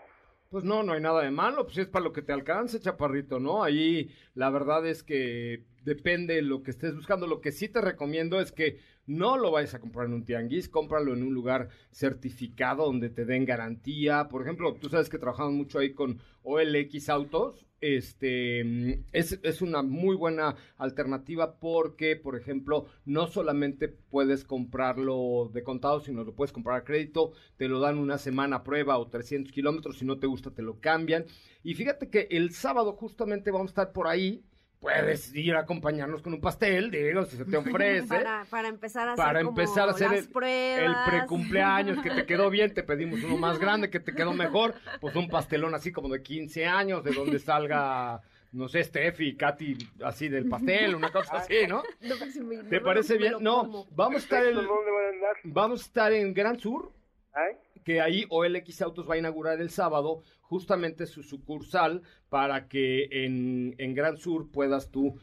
Pues 0.51 0.65
no, 0.65 0.83
no 0.83 0.93
hay 0.93 1.01
nada 1.01 1.23
de 1.23 1.31
malo, 1.31 1.65
pues 1.65 1.79
es 1.79 1.89
para 1.89 2.05
lo 2.05 2.13
que 2.13 2.21
te 2.21 2.33
alcance, 2.33 2.79
chaparrito, 2.79 3.41
¿no? 3.41 3.63
Ahí 3.65 4.15
la 4.35 4.51
verdad 4.51 4.87
es 4.87 5.03
que 5.03 5.65
depende 5.83 6.35
de 6.35 6.43
lo 6.43 6.63
que 6.63 6.71
estés 6.71 6.95
buscando. 6.95 7.27
Lo 7.27 7.41
que 7.41 7.53
sí 7.53 7.69
te 7.71 7.81
recomiendo 7.81 8.39
es 8.39 8.53
que 8.53 8.79
no 9.07 9.37
lo 9.37 9.51
vayas 9.51 9.75
a 9.75 9.81
comprar 9.81 10.07
en 10.07 10.15
un 10.15 10.25
tianguis, 10.25 10.69
cómpralo 10.69 11.13
en 11.13 11.23
un 11.23 11.35
lugar 11.35 11.69
certificado 11.91 12.85
donde 12.85 13.11
te 13.11 13.25
den 13.25 13.45
garantía. 13.45 14.29
Por 14.29 14.43
ejemplo, 14.43 14.75
tú 14.75 14.89
sabes 14.89 15.09
que 15.09 15.19
trabajamos 15.19 15.55
mucho 15.55 15.79
ahí 15.79 15.93
con 15.93 16.21
OLX 16.43 17.09
Autos. 17.09 17.67
Este 17.81 18.63
mm, 18.65 19.05
es, 19.13 19.41
es 19.43 19.61
una 19.61 19.83
muy 19.83 20.15
buena 20.15 20.55
alternativa 20.77 21.59
porque, 21.59 22.15
por 22.15 22.37
ejemplo, 22.37 22.87
no 23.05 23.27
solamente 23.27 23.89
puedes 23.89 24.45
comprarlo 24.45 25.51
de 25.53 25.65
contado, 25.65 26.01
sino 26.01 26.23
lo 26.23 26.35
puedes 26.35 26.53
comprar 26.53 26.77
a 26.77 26.85
crédito, 26.85 27.33
te 27.57 27.69
lo 27.69 27.81
dan 27.81 27.99
una 27.99 28.19
semana 28.19 28.57
a 28.57 28.63
prueba 28.63 28.99
o 28.99 29.09
300 29.09 29.53
kilómetros, 29.53 29.99
si 29.99 30.05
no 30.05 30.19
te 30.19 30.29
gusta 30.29 30.53
te 30.53 30.63
lo 30.63 30.79
cambian. 30.79 31.25
Y 31.65 31.75
fíjate 31.75 32.09
que 32.09 32.29
el 32.31 32.53
sábado 32.53 32.93
justamente 32.93 33.51
vamos 33.51 33.71
a 33.71 33.73
estar 33.73 33.93
por 33.93 34.07
ahí. 34.07 34.45
Puedes 34.83 35.33
ir 35.33 35.55
a 35.55 35.61
acompañarnos 35.61 36.23
con 36.23 36.35
un 36.35 36.41
pastel, 36.41 36.91
digo, 36.91 37.25
si 37.25 37.37
se 37.37 37.45
te 37.45 37.57
ofrece. 37.57 38.09
Para, 38.09 38.45
para 38.51 38.67
empezar 38.67 39.09
a 39.09 39.13
hacer, 39.13 39.25
para 39.25 39.39
como 39.45 39.51
empezar 39.61 39.89
a 39.89 39.93
hacer 39.93 40.09
las 40.11 40.19
el, 40.19 40.27
el 40.27 40.33
pruebas. 40.33 41.09
precumpleaños 41.09 42.03
que 42.03 42.11
te 42.11 42.27
quedó 42.27 42.51
bien, 42.51 42.75
te 42.75 42.83
pedimos 42.83 43.23
uno 43.23 43.37
más 43.37 43.59
grande 43.61 43.91
que 43.91 44.01
te 44.01 44.13
quedó 44.13 44.33
mejor, 44.33 44.75
pues 45.01 45.15
un 45.15 45.29
pastelón 45.29 45.75
así 45.77 45.93
como 45.93 46.09
de 46.09 46.21
15 46.21 46.67
años, 46.67 47.05
de 47.05 47.13
donde 47.13 47.39
salga, 47.39 48.23
no 48.51 48.67
sé, 48.69 48.83
Steffi, 48.83 49.37
Katy, 49.37 49.79
así 50.05 50.29
del 50.29 50.49
pastel, 50.49 50.97
una 50.97 51.13
cosa 51.13 51.37
así, 51.37 51.65
¿no? 51.69 51.85
No, 52.01 52.17
pues, 52.19 52.35
me- 52.39 52.65
¿Te 52.65 52.81
parece 52.81 53.17
bien? 53.19 53.35
No, 53.39 53.87
vamos 53.93 54.17
a 54.17 54.19
estar 54.19 54.45
en, 54.45 54.55
¿Dónde 54.57 54.69
van 54.69 55.05
a 55.05 55.09
andar? 55.11 55.37
vamos 55.45 55.81
a 55.81 55.85
estar 55.85 56.13
en 56.13 56.35
Gran 56.35 56.59
Sur, 56.59 56.91
¿Ay? 57.35 57.55
Que 57.85 58.01
ahí 58.01 58.25
OLX 58.29 58.83
Autos 58.83 59.09
va 59.09 59.15
a 59.15 59.19
inaugurar 59.19 59.61
el 59.61 59.71
sábado 59.71 60.23
justamente 60.41 61.07
su 61.07 61.23
sucursal 61.23 62.03
para 62.29 62.69
que 62.69 63.09
en, 63.11 63.75
en 63.79 63.95
Gran 63.95 64.17
Sur 64.17 64.51
puedas 64.51 64.91
tú 64.91 65.19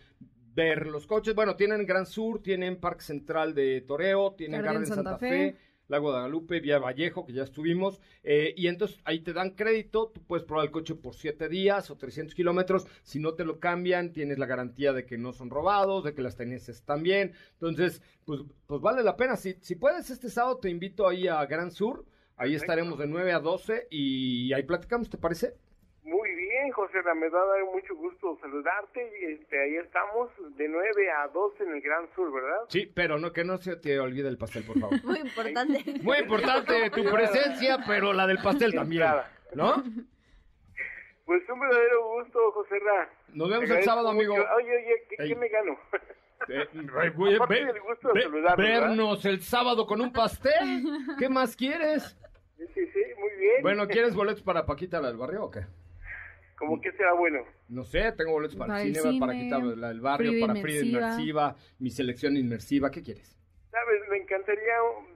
ver 0.54 0.88
los 0.88 1.08
coches. 1.08 1.36
Bueno, 1.36 1.56
tienen 1.56 1.86
Gran 1.86 2.06
Sur, 2.06 2.42
tienen 2.42 2.80
Parque 2.80 3.04
Central 3.04 3.54
de 3.54 3.82
Toreo, 3.82 4.34
tienen 4.34 4.62
Garden 4.62 4.82
Garden 4.82 4.88
Santa, 4.88 5.12
Santa 5.12 5.20
Fe. 5.20 5.30
Fe. 5.30 5.70
Lago 5.90 6.10
de 6.10 6.20
Guadalupe, 6.20 6.60
Vía 6.60 6.78
Vallejo, 6.78 7.26
que 7.26 7.34
ya 7.34 7.44
estuvimos, 7.44 8.00
eh, 8.24 8.54
y 8.56 8.68
entonces 8.68 9.00
ahí 9.06 9.22
te 9.22 9.34
dan 9.34 9.56
crédito, 9.56 10.12
tú 10.14 10.22
puedes 10.24 10.46
probar 10.46 10.66
el 10.66 10.72
coche 10.72 10.94
por 10.94 11.16
7 11.16 11.50
días 11.50 11.90
o 11.90 11.98
300 11.98 12.36
kilómetros, 12.36 12.86
si 13.02 13.20
no 13.20 13.34
te 13.34 13.44
lo 13.44 13.60
cambian, 13.60 14.14
tienes 14.14 14.38
la 14.38 14.46
garantía 14.46 14.94
de 14.94 15.08
que 15.08 15.18
no 15.18 15.34
son 15.34 15.50
robados, 15.50 16.04
de 16.04 16.14
que 16.14 16.22
las 16.22 16.36
tenencias 16.36 16.78
están 16.78 17.02
bien, 17.02 17.34
entonces, 17.54 18.04
pues, 18.24 18.42
pues 18.68 18.82
vale 18.82 19.04
la 19.04 19.18
pena, 19.18 19.36
si, 19.36 19.56
si 19.62 19.76
puedes 19.76 20.12
este 20.12 20.30
sábado 20.30 20.60
te 20.60 20.70
invito 20.70 21.08
ahí 21.08 21.28
a 21.28 21.44
Gran 21.48 21.72
Sur, 21.72 22.06
ahí 22.40 22.56
estaremos 22.56 22.98
de 22.98 23.08
9 23.08 23.32
a 23.34 23.40
12 23.40 23.88
y 23.92 24.52
ahí 24.54 24.64
platicamos, 24.64 25.10
¿te 25.10 25.18
parece? 25.18 25.54
Muy 26.04 26.34
bien, 26.34 26.72
José, 26.72 26.98
me 27.16 27.30
va 27.30 27.42
a 27.42 27.46
dar 27.46 27.66
mucho 27.66 27.96
gusto 27.96 28.38
saludarte 28.42 29.12
y 29.22 29.34
este, 29.34 29.62
ahí 29.62 29.76
estamos 29.76 30.30
de 30.58 30.68
9 30.68 31.12
a 31.12 31.28
12 31.28 31.64
en 31.64 31.74
el 31.76 31.82
Gran 31.82 32.10
Sur, 32.16 32.32
¿verdad? 32.34 32.58
Sí, 32.70 32.92
pero 32.96 33.20
no 33.20 33.32
que 33.32 33.44
no 33.44 33.58
se 33.58 33.76
te 33.76 34.00
olvide 34.00 34.28
el 34.30 34.38
pastel, 34.38 34.64
por 34.64 34.80
favor. 34.80 34.98
Muy 35.04 35.20
importante. 35.20 35.84
Muy 36.02 36.18
importante 36.18 36.90
tu 36.90 37.04
presencia, 37.04 37.78
pero 37.86 38.14
la 38.14 38.26
del 38.26 38.40
pastel 38.40 38.74
también, 38.74 39.06
¿no? 39.54 39.84
Pues 41.26 41.48
un 41.48 41.60
verdadero 41.60 42.08
gusto, 42.08 42.52
José 42.54 42.80
Ra. 42.80 43.10
Nos 43.34 43.50
vemos 43.50 43.70
el 43.70 43.84
sábado, 43.84 44.10
amigo. 44.10 44.36
mucho. 44.36 44.48
Oye, 44.56 44.72
oye, 44.78 45.28
¿qué, 45.28 45.36
me 45.36 45.48
gano? 45.50 45.78
Eh, 46.48 46.68
Aparte 47.36 47.54
ve- 47.54 47.66
del 47.74 47.82
gusto 47.82 48.14
de 48.14 48.28
ve- 48.28 48.42
vernos 48.58 49.24
el 49.26 49.42
sábado 49.42 49.86
con 49.86 50.02
un 50.02 50.12
pastel. 50.12 50.84
¿Qué 51.20 51.30
más 51.30 51.56
quieres? 51.56 52.18
Sí, 52.60 52.66
sí, 52.76 52.86
sí, 52.94 53.00
muy 53.18 53.30
bien. 53.40 53.62
Bueno, 53.64 53.88
¿quieres 53.88 54.14
boletos 54.14 54.44
para 54.44 54.66
Paquita 54.66 55.00
la 55.02 55.08
del 55.08 55.18
barrio 55.18 55.46
o 55.46 55.50
qué? 55.52 55.62
¿Cómo 56.58 56.80
que 56.82 56.92
será 56.92 57.14
bueno? 57.14 57.40
No 57.70 57.84
sé, 57.86 58.12
tengo 58.12 58.32
boletos 58.34 58.58
para 58.58 58.74
Para 58.74 58.82
el 58.84 58.94
cine, 58.96 59.20
para 59.20 59.32
Paquita 59.32 59.60
la 59.60 59.88
del 59.88 60.02
barrio, 60.02 60.32
Frida 60.32 60.48
para 60.48 60.60
Frida 60.62 60.80
Inmersiva. 60.86 61.00
Inmersiva, 61.00 61.56
mi 61.80 61.90
selección 61.90 62.36
inmersiva. 62.38 62.92
¿Qué 62.92 63.02
quieres? 63.02 63.38
Sabes, 63.72 64.02
me 64.10 64.18
encantaría 64.18 64.74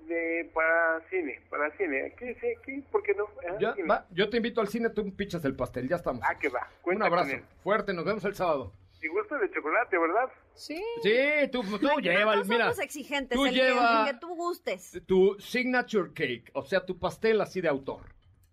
de, 0.08 0.50
para 0.54 1.02
cine, 1.10 1.42
para 1.50 1.70
cine. 1.76 2.06
Aquí, 2.14 2.34
sí, 2.40 2.48
aquí, 2.62 2.82
¿por 2.92 3.04
qué 3.04 3.14
no? 3.16 3.26
Ah, 3.50 3.58
Ya, 3.60 3.76
va, 3.90 4.08
yo 4.12 4.30
te 4.30 4.38
invito 4.38 4.62
al 4.62 4.70
cine, 4.70 4.90
tú 4.90 5.14
pichas 5.16 5.44
el 5.44 5.56
pastel, 5.56 5.90
ya 5.90 5.98
estamos. 5.98 6.24
Ah, 6.26 6.38
que 6.40 6.48
va. 6.50 6.62
Un 6.78 6.82
Cuenta 6.84 7.06
abrazo 7.08 7.30
con 7.32 7.40
él. 7.40 7.46
fuerte, 7.62 7.94
nos 7.94 8.06
vemos 8.06 8.24
el 8.24 8.36
sábado. 8.36 8.72
Y 9.04 9.08
gusto 9.10 9.38
de 9.38 9.52
chocolate, 9.52 9.98
¿verdad? 9.98 10.30
Sí. 10.56 10.82
Sí, 11.02 11.12
tú, 11.52 11.62
tú 11.78 11.90
lleva, 12.02 12.38
No 12.38 12.46
mira, 12.46 12.66
somos 12.72 12.80
exigentes, 12.80 13.36
tú 13.38 13.46
el, 13.46 13.54
que- 13.54 13.60
lleva- 13.62 14.06
el 14.08 14.14
que 14.14 14.20
tú 14.20 14.34
gustes. 14.36 15.02
tu 15.06 15.36
signature 15.40 16.14
cake, 16.14 16.50
o 16.54 16.64
sea, 16.64 16.86
tu 16.86 16.98
pastel 16.98 17.42
así 17.42 17.60
de 17.60 17.68
autor. 17.68 18.02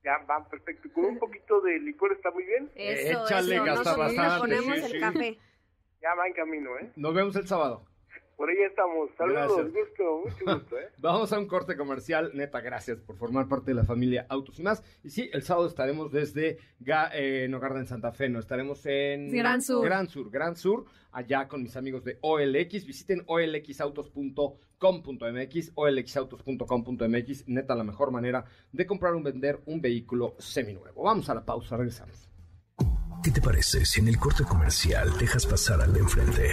Ya, 0.03 0.19
va, 0.29 0.45
perfecto. 0.49 0.89
Con 0.93 1.05
un 1.05 1.19
poquito 1.19 1.61
de 1.61 1.79
licor 1.79 2.13
está 2.13 2.31
muy 2.33 2.43
bien. 2.45 2.71
Eso, 2.75 3.25
Échale, 3.27 3.55
eso. 3.57 3.65
gasta 3.65 3.83
Nosotros 3.91 4.13
le 4.13 4.17
bastante, 4.19 4.41
ponemos 4.41 4.79
sí, 4.79 4.85
el 4.87 4.91
sí. 4.93 4.99
café. 5.01 5.39
Ya 6.03 6.15
va 6.15 6.27
en 6.27 6.33
camino, 6.33 6.79
¿eh? 6.79 6.91
Nos 6.97 7.15
vemos 7.15 7.37
el 7.37 7.47
sábado. 7.47 7.85
Por 8.41 8.49
ahí 8.49 8.57
estamos. 8.67 9.11
Saludos, 9.19 9.49
Gracias. 9.49 9.67
gusto, 9.75 10.23
mucho 10.25 10.45
gusto, 10.57 10.79
¿eh? 10.79 10.89
Vamos 10.99 11.31
a 11.31 11.39
un 11.39 11.47
corte 11.47 11.77
comercial. 11.77 12.31
Neta, 12.33 12.63
gracias 12.63 12.99
por 12.99 13.19
formar 13.19 13.49
parte 13.49 13.73
de 13.73 13.75
la 13.75 13.85
familia 13.85 14.25
Autos 14.31 14.59
y 14.59 14.63
más. 14.63 14.83
Y 15.05 15.11
sí, 15.11 15.29
el 15.35 15.43
sábado 15.43 15.67
estaremos 15.67 16.11
desde 16.11 16.57
Ga, 16.79 17.11
eh, 17.13 17.49
Nogarda 17.51 17.81
en 17.81 17.87
Santa 17.87 18.13
Fe. 18.13 18.31
No 18.31 18.39
estaremos 18.39 18.87
en 18.87 19.31
Gran 19.31 19.61
Sur. 19.61 19.85
Gran 19.85 20.09
Sur, 20.09 20.31
Gran 20.31 20.57
Sur, 20.57 20.87
allá 21.13 21.49
con 21.49 21.63
mis 21.63 21.77
amigos 21.77 22.03
de 22.03 22.17
OLX. 22.23 22.87
Visiten 22.87 23.25
olxautos.com.mx, 23.27 25.73
olxautos.com.mx. 25.75 27.47
Neta, 27.47 27.75
la 27.75 27.85
mejor 27.85 28.11
manera 28.11 28.47
de 28.73 28.87
comprar 28.87 29.13
o 29.13 29.23
vender 29.23 29.61
un 29.67 29.83
vehículo 29.83 30.35
seminuevo. 30.39 31.03
Vamos 31.03 31.29
a 31.29 31.35
la 31.35 31.45
pausa, 31.45 31.77
regresamos. 31.77 32.31
¿Qué 33.23 33.33
te 33.33 33.43
parece 33.43 33.85
si 33.85 34.01
en 34.01 34.09
el 34.09 34.17
corte 34.17 34.45
comercial 34.45 35.11
dejas 35.19 35.45
pasar 35.45 35.83
al 35.83 35.93
de 35.93 36.01
enfrente? 36.01 36.53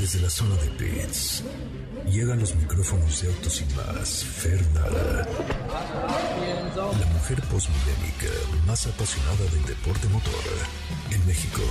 Desde 0.00 0.20
la 0.20 0.30
zona 0.30 0.54
de 0.62 0.70
pits, 0.70 1.42
llegan 2.08 2.38
los 2.38 2.54
micrófonos 2.54 3.20
de 3.20 3.28
Autos 3.28 3.60
y 3.60 3.64
más, 3.74 4.24
Fernanda. 4.24 5.26
La 6.76 7.06
mujer 7.12 7.42
postmodélica 7.50 8.32
más 8.64 8.86
apasionada 8.86 9.44
del 9.52 9.64
deporte 9.66 10.06
motor 10.08 10.44
en 11.10 11.26
México. 11.26 11.62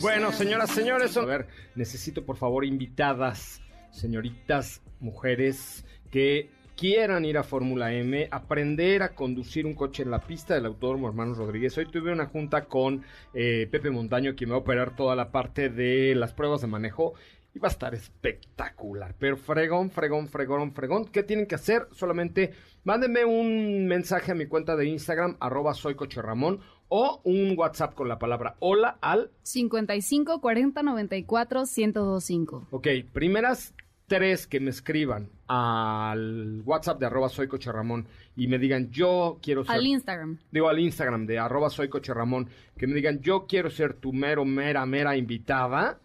Bueno, 0.00 0.32
señoras, 0.32 0.70
señores, 0.70 1.16
a 1.16 1.24
ver, 1.24 1.46
necesito 1.76 2.26
por 2.26 2.36
favor 2.36 2.64
invitadas, 2.64 3.60
señoritas, 3.92 4.80
mujeres 4.98 5.84
que 6.10 6.50
quieran 6.78 7.24
ir 7.24 7.36
a 7.36 7.42
Fórmula 7.42 7.92
M, 7.92 8.28
aprender 8.30 9.02
a 9.02 9.08
conducir 9.16 9.66
un 9.66 9.74
coche 9.74 10.04
en 10.04 10.12
la 10.12 10.20
pista 10.20 10.54
del 10.54 10.66
Autódromo 10.66 11.08
Hermanos 11.08 11.36
Rodríguez. 11.36 11.76
Hoy 11.76 11.86
tuve 11.86 12.12
una 12.12 12.26
junta 12.26 12.66
con 12.66 13.02
eh, 13.34 13.66
Pepe 13.68 13.90
Montaño, 13.90 14.36
quien 14.36 14.50
me 14.50 14.52
va 14.52 14.58
a 14.58 14.62
operar 14.62 14.94
toda 14.94 15.16
la 15.16 15.32
parte 15.32 15.70
de 15.70 16.14
las 16.14 16.32
pruebas 16.32 16.60
de 16.60 16.68
manejo. 16.68 17.14
Y 17.52 17.58
va 17.58 17.66
a 17.66 17.72
estar 17.72 17.94
espectacular, 17.94 19.16
pero 19.18 19.36
fregón, 19.36 19.90
fregón, 19.90 20.28
fregón, 20.28 20.72
fregón. 20.72 21.06
¿Qué 21.06 21.24
tienen 21.24 21.46
que 21.46 21.56
hacer? 21.56 21.88
Solamente 21.90 22.52
mándenme 22.84 23.24
un 23.24 23.86
mensaje 23.86 24.30
a 24.30 24.36
mi 24.36 24.46
cuenta 24.46 24.76
de 24.76 24.86
Instagram, 24.86 25.36
arroba 25.40 25.74
soy 25.74 25.96
Coche 25.96 26.22
Ramón, 26.22 26.60
o 26.88 27.20
un 27.24 27.58
WhatsApp 27.58 27.94
con 27.94 28.06
la 28.06 28.18
palabra 28.20 28.54
hola 28.60 28.98
al 29.00 29.32
55 29.42 30.40
40 30.40 30.82
94 30.82 31.64
1025. 31.76 32.68
Ok, 32.70 32.86
primeras 33.12 33.74
tres 34.08 34.46
que 34.46 34.58
me 34.58 34.70
escriban 34.70 35.30
al 35.46 36.62
WhatsApp 36.64 36.98
de 36.98 37.06
arroba 37.06 37.28
soy 37.28 37.46
Coche 37.46 37.70
Ramón 37.70 38.08
y 38.36 38.48
me 38.48 38.58
digan 38.58 38.90
yo 38.90 39.38
quiero 39.42 39.64
ser... 39.64 39.76
Al 39.76 39.86
Instagram. 39.86 40.38
Digo 40.50 40.68
al 40.68 40.80
Instagram 40.80 41.26
de 41.26 41.38
arroba 41.38 41.70
soy 41.70 41.88
Coche 41.88 42.12
Ramón, 42.12 42.48
que 42.76 42.86
me 42.86 42.94
digan 42.94 43.20
yo 43.20 43.46
quiero 43.46 43.70
ser 43.70 43.94
tu 43.94 44.12
mero, 44.12 44.44
mera, 44.44 44.84
mera 44.86 45.16
invitada. 45.16 46.00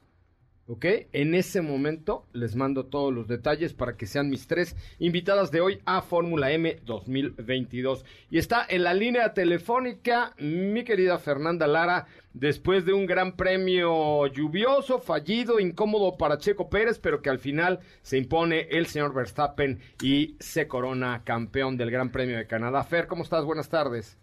¿Ok? 0.66 0.86
En 1.12 1.36
ese 1.36 1.62
momento 1.62 2.26
les 2.32 2.56
mando 2.56 2.86
todos 2.86 3.14
los 3.14 3.28
detalles 3.28 3.74
para 3.74 3.98
que 3.98 4.06
sean 4.06 4.30
mis 4.30 4.48
tres 4.48 4.78
invitadas 4.98 5.52
de 5.52 5.60
hoy 5.60 5.82
a 5.84 6.02
Fórmula 6.02 6.52
M 6.52 6.80
2022. 6.86 8.06
Y 8.32 8.38
está 8.38 8.66
en 8.70 8.84
la 8.84 8.94
línea 8.94 9.34
telefónica 9.34 10.34
mi 10.38 10.86
querida 10.86 11.20
Fernanda 11.20 11.68
Lara, 11.68 12.08
después 12.34 12.86
de 12.86 12.94
un 12.94 13.06
gran 13.06 13.36
premio 13.36 14.26
lluvioso, 14.28 15.00
fallido, 15.00 15.60
incómodo 15.60 16.16
para 16.16 16.38
Checo 16.38 16.70
Pérez, 16.70 16.98
pero 16.98 17.22
que 17.22 17.30
al 17.30 17.40
final 17.40 17.82
se 18.02 18.18
impone 18.18 18.70
el 18.72 18.88
señor 18.88 19.14
Verstappen 19.14 19.82
y 20.02 20.38
se 20.40 20.70
corona 20.70 21.24
campeón 21.26 21.76
del 21.76 21.92
Gran 21.92 22.10
Premio 22.10 22.38
de 22.38 22.48
Canadá. 22.48 22.86
Fer, 22.86 23.08
¿cómo 23.08 23.24
estás? 23.24 23.44
Buenas 23.44 23.68
tardes. 23.68 24.18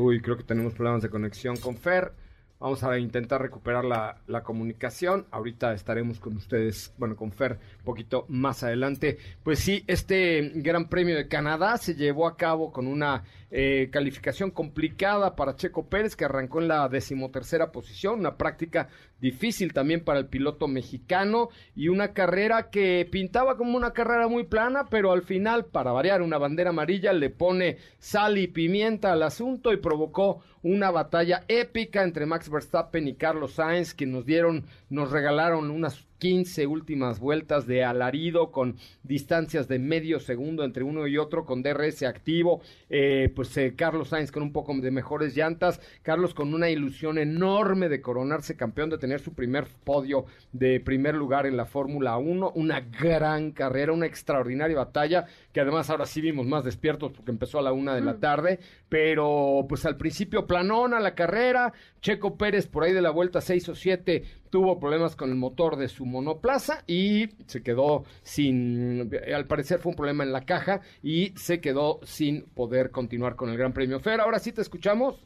Uy, 0.00 0.22
creo 0.22 0.38
que 0.38 0.44
tenemos 0.44 0.72
problemas 0.72 1.02
de 1.02 1.10
conexión 1.10 1.58
con 1.58 1.76
Fer. 1.76 2.14
Vamos 2.58 2.82
a 2.84 2.98
intentar 2.98 3.42
recuperar 3.42 3.84
la, 3.84 4.22
la 4.28 4.42
comunicación. 4.42 5.26
Ahorita 5.30 5.74
estaremos 5.74 6.18
con 6.18 6.36
ustedes, 6.36 6.94
bueno, 6.96 7.16
con 7.16 7.32
Fer 7.32 7.58
un 7.80 7.84
poquito 7.84 8.24
más 8.28 8.62
adelante. 8.62 9.18
Pues 9.42 9.58
sí, 9.58 9.84
este 9.86 10.52
Gran 10.54 10.88
Premio 10.88 11.16
de 11.16 11.28
Canadá 11.28 11.76
se 11.76 11.96
llevó 11.96 12.26
a 12.26 12.38
cabo 12.38 12.72
con 12.72 12.86
una 12.86 13.24
eh, 13.50 13.90
calificación 13.92 14.50
complicada 14.50 15.36
para 15.36 15.56
Checo 15.56 15.90
Pérez, 15.90 16.16
que 16.16 16.24
arrancó 16.24 16.62
en 16.62 16.68
la 16.68 16.88
decimotercera 16.88 17.70
posición, 17.70 18.20
una 18.20 18.38
práctica 18.38 18.88
difícil 19.20 19.72
también 19.72 20.02
para 20.02 20.18
el 20.18 20.26
piloto 20.26 20.68
mexicano 20.68 21.48
y 21.74 21.88
una 21.88 22.12
carrera 22.12 22.70
que 22.70 23.08
pintaba 23.10 23.56
como 23.56 23.76
una 23.76 23.92
carrera 23.92 24.28
muy 24.28 24.44
plana, 24.44 24.86
pero 24.90 25.12
al 25.12 25.22
final, 25.22 25.66
para 25.66 25.92
variar, 25.92 26.22
una 26.22 26.38
bandera 26.38 26.70
amarilla 26.70 27.12
le 27.12 27.30
pone 27.30 27.78
sal 27.98 28.38
y 28.38 28.48
pimienta 28.48 29.12
al 29.12 29.22
asunto 29.22 29.72
y 29.72 29.76
provocó 29.76 30.42
una 30.62 30.90
batalla 30.90 31.44
épica 31.48 32.02
entre 32.02 32.26
Max 32.26 32.50
Verstappen 32.50 33.08
y 33.08 33.14
Carlos 33.14 33.52
Sainz, 33.52 33.94
que 33.94 34.06
nos 34.06 34.26
dieron, 34.26 34.64
nos 34.90 35.10
regalaron 35.10 35.70
unas 35.70 36.06
15 36.20 36.66
últimas 36.66 37.18
vueltas 37.18 37.66
de 37.66 37.82
alarido 37.82 38.52
con 38.52 38.76
distancias 39.02 39.66
de 39.66 39.78
medio 39.78 40.20
segundo 40.20 40.64
entre 40.64 40.84
uno 40.84 41.06
y 41.06 41.16
otro 41.16 41.44
con 41.44 41.62
DRS 41.62 42.02
activo, 42.02 42.60
eh, 42.90 43.32
pues 43.34 43.56
eh, 43.56 43.74
Carlos 43.74 44.08
Sainz 44.08 44.30
con 44.30 44.42
un 44.42 44.52
poco 44.52 44.74
de 44.74 44.90
mejores 44.90 45.34
llantas, 45.34 45.80
Carlos 46.02 46.34
con 46.34 46.54
una 46.54 46.68
ilusión 46.68 47.18
enorme 47.18 47.88
de 47.88 48.02
coronarse 48.02 48.56
campeón, 48.56 48.90
de 48.90 48.98
tener 48.98 49.20
su 49.20 49.32
primer 49.32 49.66
podio 49.82 50.26
de 50.52 50.78
primer 50.78 51.14
lugar 51.14 51.46
en 51.46 51.56
la 51.56 51.64
Fórmula 51.64 52.18
1, 52.18 52.52
una 52.54 52.80
gran 52.80 53.52
carrera, 53.52 53.92
una 53.92 54.06
extraordinaria 54.06 54.76
batalla, 54.76 55.24
que 55.52 55.60
además 55.60 55.88
ahora 55.88 56.06
sí 56.06 56.20
vimos 56.20 56.46
más 56.46 56.64
despiertos 56.64 57.12
porque 57.12 57.30
empezó 57.30 57.58
a 57.58 57.62
la 57.62 57.72
una 57.72 57.94
de 57.94 58.02
la 58.02 58.18
tarde, 58.18 58.60
pero 58.88 59.64
pues 59.68 59.86
al 59.86 59.96
principio 59.96 60.46
planona 60.46 61.00
la 61.00 61.14
carrera, 61.14 61.72
Checo 62.02 62.36
Pérez 62.36 62.66
por 62.66 62.84
ahí 62.84 62.92
de 62.92 63.02
la 63.02 63.10
vuelta 63.10 63.40
6 63.40 63.70
o 63.70 63.74
7 63.74 64.22
tuvo 64.50 64.78
problemas 64.80 65.14
con 65.16 65.30
el 65.30 65.36
motor 65.36 65.76
de 65.76 65.88
su 65.88 66.04
monoplaza 66.04 66.82
y 66.86 67.28
se 67.46 67.62
quedó 67.62 68.04
sin, 68.22 69.10
al 69.34 69.46
parecer 69.46 69.78
fue 69.78 69.90
un 69.90 69.96
problema 69.96 70.24
en 70.24 70.32
la 70.32 70.44
caja 70.44 70.80
y 71.02 71.32
se 71.36 71.60
quedó 71.60 72.00
sin 72.02 72.42
poder 72.50 72.90
continuar 72.90 73.36
con 73.36 73.48
el 73.50 73.56
Gran 73.56 73.72
Premio. 73.72 74.00
Fer, 74.00 74.20
ahora 74.20 74.38
sí 74.40 74.52
te 74.52 74.60
escuchamos. 74.60 75.24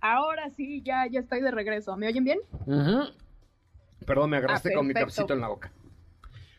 Ahora 0.00 0.50
sí, 0.56 0.82
ya, 0.82 1.06
ya 1.06 1.20
estoy 1.20 1.42
de 1.42 1.50
regreso. 1.50 1.96
¿Me 1.96 2.06
oyen 2.08 2.24
bien? 2.24 2.38
Perdón, 4.06 4.30
me 4.30 4.38
agarraste 4.38 4.70
Ah, 4.72 4.76
con 4.76 4.86
mi 4.86 4.94
capsito 4.94 5.34
en 5.34 5.40
la 5.40 5.48
boca. 5.48 5.72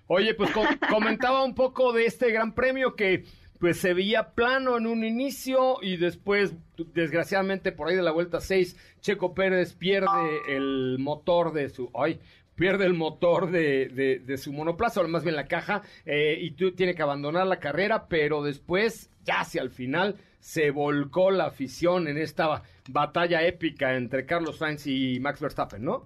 Oye, 0.08 0.34
pues 0.36 0.52
co- 0.52 0.62
comentaba 0.90 1.44
un 1.44 1.56
poco 1.56 1.92
de 1.92 2.06
este 2.06 2.32
Gran 2.32 2.54
Premio 2.54 2.96
que 2.96 3.26
pues 3.62 3.78
se 3.78 3.94
veía 3.94 4.32
plano 4.32 4.76
en 4.78 4.88
un 4.88 5.06
inicio 5.06 5.78
y 5.82 5.96
después, 5.98 6.54
desgraciadamente, 6.96 7.72
por 7.72 7.88
ahí 7.88 7.96
de 7.96 8.02
la 8.02 8.12
vuelta 8.12 8.42
6, 8.42 8.76
Checo 9.00 9.34
Pérez 9.34 9.74
pierde 9.76 10.08
el 10.50 10.98
motor 11.00 11.54
de 11.54 11.70
su... 11.70 11.90
¡Ay! 11.94 12.20
Pierde 12.56 12.86
el 12.86 12.94
motor 12.96 13.50
de, 13.50 13.88
de- 13.88 14.20
de 14.20 14.38
su 14.38 14.52
monoplaza, 14.52 15.02
o 15.02 15.08
más 15.08 15.24
bien 15.24 15.36
la 15.36 15.48
caja, 15.48 15.82
eh, 16.06 16.38
y 16.42 16.52
tú 16.52 16.74
tiene 16.74 16.94
que 16.94 17.02
abandonar 17.02 17.48
la 17.48 17.60
carrera, 17.60 18.08
pero 18.08 18.44
después, 18.44 19.10
ya 19.24 19.40
hacia 19.42 19.62
el 19.62 19.70
final, 19.72 20.16
se 20.40 20.70
volcó 20.72 21.32
la 21.32 21.46
afición 21.46 22.08
en 22.08 22.18
esta 22.18 22.64
batalla 22.90 23.44
épica 23.48 23.96
entre 23.96 24.26
Carlos 24.26 24.58
Sainz 24.58 24.86
y 24.88 25.20
Max 25.20 25.40
Verstappen, 25.40 25.84
¿no? 25.84 26.06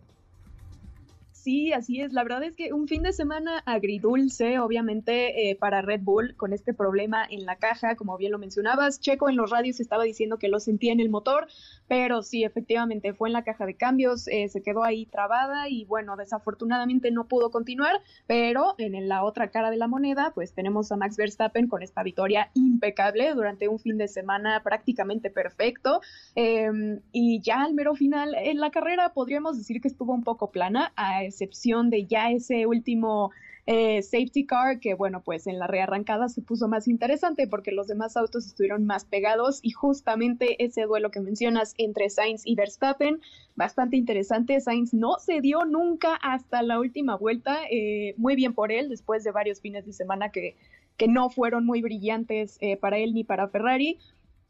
Sí, 1.46 1.74
así 1.74 2.02
es. 2.02 2.12
La 2.12 2.24
verdad 2.24 2.42
es 2.42 2.56
que 2.56 2.74
un 2.74 2.88
fin 2.88 3.04
de 3.04 3.14
semana 3.14 3.62
agridulce, 3.68 4.58
obviamente, 4.58 5.52
eh, 5.52 5.56
para 5.56 5.84
Red 5.84 6.02
Bull, 6.02 6.36
con 6.36 6.54
este 6.54 6.74
problema 6.74 7.24
en 7.30 7.46
la 7.46 7.58
caja, 7.58 7.96
como 7.96 8.18
bien 8.18 8.32
lo 8.32 8.40
mencionabas. 8.40 9.00
Checo 9.00 9.30
en 9.30 9.36
los 9.36 9.52
radios 9.52 9.80
estaba 9.80 10.06
diciendo 10.06 10.40
que 10.40 10.48
lo 10.48 10.60
sentía 10.60 10.92
en 10.92 11.00
el 11.00 11.10
motor, 11.10 11.46
pero 11.88 12.24
sí, 12.24 12.44
efectivamente, 12.44 13.14
fue 13.14 13.30
en 13.30 13.34
la 13.34 13.44
caja 13.44 13.68
de 13.68 13.76
cambios, 13.76 14.28
eh, 14.28 14.50
se 14.50 14.64
quedó 14.64 14.84
ahí 14.84 15.06
trabada 15.06 15.70
y 15.70 15.86
bueno, 15.86 16.16
desafortunadamente 16.18 17.12
no 17.12 17.28
pudo 17.28 17.52
continuar, 17.52 18.02
pero 18.26 18.74
en 18.80 19.08
la 19.08 19.24
otra 19.24 19.52
cara 19.52 19.70
de 19.70 19.78
la 19.78 19.88
moneda, 19.88 20.32
pues 20.34 20.52
tenemos 20.56 20.92
a 20.92 20.98
Max 20.98 21.16
Verstappen 21.16 21.68
con 21.68 21.84
esta 21.84 22.02
victoria 22.02 22.50
impecable 22.56 23.36
durante 23.36 23.68
un 23.68 23.78
fin 23.78 24.00
de 24.00 24.08
semana 24.08 24.64
prácticamente 24.64 25.30
perfecto. 25.30 26.02
Em, 26.34 27.02
y 27.12 27.40
ya 27.42 27.62
al 27.62 27.76
mero 27.76 27.94
final, 27.94 28.34
en 28.34 28.60
la 28.60 28.72
carrera 28.72 29.14
podríamos 29.14 29.60
decir 29.60 29.80
que 29.80 29.90
estuvo 29.90 30.12
un 30.12 30.24
poco 30.24 30.50
plana, 30.50 30.92
excepción 31.36 31.90
de 31.90 32.06
ya 32.06 32.32
ese 32.32 32.66
último 32.66 33.32
eh, 33.68 34.04
safety 34.04 34.46
car, 34.46 34.80
que 34.80 34.94
bueno, 34.94 35.24
pues 35.24 35.48
en 35.48 35.58
la 35.58 35.68
rearrancada 35.68 36.30
se 36.30 36.42
puso 36.42 36.68
más 36.68 36.88
interesante 36.88 37.48
porque 37.48 37.72
los 37.72 37.88
demás 37.88 38.16
autos 38.16 38.46
estuvieron 38.46 38.86
más 38.86 39.06
pegados 39.06 39.60
y 39.64 39.72
justamente 39.72 40.64
ese 40.64 40.84
duelo 40.84 41.10
que 41.10 41.20
mencionas 41.20 41.74
entre 41.78 42.10
Sainz 42.10 42.44
y 42.46 42.56
Verstappen, 42.56 43.22
bastante 43.56 43.98
interesante. 43.98 44.62
Sainz 44.62 44.94
no 44.94 45.18
se 45.18 45.42
dio 45.42 45.66
nunca 45.66 46.16
hasta 46.22 46.62
la 46.62 46.80
última 46.80 47.18
vuelta, 47.18 47.58
eh, 47.72 48.14
muy 48.18 48.36
bien 48.36 48.54
por 48.54 48.72
él, 48.72 48.88
después 48.88 49.24
de 49.24 49.32
varios 49.32 49.60
fines 49.62 49.86
de 49.86 49.94
semana 49.94 50.30
que, 50.30 50.56
que 50.96 51.08
no 51.08 51.30
fueron 51.32 51.66
muy 51.66 51.82
brillantes 51.82 52.58
eh, 52.62 52.78
para 52.78 53.00
él 53.00 53.16
ni 53.16 53.24
para 53.24 53.48
Ferrari. 53.48 53.98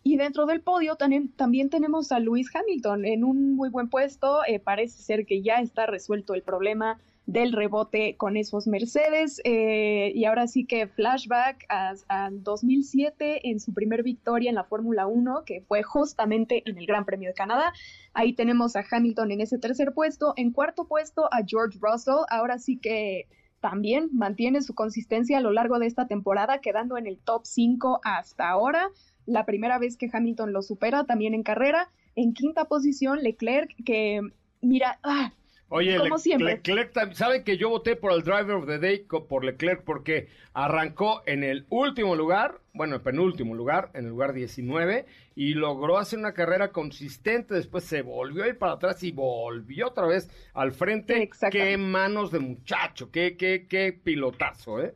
Y 0.07 0.17
dentro 0.17 0.45
del 0.45 0.61
podio 0.61 0.97
también, 0.97 1.31
también 1.31 1.71
tenemos 1.71 2.11
a 2.11 2.19
Lewis 2.19 2.55
Hamilton 2.55 3.05
en 3.05 3.23
un 3.23 3.55
muy 3.55 3.69
buen 3.69 3.89
puesto. 3.89 4.41
parece 4.63 5.01
ser 5.01 5.25
que 5.25 5.41
ya 5.41 5.55
está 5.55 5.87
resuelto 5.87 6.35
el 6.35 6.43
problema 6.43 6.99
del 7.25 7.53
rebote 7.53 8.15
con 8.15 8.37
esos 8.37 8.67
Mercedes. 8.67 9.41
Eh, 9.45 10.11
y 10.13 10.25
ahora 10.25 10.45
sí 10.45 10.65
que 10.65 10.85
flashback 10.85 11.65
a, 11.69 12.29
2007 12.31 13.49
en 13.49 13.59
su 13.59 13.73
primer 13.73 14.03
victoria 14.03 14.49
en 14.49 14.55
la 14.55 14.63
Fórmula 14.63 15.07
1, 15.07 15.41
que 15.43 15.61
fue 15.61 15.81
justamente 15.81 16.61
en 16.69 16.77
el 16.77 16.85
Gran 16.85 17.05
Premio 17.05 17.29
de 17.29 17.33
Canadá. 17.33 17.73
Ahí 18.13 18.33
tenemos 18.33 18.75
a 18.75 18.85
Hamilton 18.87 19.31
en 19.31 19.41
ese 19.41 19.57
tercer 19.57 19.91
puesto. 19.95 20.33
En 20.37 20.51
cuarto 20.51 20.87
puesto 20.87 21.25
a 21.33 21.39
George 21.43 21.79
Russell. 21.81 22.25
Ahora 22.29 22.59
sí 22.59 22.77
que 22.77 23.27
también 23.59 24.09
mantiene 24.13 24.61
su 24.61 24.75
consistencia 24.75 25.39
a 25.39 25.41
lo 25.41 25.51
largo 25.51 25.79
de 25.79 25.87
esta 25.87 26.07
temporada, 26.07 26.59
quedando 26.59 26.95
en 26.95 27.07
el 27.07 27.17
top 27.17 27.41
5 27.45 28.01
hasta 28.03 28.47
ahora. 28.47 28.91
La 29.25 29.45
primera 29.45 29.79
vez 29.79 29.97
que 29.97 30.09
Hamilton 30.11 30.53
lo 30.53 30.61
supera 30.61 31.05
también 31.05 31.33
en 31.33 31.43
carrera. 31.43 31.89
En 32.15 32.33
quinta 32.33 32.65
posición, 32.65 33.21
Leclerc, 33.21 33.71
que 33.83 34.21
mira, 34.61 34.99
ah, 35.03 35.33
Oye, 35.69 35.97
Leclerc, 36.37 37.13
¿saben 37.13 37.43
que 37.43 37.57
yo 37.57 37.69
voté 37.69 37.95
por 37.95 38.11
el 38.13 38.21
Driver 38.21 38.51
of 38.51 38.67
the 38.67 38.77
Day 38.77 38.99
por 38.99 39.43
Leclerc 39.43 39.83
porque 39.83 40.27
arrancó 40.53 41.23
en 41.25 41.43
el 41.43 41.65
último 41.69 42.15
lugar, 42.15 42.61
bueno, 42.73 42.95
el 42.95 43.01
penúltimo 43.01 43.55
lugar, 43.55 43.89
en 43.95 44.05
el 44.05 44.11
lugar 44.11 44.33
19, 44.33 45.05
y 45.35 45.55
logró 45.55 45.97
hacer 45.97 46.19
una 46.19 46.33
carrera 46.33 46.71
consistente, 46.71 47.55
después 47.55 47.83
se 47.83 48.03
volvió 48.03 48.43
a 48.43 48.47
ir 48.47 48.59
para 48.59 48.73
atrás 48.73 49.01
y 49.01 49.11
volvió 49.11 49.87
otra 49.87 50.05
vez 50.05 50.29
al 50.53 50.71
frente. 50.71 51.29
Qué 51.49 51.77
manos 51.77 52.31
de 52.31 52.39
muchacho, 52.39 53.09
qué, 53.09 53.35
qué, 53.35 53.65
qué 53.67 53.91
pilotazo, 53.91 54.81
¿eh? 54.83 54.93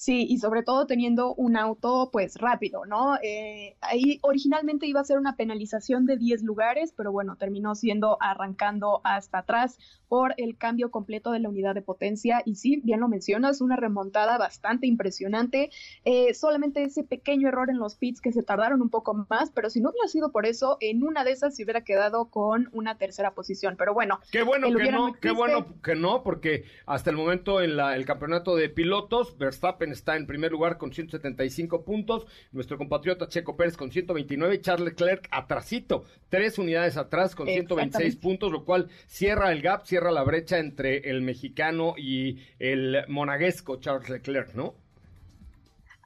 Sí, 0.00 0.24
y 0.30 0.38
sobre 0.38 0.62
todo 0.62 0.86
teniendo 0.86 1.34
un 1.34 1.58
auto 1.58 2.08
pues 2.10 2.36
rápido, 2.38 2.86
¿no? 2.86 3.16
Eh, 3.22 3.76
ahí 3.82 4.18
originalmente 4.22 4.86
iba 4.86 4.98
a 4.98 5.04
ser 5.04 5.18
una 5.18 5.36
penalización 5.36 6.06
de 6.06 6.16
10 6.16 6.42
lugares, 6.42 6.94
pero 6.96 7.12
bueno, 7.12 7.36
terminó 7.36 7.74
siendo 7.74 8.16
arrancando 8.18 9.02
hasta 9.04 9.40
atrás 9.40 9.76
por 10.10 10.34
el 10.38 10.56
cambio 10.56 10.90
completo 10.90 11.30
de 11.30 11.38
la 11.38 11.48
unidad 11.48 11.72
de 11.72 11.82
potencia. 11.82 12.42
Y 12.44 12.56
sí, 12.56 12.80
bien 12.82 12.98
lo 12.98 13.06
mencionas, 13.06 13.60
una 13.60 13.76
remontada 13.76 14.38
bastante 14.38 14.88
impresionante. 14.88 15.70
Eh, 16.04 16.34
solamente 16.34 16.82
ese 16.82 17.04
pequeño 17.04 17.46
error 17.46 17.70
en 17.70 17.78
los 17.78 17.94
pits 17.94 18.20
que 18.20 18.32
se 18.32 18.42
tardaron 18.42 18.82
un 18.82 18.90
poco 18.90 19.14
más, 19.30 19.52
pero 19.52 19.70
si 19.70 19.80
no 19.80 19.90
hubiera 19.90 20.08
sido 20.08 20.32
por 20.32 20.46
eso, 20.46 20.78
en 20.80 21.04
una 21.04 21.22
de 21.22 21.30
esas 21.30 21.54
se 21.54 21.62
hubiera 21.62 21.82
quedado 21.84 22.24
con 22.24 22.68
una 22.72 22.98
tercera 22.98 23.34
posición. 23.34 23.76
Pero 23.78 23.94
bueno, 23.94 24.18
qué 24.32 24.42
bueno 24.42 24.76
que 24.76 24.90
no, 24.90 25.12
qué 25.12 25.30
bueno 25.30 25.80
que 25.80 25.94
no, 25.94 26.24
porque 26.24 26.64
hasta 26.86 27.10
el 27.10 27.16
momento 27.16 27.62
en 27.62 27.76
la, 27.76 27.94
el 27.94 28.04
campeonato 28.04 28.56
de 28.56 28.68
pilotos, 28.68 29.38
Verstappen 29.38 29.92
está 29.92 30.16
en 30.16 30.26
primer 30.26 30.50
lugar 30.50 30.76
con 30.76 30.92
175 30.92 31.84
puntos, 31.84 32.26
nuestro 32.50 32.78
compatriota 32.78 33.28
Checo 33.28 33.56
Pérez 33.56 33.76
con 33.76 33.92
129 33.92 34.60
Charles 34.60 34.86
Leclerc 34.86 35.28
atrasito, 35.30 36.04
tres 36.28 36.58
unidades 36.58 36.96
atrás 36.96 37.36
con 37.36 37.46
126 37.46 38.16
puntos, 38.16 38.50
lo 38.50 38.64
cual 38.64 38.88
cierra 39.06 39.52
el 39.52 39.62
gap, 39.62 39.86
cierra 39.86 39.99
la 40.10 40.22
brecha 40.22 40.58
entre 40.58 41.10
el 41.10 41.20
mexicano 41.20 41.94
y 41.98 42.38
el 42.58 43.04
monaguesco 43.08 43.76
Charles 43.80 44.08
Leclerc, 44.08 44.54
¿no? 44.54 44.74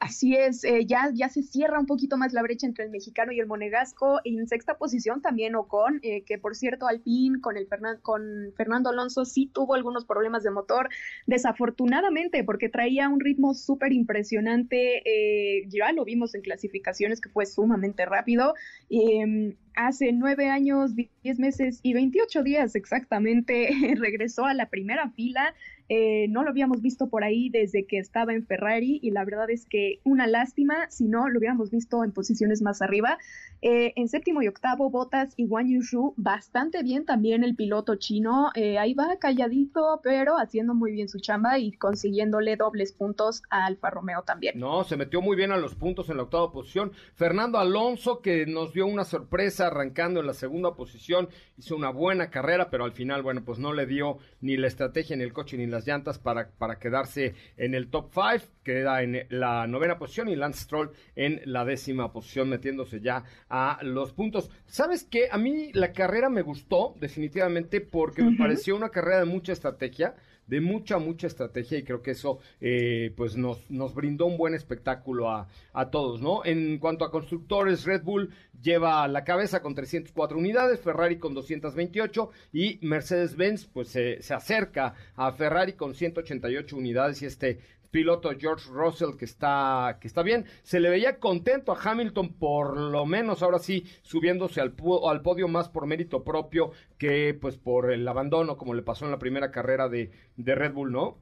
Así 0.04 0.36
es, 0.36 0.64
eh, 0.64 0.84
ya, 0.84 1.10
ya 1.14 1.30
se 1.30 1.42
cierra 1.42 1.80
un 1.80 1.86
poquito 1.86 2.18
más 2.18 2.34
la 2.34 2.42
brecha 2.42 2.66
entre 2.66 2.84
el 2.84 2.90
mexicano 2.90 3.32
y 3.32 3.40
el 3.40 3.46
monegasco. 3.46 4.20
En 4.24 4.46
sexta 4.46 4.76
posición 4.76 5.22
también 5.22 5.54
Ocon, 5.54 6.00
eh, 6.02 6.24
que 6.24 6.36
por 6.36 6.54
cierto 6.54 6.86
Alpine 6.86 7.40
con, 7.40 7.56
el 7.56 7.66
con 8.02 8.52
Fernando 8.54 8.90
Alonso 8.90 9.24
sí 9.24 9.46
tuvo 9.50 9.72
algunos 9.72 10.04
problemas 10.04 10.42
de 10.42 10.50
motor, 10.50 10.90
desafortunadamente, 11.26 12.44
porque 12.44 12.68
traía 12.68 13.08
un 13.08 13.18
ritmo 13.18 13.54
súper 13.54 13.94
impresionante. 13.94 15.00
Eh, 15.06 15.64
ya 15.68 15.90
lo 15.92 16.04
vimos 16.04 16.34
en 16.34 16.42
clasificaciones 16.42 17.22
que 17.22 17.30
fue 17.30 17.46
sumamente 17.46 18.04
rápido. 18.04 18.52
Em, 18.90 19.56
hace 19.74 20.12
nueve 20.12 20.50
años, 20.50 20.94
diez 20.94 21.38
meses 21.38 21.80
y 21.82 21.94
veintiocho 21.94 22.42
días 22.42 22.74
exactamente 22.74 23.70
regresó 23.98 24.44
a 24.44 24.52
la 24.52 24.68
primera 24.68 25.08
fila 25.08 25.54
eh, 25.88 26.26
no 26.28 26.42
lo 26.42 26.50
habíamos 26.50 26.80
visto 26.80 27.08
por 27.08 27.24
ahí 27.24 27.50
desde 27.50 27.86
que 27.86 27.98
estaba 27.98 28.32
en 28.32 28.46
Ferrari 28.46 29.00
y 29.02 29.10
la 29.10 29.24
verdad 29.24 29.50
es 29.50 29.66
que 29.66 30.00
una 30.04 30.26
lástima 30.26 30.90
si 30.90 31.04
no 31.04 31.28
lo 31.28 31.38
hubiéramos 31.38 31.70
visto 31.70 32.04
en 32.04 32.12
posiciones 32.12 32.62
más 32.62 32.82
arriba. 32.82 33.18
Eh, 33.60 33.92
en 33.96 34.08
séptimo 34.08 34.42
y 34.42 34.48
octavo, 34.48 34.90
Botas 34.90 35.32
y 35.36 35.46
Wang 35.46 35.68
Yushu, 35.68 36.12
bastante 36.16 36.82
bien 36.82 37.06
también 37.06 37.44
el 37.44 37.54
piloto 37.54 37.96
chino. 37.96 38.50
Eh, 38.54 38.78
ahí 38.78 38.92
va 38.92 39.16
calladito, 39.18 40.00
pero 40.02 40.36
haciendo 40.36 40.74
muy 40.74 40.92
bien 40.92 41.08
su 41.08 41.18
chamba 41.18 41.58
y 41.58 41.72
consiguiéndole 41.72 42.56
dobles 42.56 42.92
puntos 42.92 43.42
a 43.48 43.64
Alfa 43.64 43.90
Romeo 43.90 44.22
también. 44.22 44.58
No, 44.58 44.84
se 44.84 44.96
metió 44.96 45.22
muy 45.22 45.36
bien 45.36 45.50
a 45.50 45.56
los 45.56 45.74
puntos 45.74 46.10
en 46.10 46.18
la 46.18 46.24
octava 46.24 46.52
posición. 46.52 46.92
Fernando 47.14 47.58
Alonso, 47.58 48.20
que 48.20 48.46
nos 48.46 48.74
dio 48.74 48.86
una 48.86 49.04
sorpresa 49.04 49.68
arrancando 49.68 50.20
en 50.20 50.26
la 50.26 50.34
segunda 50.34 50.74
posición, 50.74 51.28
hizo 51.56 51.74
una 51.74 51.90
buena 51.90 52.30
carrera, 52.30 52.68
pero 52.70 52.84
al 52.84 52.92
final, 52.92 53.22
bueno, 53.22 53.44
pues 53.44 53.58
no 53.58 53.72
le 53.72 53.86
dio 53.86 54.18
ni 54.40 54.56
la 54.56 54.66
estrategia, 54.66 55.16
ni 55.16 55.22
el 55.22 55.32
coche, 55.32 55.56
ni 55.56 55.66
las 55.74 55.86
llantas 55.86 56.18
para, 56.18 56.48
para 56.50 56.78
quedarse 56.78 57.34
en 57.56 57.74
el 57.74 57.88
top 57.88 58.10
5. 58.12 58.52
Queda 58.62 59.02
en 59.02 59.26
la 59.28 59.66
novena 59.66 59.98
posición 59.98 60.28
y 60.28 60.36
Lance 60.36 60.62
Stroll 60.62 60.92
en 61.16 61.42
la 61.44 61.66
décima 61.66 62.12
posición, 62.12 62.48
metiéndose 62.48 63.00
ya 63.00 63.24
a 63.50 63.78
los 63.82 64.12
puntos. 64.12 64.50
¿Sabes 64.66 65.04
qué? 65.04 65.28
A 65.30 65.36
mí 65.36 65.70
la 65.74 65.92
carrera 65.92 66.30
me 66.30 66.40
gustó 66.40 66.94
definitivamente 66.98 67.82
porque 67.82 68.22
me 68.22 68.38
pareció 68.38 68.74
una 68.74 68.88
carrera 68.88 69.18
de 69.18 69.26
mucha 69.26 69.52
estrategia 69.52 70.14
de 70.46 70.60
mucha, 70.60 70.98
mucha 70.98 71.26
estrategia 71.26 71.78
y 71.78 71.84
creo 71.84 72.02
que 72.02 72.12
eso 72.12 72.38
eh, 72.60 73.12
pues 73.16 73.36
nos, 73.36 73.70
nos 73.70 73.94
brindó 73.94 74.26
un 74.26 74.36
buen 74.36 74.54
espectáculo 74.54 75.30
a, 75.30 75.48
a, 75.72 75.90
todos, 75.90 76.20
¿no? 76.20 76.44
En 76.44 76.78
cuanto 76.78 77.04
a 77.04 77.10
constructores, 77.10 77.84
Red 77.84 78.02
Bull 78.02 78.30
lleva 78.62 79.06
la 79.08 79.24
cabeza 79.24 79.62
con 79.62 79.74
304 79.74 80.38
unidades, 80.38 80.80
Ferrari 80.80 81.18
con 81.18 81.34
228 81.34 82.30
y 82.52 82.78
Mercedes-Benz 82.82 83.66
pues 83.66 83.88
se, 83.88 84.22
se 84.22 84.34
acerca 84.34 84.94
a 85.16 85.32
Ferrari 85.32 85.74
con 85.74 85.94
188 85.94 86.76
unidades 86.76 87.22
y 87.22 87.26
este 87.26 87.60
piloto 87.94 88.28
George 88.36 88.68
Russell 88.72 89.16
que 89.16 89.24
está, 89.24 89.98
que 90.00 90.08
está 90.08 90.24
bien. 90.24 90.46
Se 90.64 90.80
le 90.80 90.90
veía 90.90 91.20
contento 91.20 91.70
a 91.70 91.80
Hamilton, 91.80 92.32
por 92.32 92.76
lo 92.76 93.06
menos 93.06 93.40
ahora 93.40 93.60
sí, 93.60 93.86
subiéndose 94.02 94.60
al, 94.60 94.74
al 95.08 95.22
podio 95.22 95.46
más 95.46 95.68
por 95.68 95.86
mérito 95.86 96.24
propio 96.24 96.72
que 96.98 97.38
pues 97.40 97.56
por 97.56 97.92
el 97.92 98.06
abandono, 98.08 98.56
como 98.56 98.74
le 98.74 98.82
pasó 98.82 99.04
en 99.04 99.12
la 99.12 99.20
primera 99.20 99.52
carrera 99.52 99.88
de, 99.88 100.10
de 100.36 100.54
Red 100.56 100.72
Bull, 100.72 100.90
¿no? 100.90 101.18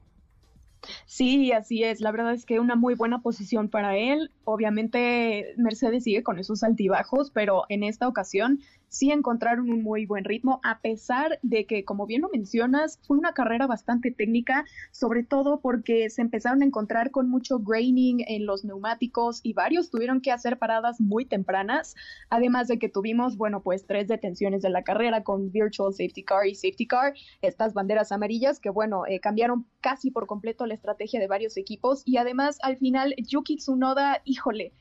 Sí, 1.05 1.51
así 1.51 1.83
es. 1.83 2.01
La 2.01 2.11
verdad 2.11 2.33
es 2.33 2.43
que 2.43 2.59
una 2.59 2.75
muy 2.75 2.95
buena 2.95 3.21
posición 3.21 3.69
para 3.69 3.95
él. 3.95 4.31
Obviamente 4.43 5.53
Mercedes 5.57 6.05
sigue 6.05 6.23
con 6.23 6.39
esos 6.39 6.63
altibajos, 6.63 7.29
pero 7.29 7.65
en 7.69 7.83
esta 7.83 8.07
ocasión 8.07 8.61
sí 8.93 9.11
encontraron 9.11 9.71
un 9.71 9.81
muy 9.81 10.05
buen 10.05 10.23
ritmo, 10.23 10.61
a 10.63 10.79
pesar 10.79 11.39
de 11.41 11.65
que, 11.65 11.83
como 11.83 12.05
bien 12.05 12.21
lo 12.21 12.29
mencionas, 12.29 12.99
fue 13.07 13.17
una 13.17 13.33
carrera 13.33 13.65
bastante 13.65 14.11
técnica, 14.11 14.65
sobre 14.91 15.23
todo 15.23 15.61
porque 15.61 16.11
se 16.11 16.21
empezaron 16.21 16.61
a 16.61 16.65
encontrar 16.65 17.09
con 17.09 17.27
mucho 17.27 17.57
graining 17.57 18.23
en 18.27 18.45
los 18.45 18.63
neumáticos 18.63 19.39
y 19.41 19.53
varios 19.53 19.89
tuvieron 19.89 20.21
que 20.21 20.31
hacer 20.31 20.59
paradas 20.59 21.01
muy 21.01 21.25
tempranas, 21.25 21.95
además 22.29 22.67
de 22.67 22.77
que 22.77 22.87
tuvimos, 22.87 23.35
bueno, 23.35 23.63
pues 23.63 23.87
tres 23.87 24.07
detenciones 24.07 24.61
de 24.61 24.69
la 24.69 24.83
carrera 24.83 25.23
con 25.23 25.51
Virtual 25.51 25.91
Safety 25.91 26.23
Car 26.23 26.45
y 26.45 26.53
Safety 26.53 26.85
Car, 26.85 27.15
estas 27.41 27.73
banderas 27.73 28.11
amarillas 28.11 28.59
que, 28.59 28.69
bueno, 28.69 29.07
eh, 29.07 29.19
cambiaron 29.19 29.65
casi 29.81 30.11
por 30.11 30.27
completo 30.27 30.67
la 30.67 30.75
estrategia 30.75 31.19
de 31.19 31.27
varios 31.27 31.57
equipos 31.57 32.03
y 32.05 32.17
además 32.17 32.59
al 32.61 32.77
final 32.77 33.15
Yuki 33.17 33.57
Tsunoda, 33.57 34.21
híjole, 34.23 34.71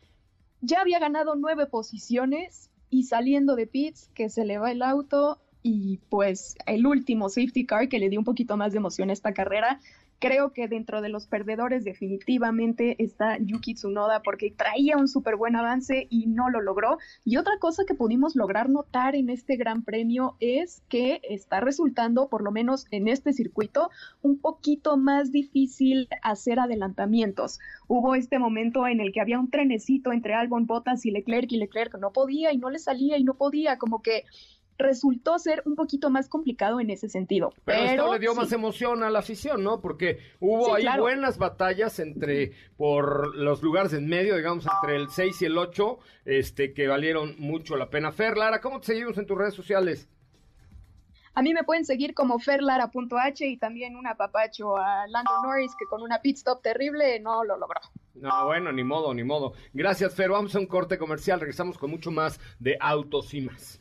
ya 0.60 0.82
había 0.82 0.98
ganado 0.98 1.34
nueve 1.34 1.66
posiciones 1.66 2.71
y 2.92 3.04
saliendo 3.04 3.56
de 3.56 3.66
pits, 3.66 4.10
que 4.14 4.28
se 4.28 4.44
le 4.44 4.58
va 4.58 4.70
el 4.70 4.82
auto, 4.82 5.40
y 5.62 5.98
pues 6.10 6.56
el 6.66 6.86
último 6.86 7.30
safety 7.30 7.64
car 7.64 7.88
que 7.88 7.98
le 7.98 8.10
dio 8.10 8.18
un 8.18 8.24
poquito 8.24 8.56
más 8.58 8.72
de 8.72 8.78
emoción 8.78 9.08
a 9.08 9.14
esta 9.14 9.32
carrera. 9.32 9.80
Creo 10.22 10.52
que 10.52 10.68
dentro 10.68 11.02
de 11.02 11.08
los 11.08 11.26
perdedores 11.26 11.82
definitivamente 11.82 12.94
está 13.02 13.38
Yuki 13.40 13.74
Tsunoda 13.74 14.22
porque 14.22 14.52
traía 14.56 14.96
un 14.96 15.08
súper 15.08 15.34
buen 15.34 15.56
avance 15.56 16.06
y 16.10 16.28
no 16.28 16.48
lo 16.48 16.60
logró. 16.60 16.98
Y 17.24 17.38
otra 17.38 17.58
cosa 17.58 17.82
que 17.84 17.96
pudimos 17.96 18.36
lograr 18.36 18.70
notar 18.70 19.16
en 19.16 19.30
este 19.30 19.56
gran 19.56 19.82
premio 19.82 20.36
es 20.38 20.84
que 20.88 21.20
está 21.28 21.58
resultando, 21.58 22.28
por 22.28 22.44
lo 22.44 22.52
menos 22.52 22.86
en 22.92 23.08
este 23.08 23.32
circuito, 23.32 23.90
un 24.22 24.38
poquito 24.38 24.96
más 24.96 25.32
difícil 25.32 26.08
hacer 26.22 26.60
adelantamientos. 26.60 27.58
Hubo 27.88 28.14
este 28.14 28.38
momento 28.38 28.86
en 28.86 29.00
el 29.00 29.10
que 29.10 29.20
había 29.20 29.40
un 29.40 29.50
trenecito 29.50 30.12
entre 30.12 30.34
Albon, 30.34 30.66
Bottas 30.66 31.04
y 31.04 31.10
Leclerc 31.10 31.50
y 31.50 31.56
Leclerc 31.56 31.98
no 31.98 32.12
podía 32.12 32.52
y 32.52 32.58
no 32.58 32.70
le 32.70 32.78
salía 32.78 33.18
y 33.18 33.24
no 33.24 33.34
podía, 33.34 33.76
como 33.76 34.02
que 34.02 34.22
resultó 34.78 35.38
ser 35.38 35.62
un 35.66 35.76
poquito 35.76 36.10
más 36.10 36.28
complicado 36.28 36.80
en 36.80 36.90
ese 36.90 37.08
sentido. 37.08 37.50
Pero, 37.64 37.78
Pero, 37.78 37.90
esto 37.90 38.12
le 38.14 38.18
dio 38.18 38.32
sí. 38.32 38.36
más 38.38 38.52
emoción 38.52 39.02
a 39.02 39.10
la 39.10 39.20
afición, 39.20 39.62
¿no? 39.62 39.80
Porque 39.80 40.18
hubo 40.40 40.66
Sí, 40.66 40.72
ahí 40.76 40.82
claro. 40.82 41.02
buenas 41.02 41.38
batallas 41.38 41.98
entre, 41.98 42.52
por 42.76 43.36
los 43.36 43.62
lugares 43.62 43.92
en 43.92 44.08
medio, 44.08 44.36
digamos, 44.36 44.66
entre 44.66 44.96
el 44.96 45.08
6 45.10 45.42
y 45.42 45.44
el 45.44 45.58
8, 45.58 45.98
este, 46.24 46.72
que 46.72 46.88
valieron 46.88 47.34
mucho 47.38 47.76
la 47.76 47.90
pena. 47.90 48.12
Fer, 48.12 48.36
Lara, 48.36 48.60
¿cómo 48.60 48.80
te 48.80 48.86
seguimos 48.86 49.16
en 49.18 49.26
tus 49.26 49.38
redes 49.38 49.54
sociales? 49.54 50.08
A 51.34 51.40
mí 51.40 51.54
me 51.54 51.64
pueden 51.64 51.86
seguir 51.86 52.12
como 52.12 52.38
ferlara.h 52.38 53.46
y 53.46 53.56
también 53.56 53.96
un 53.96 54.06
apapacho 54.06 54.76
a 54.76 55.06
Lando 55.06 55.30
Norris 55.42 55.72
que 55.78 55.86
con 55.86 56.02
una 56.02 56.20
pit 56.20 56.36
stop 56.36 56.60
terrible 56.60 57.18
no 57.20 57.42
lo 57.42 57.56
logró. 57.56 57.80
No, 58.14 58.44
bueno, 58.44 58.70
ni 58.70 58.84
modo, 58.84 59.14
ni 59.14 59.24
modo. 59.24 59.54
Gracias, 59.72 60.14
Fer. 60.14 60.28
Vamos 60.30 60.54
a 60.54 60.58
un 60.58 60.66
corte 60.66 60.98
comercial. 60.98 61.40
Regresamos 61.40 61.78
con 61.78 61.90
mucho 61.90 62.10
más 62.10 62.38
de 62.58 62.76
Autos 62.78 63.32
y 63.32 63.40
más. 63.40 63.80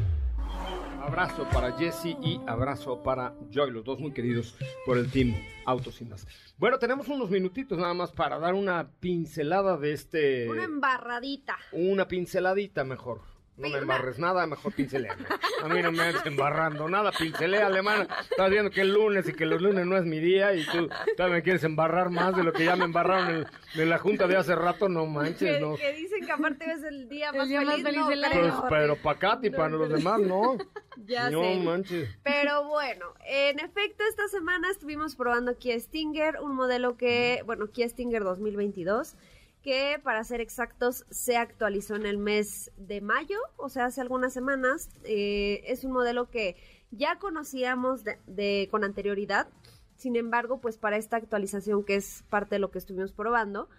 Abrazo 1.01 1.47
para 1.51 1.71
Jesse 1.73 2.15
y 2.21 2.39
abrazo 2.45 3.01
para 3.01 3.33
Joy, 3.49 3.71
los 3.71 3.83
dos 3.83 3.99
muy 3.99 4.13
queridos 4.13 4.55
por 4.85 4.99
el 4.99 5.11
team 5.11 5.33
Autos 5.65 5.99
y 5.99 6.05
más. 6.05 6.27
Bueno, 6.57 6.77
tenemos 6.77 7.07
unos 7.07 7.29
minutitos 7.29 7.77
nada 7.77 7.93
más 7.95 8.11
para 8.11 8.37
dar 8.37 8.53
una 8.53 8.87
pincelada 8.99 9.77
de 9.77 9.93
este... 9.93 10.49
Una 10.49 10.63
embarradita. 10.63 11.57
Una 11.71 12.07
pinceladita 12.07 12.83
mejor. 12.83 13.30
No 13.57 13.69
me 13.69 13.77
embarres 13.77 14.17
nada, 14.17 14.47
mejor 14.47 14.73
pinceléame. 14.73 15.23
A 15.61 15.67
mí 15.67 15.81
no 15.83 15.91
me 15.91 16.01
andes 16.03 16.25
embarrando 16.25 16.89
nada, 16.89 17.11
pincelea, 17.11 17.67
alemana. 17.67 18.07
Estás 18.29 18.49
viendo 18.49 18.71
que 18.71 18.81
el 18.81 18.93
lunes 18.93 19.27
y 19.29 19.33
que 19.33 19.45
los 19.45 19.61
lunes 19.61 19.85
no 19.85 19.97
es 19.97 20.05
mi 20.05 20.19
día 20.19 20.55
y 20.55 20.65
tú 20.65 20.89
todavía 21.15 21.35
me 21.37 21.43
quieres 21.43 21.63
embarrar 21.63 22.09
más 22.09 22.35
de 22.35 22.43
lo 22.43 22.53
que 22.53 22.63
ya 22.65 22.75
me 22.75 22.85
embarraron 22.85 23.29
en, 23.75 23.81
en 23.81 23.89
la 23.89 23.99
junta 23.99 24.25
de 24.25 24.37
hace 24.37 24.55
rato, 24.55 24.89
no 24.89 25.05
manches, 25.05 25.55
Que, 25.55 25.59
no. 25.59 25.75
que 25.75 25.93
dicen 25.93 26.25
que 26.25 26.31
aparte 26.31 26.71
es 26.71 26.81
el 26.83 27.07
día 27.07 27.29
El 27.31 27.37
más 27.37 27.49
día 27.49 27.59
feliz. 27.59 27.73
más 27.73 27.81
feliz 27.83 27.99
no, 28.01 28.09
del 28.09 28.21
creo. 28.31 28.41
Pues, 28.61 28.63
pero 28.69 28.95
para 28.95 29.19
Katy, 29.19 29.49
para 29.51 29.69
los 29.69 29.89
demás, 29.89 30.19
no. 30.21 30.57
Ya 31.05 31.29
no 31.29 31.41
sé. 31.41 31.59
manches. 31.63 32.09
Pero 32.23 32.67
bueno, 32.67 33.05
en 33.25 33.59
efecto, 33.59 34.03
esta 34.09 34.27
semana 34.27 34.69
estuvimos 34.69 35.15
probando 35.15 35.57
Kia 35.57 35.79
Stinger, 35.79 36.39
un 36.41 36.53
modelo 36.55 36.95
que, 36.97 37.41
bueno, 37.45 37.67
Kia 37.71 37.87
Stinger 37.89 38.23
2022, 38.23 39.15
que 39.61 39.99
para 40.03 40.23
ser 40.23 40.41
exactos 40.41 41.05
se 41.09 41.37
actualizó 41.37 41.95
en 41.95 42.05
el 42.05 42.17
mes 42.17 42.71
de 42.77 43.01
mayo, 43.01 43.37
o 43.57 43.69
sea, 43.69 43.85
hace 43.85 44.01
algunas 44.01 44.33
semanas. 44.33 44.89
Eh, 45.03 45.61
es 45.67 45.83
un 45.83 45.91
modelo 45.91 46.29
que 46.29 46.55
ya 46.91 47.19
conocíamos 47.19 48.03
de, 48.03 48.17
de- 48.27 48.67
con 48.71 48.83
anterioridad. 48.83 49.47
Sin 49.95 50.15
embargo, 50.15 50.59
pues 50.61 50.77
para 50.77 50.97
esta 50.97 51.17
actualización, 51.17 51.83
que 51.83 51.95
es 51.95 52.23
parte 52.29 52.55
de 52.55 52.59
lo 52.59 52.71
que 52.71 52.79
estuvimos 52.79 53.11
probando, 53.13 53.69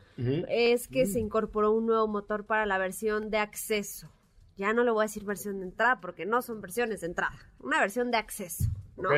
es 0.48 0.86
que 0.88 1.06
se 1.06 1.18
incorporó 1.18 1.72
un 1.72 1.86
nuevo 1.86 2.06
motor 2.06 2.44
para 2.46 2.64
la 2.66 2.78
versión 2.78 3.30
de 3.30 3.38
acceso. 3.38 4.12
Ya 4.56 4.72
no 4.72 4.84
le 4.84 4.90
voy 4.92 5.02
a 5.02 5.06
decir 5.08 5.24
versión 5.24 5.58
de 5.60 5.66
entrada 5.66 6.00
porque 6.00 6.26
no 6.26 6.42
son 6.42 6.60
versiones 6.60 7.00
de 7.00 7.08
entrada, 7.08 7.34
una 7.58 7.80
versión 7.80 8.10
de 8.12 8.18
acceso, 8.18 8.64
¿no? 8.96 9.08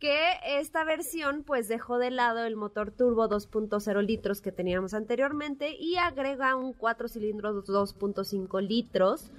Que 0.00 0.18
esta 0.58 0.82
versión 0.82 1.44
pues 1.44 1.68
dejó 1.68 1.98
de 1.98 2.10
lado 2.10 2.44
el 2.44 2.56
motor 2.56 2.90
turbo 2.90 3.28
2.0 3.28 4.02
litros 4.02 4.40
que 4.40 4.50
teníamos 4.50 4.94
anteriormente 4.94 5.76
y 5.78 5.96
agrega 5.96 6.56
un 6.56 6.72
4 6.72 7.06
cilindros 7.08 7.66
2.5 7.66 8.66
litros 8.66 9.30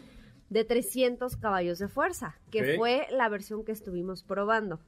de 0.51 0.66
300 0.66 1.38
caballos 1.38 1.80
de 1.80 1.88
fuerza, 1.88 2.36
que 2.51 2.76
fue 2.76 3.07
la 3.09 3.30
versión 3.30 3.64
que 3.64 3.72
estuvimos 3.72 4.22
probando. 4.22 4.82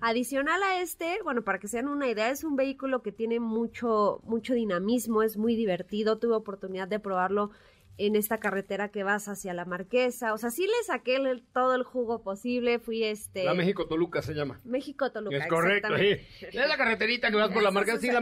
Adicional 0.00 0.62
a 0.62 0.80
este, 0.80 1.18
bueno, 1.22 1.42
para 1.42 1.58
que 1.60 1.68
se 1.68 1.76
den 1.76 1.88
una 1.88 2.08
idea, 2.08 2.30
es 2.30 2.42
un 2.42 2.56
vehículo 2.56 3.02
que 3.02 3.12
tiene 3.12 3.38
mucho, 3.38 4.22
mucho 4.24 4.54
dinamismo, 4.54 5.22
es 5.22 5.36
muy 5.36 5.56
divertido. 5.56 6.16
Tuve 6.18 6.34
oportunidad 6.34 6.88
de 6.88 7.00
probarlo 7.00 7.50
en 7.98 8.16
esta 8.16 8.38
carretera 8.38 8.88
que 8.88 9.02
vas 9.02 9.28
hacia 9.28 9.52
la 9.52 9.64
Marquesa. 9.66 10.32
O 10.32 10.38
sea, 10.38 10.50
sí 10.50 10.66
le 10.66 10.72
saqué 10.86 11.16
el- 11.16 11.42
todo 11.52 11.74
el 11.74 11.82
jugo 11.82 12.22
posible. 12.22 12.78
Fui 12.78 13.04
este. 13.04 13.44
La 13.44 13.52
México-Toluca 13.54 14.22
se 14.22 14.32
llama. 14.32 14.58
México 14.64 15.12
Toluca. 15.12 15.36
Es 15.36 15.46
correcto, 15.48 15.96
sí. 15.98 16.16
Es 16.40 16.54
la 16.54 16.76
carreterita 16.78 17.30
que 17.30 17.36
vas 17.36 17.50
por 17.50 17.62
la 17.62 17.70
marca. 17.70 17.98
Sí, 17.98 18.10
la 18.10 18.20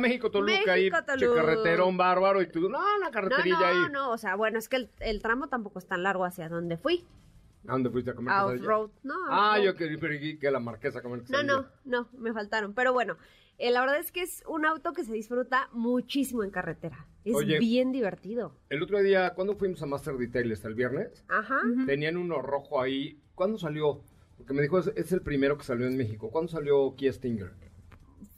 ahí. 0.73 0.91
México, 0.91 1.05
Toluca. 1.07 1.35
carreterón 1.43 1.97
bárbaro. 1.97 2.43
Y 2.43 2.51
tú, 2.51 2.69
no, 2.69 2.79
No, 2.81 3.11
carreterilla 3.13 3.59
no, 3.59 3.65
ahí. 3.67 3.93
no, 3.93 4.11
o 4.11 4.19
sea, 4.19 4.35
bueno, 4.35 4.59
es 4.59 4.69
que 4.69 4.77
el, 4.77 4.91
el 5.01 5.23
tramo 5.23 5.49
tampoco 5.49 5.79
es 5.79 5.87
tan 5.87 6.03
largo 6.03 6.25
hacia 6.25 6.49
donde 6.49 6.77
fui. 6.77 7.07
¿A 7.67 7.73
dónde 7.73 7.91
fuiste 7.91 8.11
a 8.11 8.15
comer? 8.15 8.33
A 8.33 8.47
off-road, 8.47 8.91
¿no? 9.03 9.15
Ah, 9.29 9.51
off-road. 9.51 9.65
yo 9.65 9.75
quería 9.77 10.39
que, 10.39 10.51
la 10.51 10.59
marquesa 10.61 11.03
comer 11.03 11.23
No, 11.29 11.43
no, 11.43 11.67
no, 11.85 12.09
me 12.17 12.33
faltaron. 12.33 12.73
Pero 12.73 12.93
bueno, 12.93 13.17
eh, 13.59 13.71
la 13.71 13.81
verdad 13.81 13.99
es 13.99 14.13
que 14.13 14.23
es 14.23 14.43
un 14.47 14.65
auto 14.65 14.93
que 14.93 15.05
se 15.05 15.13
disfruta 15.13 15.69
muchísimo 15.73 16.45
en 16.45 16.51
carretera. 16.51 17.07
Es 17.25 17.35
Oye. 17.35 17.59
bien 17.59 17.93
divertido. 17.93 18.55
El 18.71 18.83
otro 18.83 19.03
día, 19.03 19.35
¿cuándo 19.35 19.57
fuimos 19.57 19.83
a 19.83 19.87
Master 19.87 20.17
Detailers? 20.17 20.65
¿El 20.65 20.75
viernes? 20.75 21.25
Ajá. 21.29 21.61
Tenían 21.87 22.17
uno 22.17 22.41
rojo 22.41 22.81
ahí. 22.81 23.21
¿Cuándo 23.35 23.59
salió? 23.59 24.03
Porque 24.37 24.55
me 24.55 24.63
dijo, 24.63 24.79
es, 24.79 24.93
es 24.95 25.13
el 25.13 25.23
primero 25.23 25.59
que 25.59 25.65
salió 25.65 25.87
en 25.87 25.97
México. 25.97 26.31
¿Cuándo 26.31 26.51
salió 26.51 26.95
Kia 26.95 27.13
Stinger? 27.13 27.53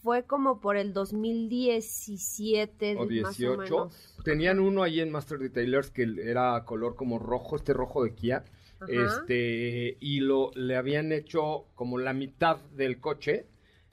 Fue 0.03 0.25
como 0.25 0.61
por 0.61 0.79
el 0.79 0.95
2017, 0.95 2.97
¿O 2.97 3.01
más 3.01 3.05
o 3.05 3.09
18? 3.09 3.57
menos. 3.59 4.16
Tenían 4.25 4.59
uno 4.59 4.83
ahí 4.83 5.01
en 5.01 5.11
Master 5.11 5.39
Detailers 5.39 5.91
que 5.91 6.09
era 6.25 6.64
color 6.64 6.97
como 6.97 7.18
rojo, 7.18 7.57
este 7.57 7.75
rojo 7.75 8.03
de 8.03 8.14
Kia. 8.14 8.45
Ajá. 8.81 8.91
Este, 8.91 9.99
y 10.01 10.21
lo 10.21 10.51
le 10.55 10.77
habían 10.77 11.12
hecho 11.12 11.66
como 11.75 11.99
la 11.99 12.14
mitad 12.14 12.57
del 12.73 12.99
coche 12.99 13.47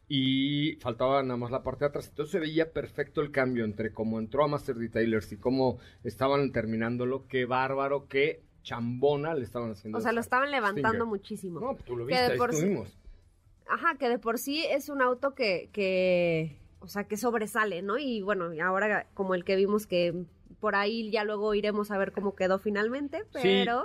y 0.10 0.78
faltaba 0.80 1.22
nada 1.24 1.38
más 1.38 1.52
la 1.52 1.64
parte 1.64 1.86
de 1.86 1.90
atrás. 1.90 2.08
Entonces 2.08 2.32
se 2.32 2.40
veía 2.40 2.72
perfecto 2.72 3.22
el 3.22 3.32
cambio 3.32 3.66
entre 3.66 3.92
cómo 3.92 4.20
entró 4.20 4.44
a 4.44 4.48
Master 4.48 4.76
Detailers 4.76 5.32
y 5.34 5.38
cómo 5.38 5.80
estaban 6.04 6.52
terminándolo. 6.52 7.28
Qué 7.28 7.46
bárbaro, 7.46 8.08
qué 8.08 8.44
chambona 8.64 9.34
le 9.34 9.44
estaban 9.44 9.72
haciendo. 9.72 9.98
O 9.98 10.02
sea, 10.02 10.12
lo 10.14 10.22
estaban 10.22 10.52
levantando 10.52 10.90
Stinger. 10.90 11.08
muchísimo. 11.08 11.60
No, 11.60 11.74
pues 11.74 11.84
tú 11.86 11.98
lo 11.98 12.06
Que 12.06 12.14
viste, 12.14 12.26
de 12.26 12.32
ahí 12.34 12.38
por 12.38 12.54
sí-. 12.54 12.78
Ajá, 13.70 13.96
que 13.96 14.08
de 14.08 14.20
por 14.20 14.38
sí 14.38 14.64
es 14.66 14.88
un 14.88 15.02
auto 15.02 15.36
que, 15.36 15.70
que, 15.74 16.58
o 16.80 16.88
sea, 16.88 17.04
que 17.04 17.18
sobresale, 17.18 17.82
¿no? 17.82 17.98
Y 17.98 18.22
bueno, 18.22 18.52
ahora 18.64 19.08
como 19.14 19.36
el 19.36 19.44
que 19.44 19.58
vimos 19.58 19.88
que 19.88 20.26
por 20.60 20.76
ahí 20.76 21.12
ya 21.12 21.24
luego 21.24 21.54
iremos 21.54 21.92
a 21.92 21.98
ver 21.98 22.12
cómo 22.12 22.36
quedó 22.36 22.60
finalmente, 22.60 23.24
pero... 23.32 23.42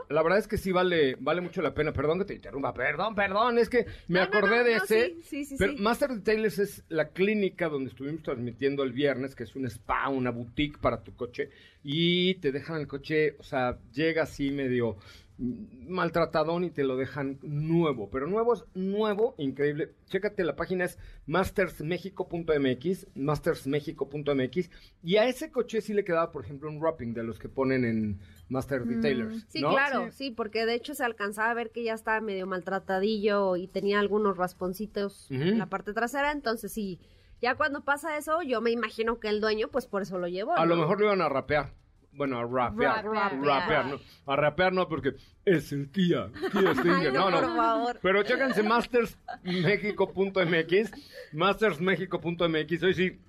Sí, 0.07 0.15
la 0.15 0.23
verdad 0.23 0.39
es 0.39 0.49
que 0.49 0.57
sí 0.57 0.73
vale, 0.73 1.17
vale 1.21 1.41
mucho 1.41 1.61
la 1.63 1.75
pena. 1.75 1.93
Perdón 1.93 2.19
que 2.19 2.25
te 2.25 2.35
interrumpa, 2.35 2.73
perdón, 2.73 3.15
perdón, 3.15 3.59
es 3.59 3.69
que 3.69 3.87
me 4.09 4.21
No, 4.21 4.25
acordé 4.25 4.59
no, 4.59 4.65
de 4.65 4.75
ese. 4.77 5.17
sí, 5.23 5.23
sí, 5.23 5.45
sí, 5.45 5.57
pero. 5.59 5.75
Master 5.79 6.11
Detailers 6.11 6.59
es 6.59 6.85
la 6.89 7.09
clínica 7.09 7.69
donde 7.69 7.91
estuvimos 7.91 8.23
transmitiendo 8.23 8.83
el 8.83 8.93
viernes, 8.93 9.35
que 9.35 9.45
es 9.45 9.55
un 9.55 9.67
spa, 9.67 10.09
una 10.09 10.31
boutique 10.31 10.79
para 10.79 11.03
tu 11.03 11.15
coche, 11.15 11.51
y 11.85 12.35
te 12.37 12.53
dejan 12.53 12.81
el 12.81 12.87
coche, 12.87 13.37
o 13.39 13.43
sea, 13.43 13.79
llega 13.93 14.23
así 14.23 14.51
medio 14.51 14.97
maltratadón 15.39 16.65
y 16.65 16.71
te 16.71 16.85
lo 16.85 16.97
dejan 16.97 17.39
nuevo, 17.43 18.11
pero 18.11 18.27
nuevo 18.27 18.55
es 18.55 18.65
nuevo, 18.75 19.35
increíble. 19.39 19.95
Chécate, 20.07 20.45
la 20.45 20.57
página 20.57 20.85
es 20.85 20.99
mastersmexico.mx, 21.27 23.07
mastersmexico.mx, 23.15 24.71
y 25.03 25.17
a 25.17 25.27
ese 25.27 25.51
coche 25.51 25.81
sí 25.81 25.95
le 25.95 26.05
quedaba, 26.05 26.31
por 26.33 26.45
ejemplo, 26.45 26.69
un 26.69 26.81
wrapping 26.81 27.15
de 27.15 27.25
los 27.25 27.39
que 27.39 27.49
ponen 27.49 27.85
en 27.85 28.21
Master 28.49 28.85
Detailers. 28.85 29.37
Mm, 29.37 29.41
Sí, 29.49 29.61
¿no? 29.61 29.71
claro, 29.71 30.11
sí. 30.13 30.31
porque 30.31 30.67
de 30.67 30.75
hecho 30.75 30.95
se 30.95 31.05
alcanzaba 31.05 31.51
a 31.51 31.55
ver 31.55 31.71
que 31.71 31.83
ya 31.83 31.95
estaba 31.95 32.21
medio 32.21 32.47
maltratadillo 32.47 33.57
y 33.57 33.67
tenía 33.69 33.99
algunos 33.99 34.37
rasponcitos 34.37 35.31
en 35.31 35.59
la 35.59 35.67
parte 35.67 35.93
trasera, 35.93 36.33
entonces 36.33 36.73
sí, 36.73 37.01
ya 37.41 37.57
cuando 37.57 37.83
pasa 37.85 38.17
eso, 38.17 38.43
yo 38.43 38.61
me 38.61 38.71
imagino 38.71 39.19
que 39.19 39.29
el 39.29 39.41
dueño, 39.41 39.69
pues 39.69 39.87
por 39.87 40.03
eso 40.03 40.19
lo 40.19 40.29
llevó. 40.29 40.55
A 40.57 40.67
lo 40.67 40.77
mejor 40.77 41.01
lo 41.01 41.07
iban 41.07 41.23
a 41.23 41.29
rapear. 41.29 41.73
Bueno, 42.13 42.39
a 42.39 42.45
rapear. 42.45 43.05
Rapear. 43.05 43.43
Rapear, 43.43 43.87
no. 43.87 43.99
A 44.27 44.37
rapear 44.37 44.73
no, 44.73 44.89
porque 44.89 45.15
es 45.45 45.73
el 45.73 45.91
Kia. 45.91 46.31
Kia 46.53 46.73
Stinger. 46.75 47.13
No, 47.13 47.29
no, 47.31 47.41
por 47.41 47.57
favor. 47.57 47.99
Pero 48.03 48.23
chéquense 48.23 48.63
mastersmexico.mx. 48.63 50.91
Mastersmexico.mx. 51.33 52.83
Hoy 52.83 52.95
sí, 52.95 53.21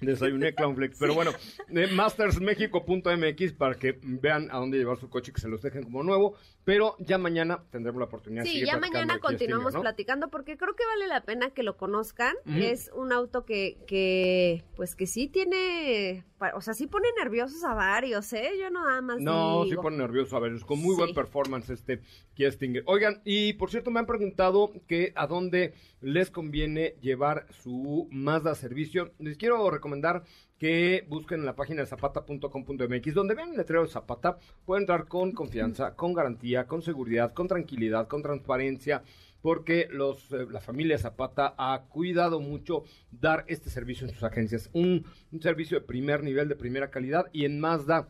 Desayuné 0.00 0.54
Clownflakes. 0.54 0.96
Pero 0.98 1.14
bueno, 1.14 1.30
eh, 1.70 1.88
mastersmexico.mx 1.92 3.52
para 3.52 3.74
que 3.74 3.98
vean 4.02 4.48
a 4.50 4.58
dónde 4.58 4.78
llevar 4.78 4.98
su 4.98 5.08
coche 5.08 5.30
y 5.30 5.34
que 5.34 5.40
se 5.40 5.48
los 5.48 5.62
dejen 5.62 5.84
como 5.84 6.02
nuevo. 6.02 6.36
Pero 6.68 6.96
ya 6.98 7.16
mañana 7.16 7.64
tendremos 7.70 7.98
la 7.98 8.04
oportunidad 8.04 8.42
de 8.42 8.48
Sí, 8.50 8.56
seguir 8.56 8.66
ya 8.66 8.76
mañana 8.76 9.14
de 9.14 9.20
continuamos 9.20 9.68
Stinger, 9.72 9.78
¿no? 9.78 9.80
platicando 9.80 10.28
porque 10.28 10.58
creo 10.58 10.74
que 10.76 10.84
vale 10.84 11.06
la 11.06 11.22
pena 11.22 11.48
que 11.48 11.62
lo 11.62 11.78
conozcan. 11.78 12.36
Ujú. 12.44 12.58
Es 12.58 12.90
un 12.94 13.10
auto 13.10 13.46
que, 13.46 13.78
que, 13.86 14.64
pues 14.76 14.94
que 14.94 15.06
sí 15.06 15.28
tiene, 15.28 16.26
o 16.54 16.60
sea, 16.60 16.74
sí 16.74 16.86
pone 16.86 17.08
nerviosos 17.18 17.64
a 17.64 17.72
varios, 17.72 18.30
¿eh? 18.34 18.50
Yo 18.60 18.68
no 18.68 18.84
nada 18.84 19.00
más 19.00 19.18
No, 19.18 19.64
sí 19.64 19.76
pone 19.76 19.96
nervioso 19.96 20.36
a 20.36 20.40
ver, 20.40 20.52
es 20.52 20.62
con 20.62 20.78
muy 20.78 20.94
buen 20.94 21.08
Sí. 21.08 21.14
performance 21.14 21.70
este 21.70 22.02
Kia 22.34 22.52
Stinger. 22.52 22.82
Oigan, 22.84 23.22
y 23.24 23.54
por 23.54 23.70
cierto 23.70 23.90
me 23.90 24.00
han 24.00 24.06
preguntado 24.06 24.70
que 24.86 25.14
a 25.16 25.26
dónde 25.26 25.72
les 26.02 26.30
conviene 26.30 26.96
llevar 27.00 27.46
su 27.62 28.08
Mazda 28.10 28.54
servicio. 28.54 29.14
Les 29.18 29.38
quiero 29.38 29.70
recomendar 29.70 30.22
que 30.58 31.04
busquen 31.08 31.40
en 31.40 31.46
la 31.46 31.54
página 31.54 31.82
de 31.82 31.86
zapata.com.mx, 31.86 33.14
donde 33.14 33.34
vean 33.34 33.52
el 33.52 33.56
letrero 33.56 33.82
de 33.82 33.88
Zapata, 33.88 34.38
pueden 34.64 34.82
entrar 34.82 35.06
con 35.06 35.32
confianza, 35.32 35.94
con 35.94 36.12
garantía, 36.12 36.66
con 36.66 36.82
seguridad, 36.82 37.32
con 37.32 37.46
tranquilidad, 37.46 38.08
con 38.08 38.22
transparencia, 38.22 39.02
porque 39.40 39.88
los, 39.90 40.32
eh, 40.32 40.46
la 40.50 40.60
familia 40.60 40.98
Zapata 40.98 41.54
ha 41.56 41.84
cuidado 41.88 42.40
mucho 42.40 42.82
dar 43.12 43.44
este 43.46 43.70
servicio 43.70 44.06
en 44.06 44.12
sus 44.12 44.24
agencias. 44.24 44.68
Un, 44.72 45.06
un 45.30 45.40
servicio 45.40 45.78
de 45.78 45.86
primer 45.86 46.24
nivel, 46.24 46.48
de 46.48 46.56
primera 46.56 46.90
calidad, 46.90 47.26
y 47.32 47.44
en 47.44 47.60
Mazda 47.60 48.08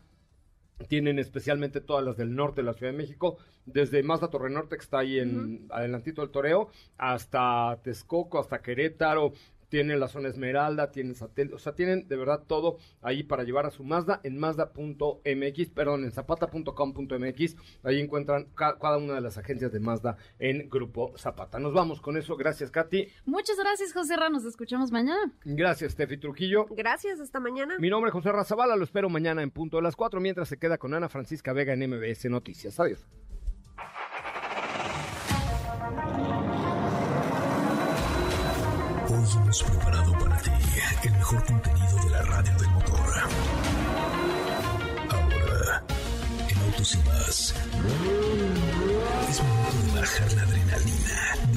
tienen 0.87 1.19
especialmente 1.19 1.81
todas 1.81 2.03
las 2.03 2.17
del 2.17 2.35
norte 2.35 2.61
de 2.61 2.65
la 2.65 2.73
Ciudad 2.73 2.91
de 2.91 2.97
México, 2.97 3.37
desde 3.65 4.01
Mazda 4.01 4.29
Torre 4.29 4.49
Norte, 4.49 4.77
que 4.77 4.83
está 4.83 4.99
ahí 4.99 5.19
en 5.19 5.67
adelantito 5.69 6.21
del 6.21 6.31
Toreo, 6.31 6.69
hasta 6.97 7.79
Texcoco, 7.83 8.39
hasta 8.39 8.61
Querétaro, 8.61 9.33
tienen 9.69 9.99
la 9.99 10.07
zona 10.07 10.29
Esmeralda, 10.29 10.91
tienen 10.91 11.15
satélite, 11.15 11.55
o 11.55 11.59
sea, 11.59 11.73
tienen 11.75 12.07
de 12.07 12.17
verdad 12.17 12.43
todo 12.47 12.77
ahí 13.01 13.23
para 13.23 13.43
llevar 13.43 13.65
a 13.65 13.71
su 13.71 13.83
Mazda 13.83 14.19
en 14.23 14.37
mazda.mx, 14.39 15.69
perdón, 15.69 16.03
en 16.03 16.11
zapata.com.mx, 16.11 17.55
ahí 17.83 17.99
encuentran 17.99 18.45
ca- 18.55 18.77
cada 18.79 18.97
una 18.97 19.15
de 19.15 19.21
las 19.21 19.37
agencias 19.37 19.71
de 19.71 19.79
Mazda 19.79 20.17
en 20.39 20.69
Grupo 20.69 21.13
Zapata. 21.17 21.59
Nos 21.59 21.73
vamos 21.73 22.01
con 22.01 22.17
eso, 22.17 22.35
gracias 22.35 22.71
Katy, 22.71 23.07
Muchas 23.25 23.57
gracias, 23.57 23.93
José 23.93 24.15
Ra. 24.17 24.29
Nos 24.29 24.45
escuchamos 24.45 24.91
mañana. 24.91 25.31
gracias 25.45 25.93
Steffi 25.93 26.17
Trujillo. 26.17 26.65
Gracias, 26.71 27.19
hasta 27.19 27.39
mañana. 27.39 27.77
Mi 27.79 27.89
nombre 27.89 28.09
es 28.09 28.13
José 28.13 28.31
Razabala, 28.31 28.75
lo 28.75 28.83
espero 28.83 29.09
mañana 29.09 29.41
en 29.43 29.51
punto 29.51 29.77
de 29.77 29.83
las 29.83 29.95
4, 29.95 30.19
mientras 30.19 30.49
se 30.49 30.57
queda 30.57 30.77
con 30.77 30.93
Ana 30.93 31.09
Francisca 31.09 31.53
Vega 31.53 31.73
en 31.73 31.89
MBS 31.89 32.25
Noticias. 32.29 32.79
Adiós. 32.79 33.05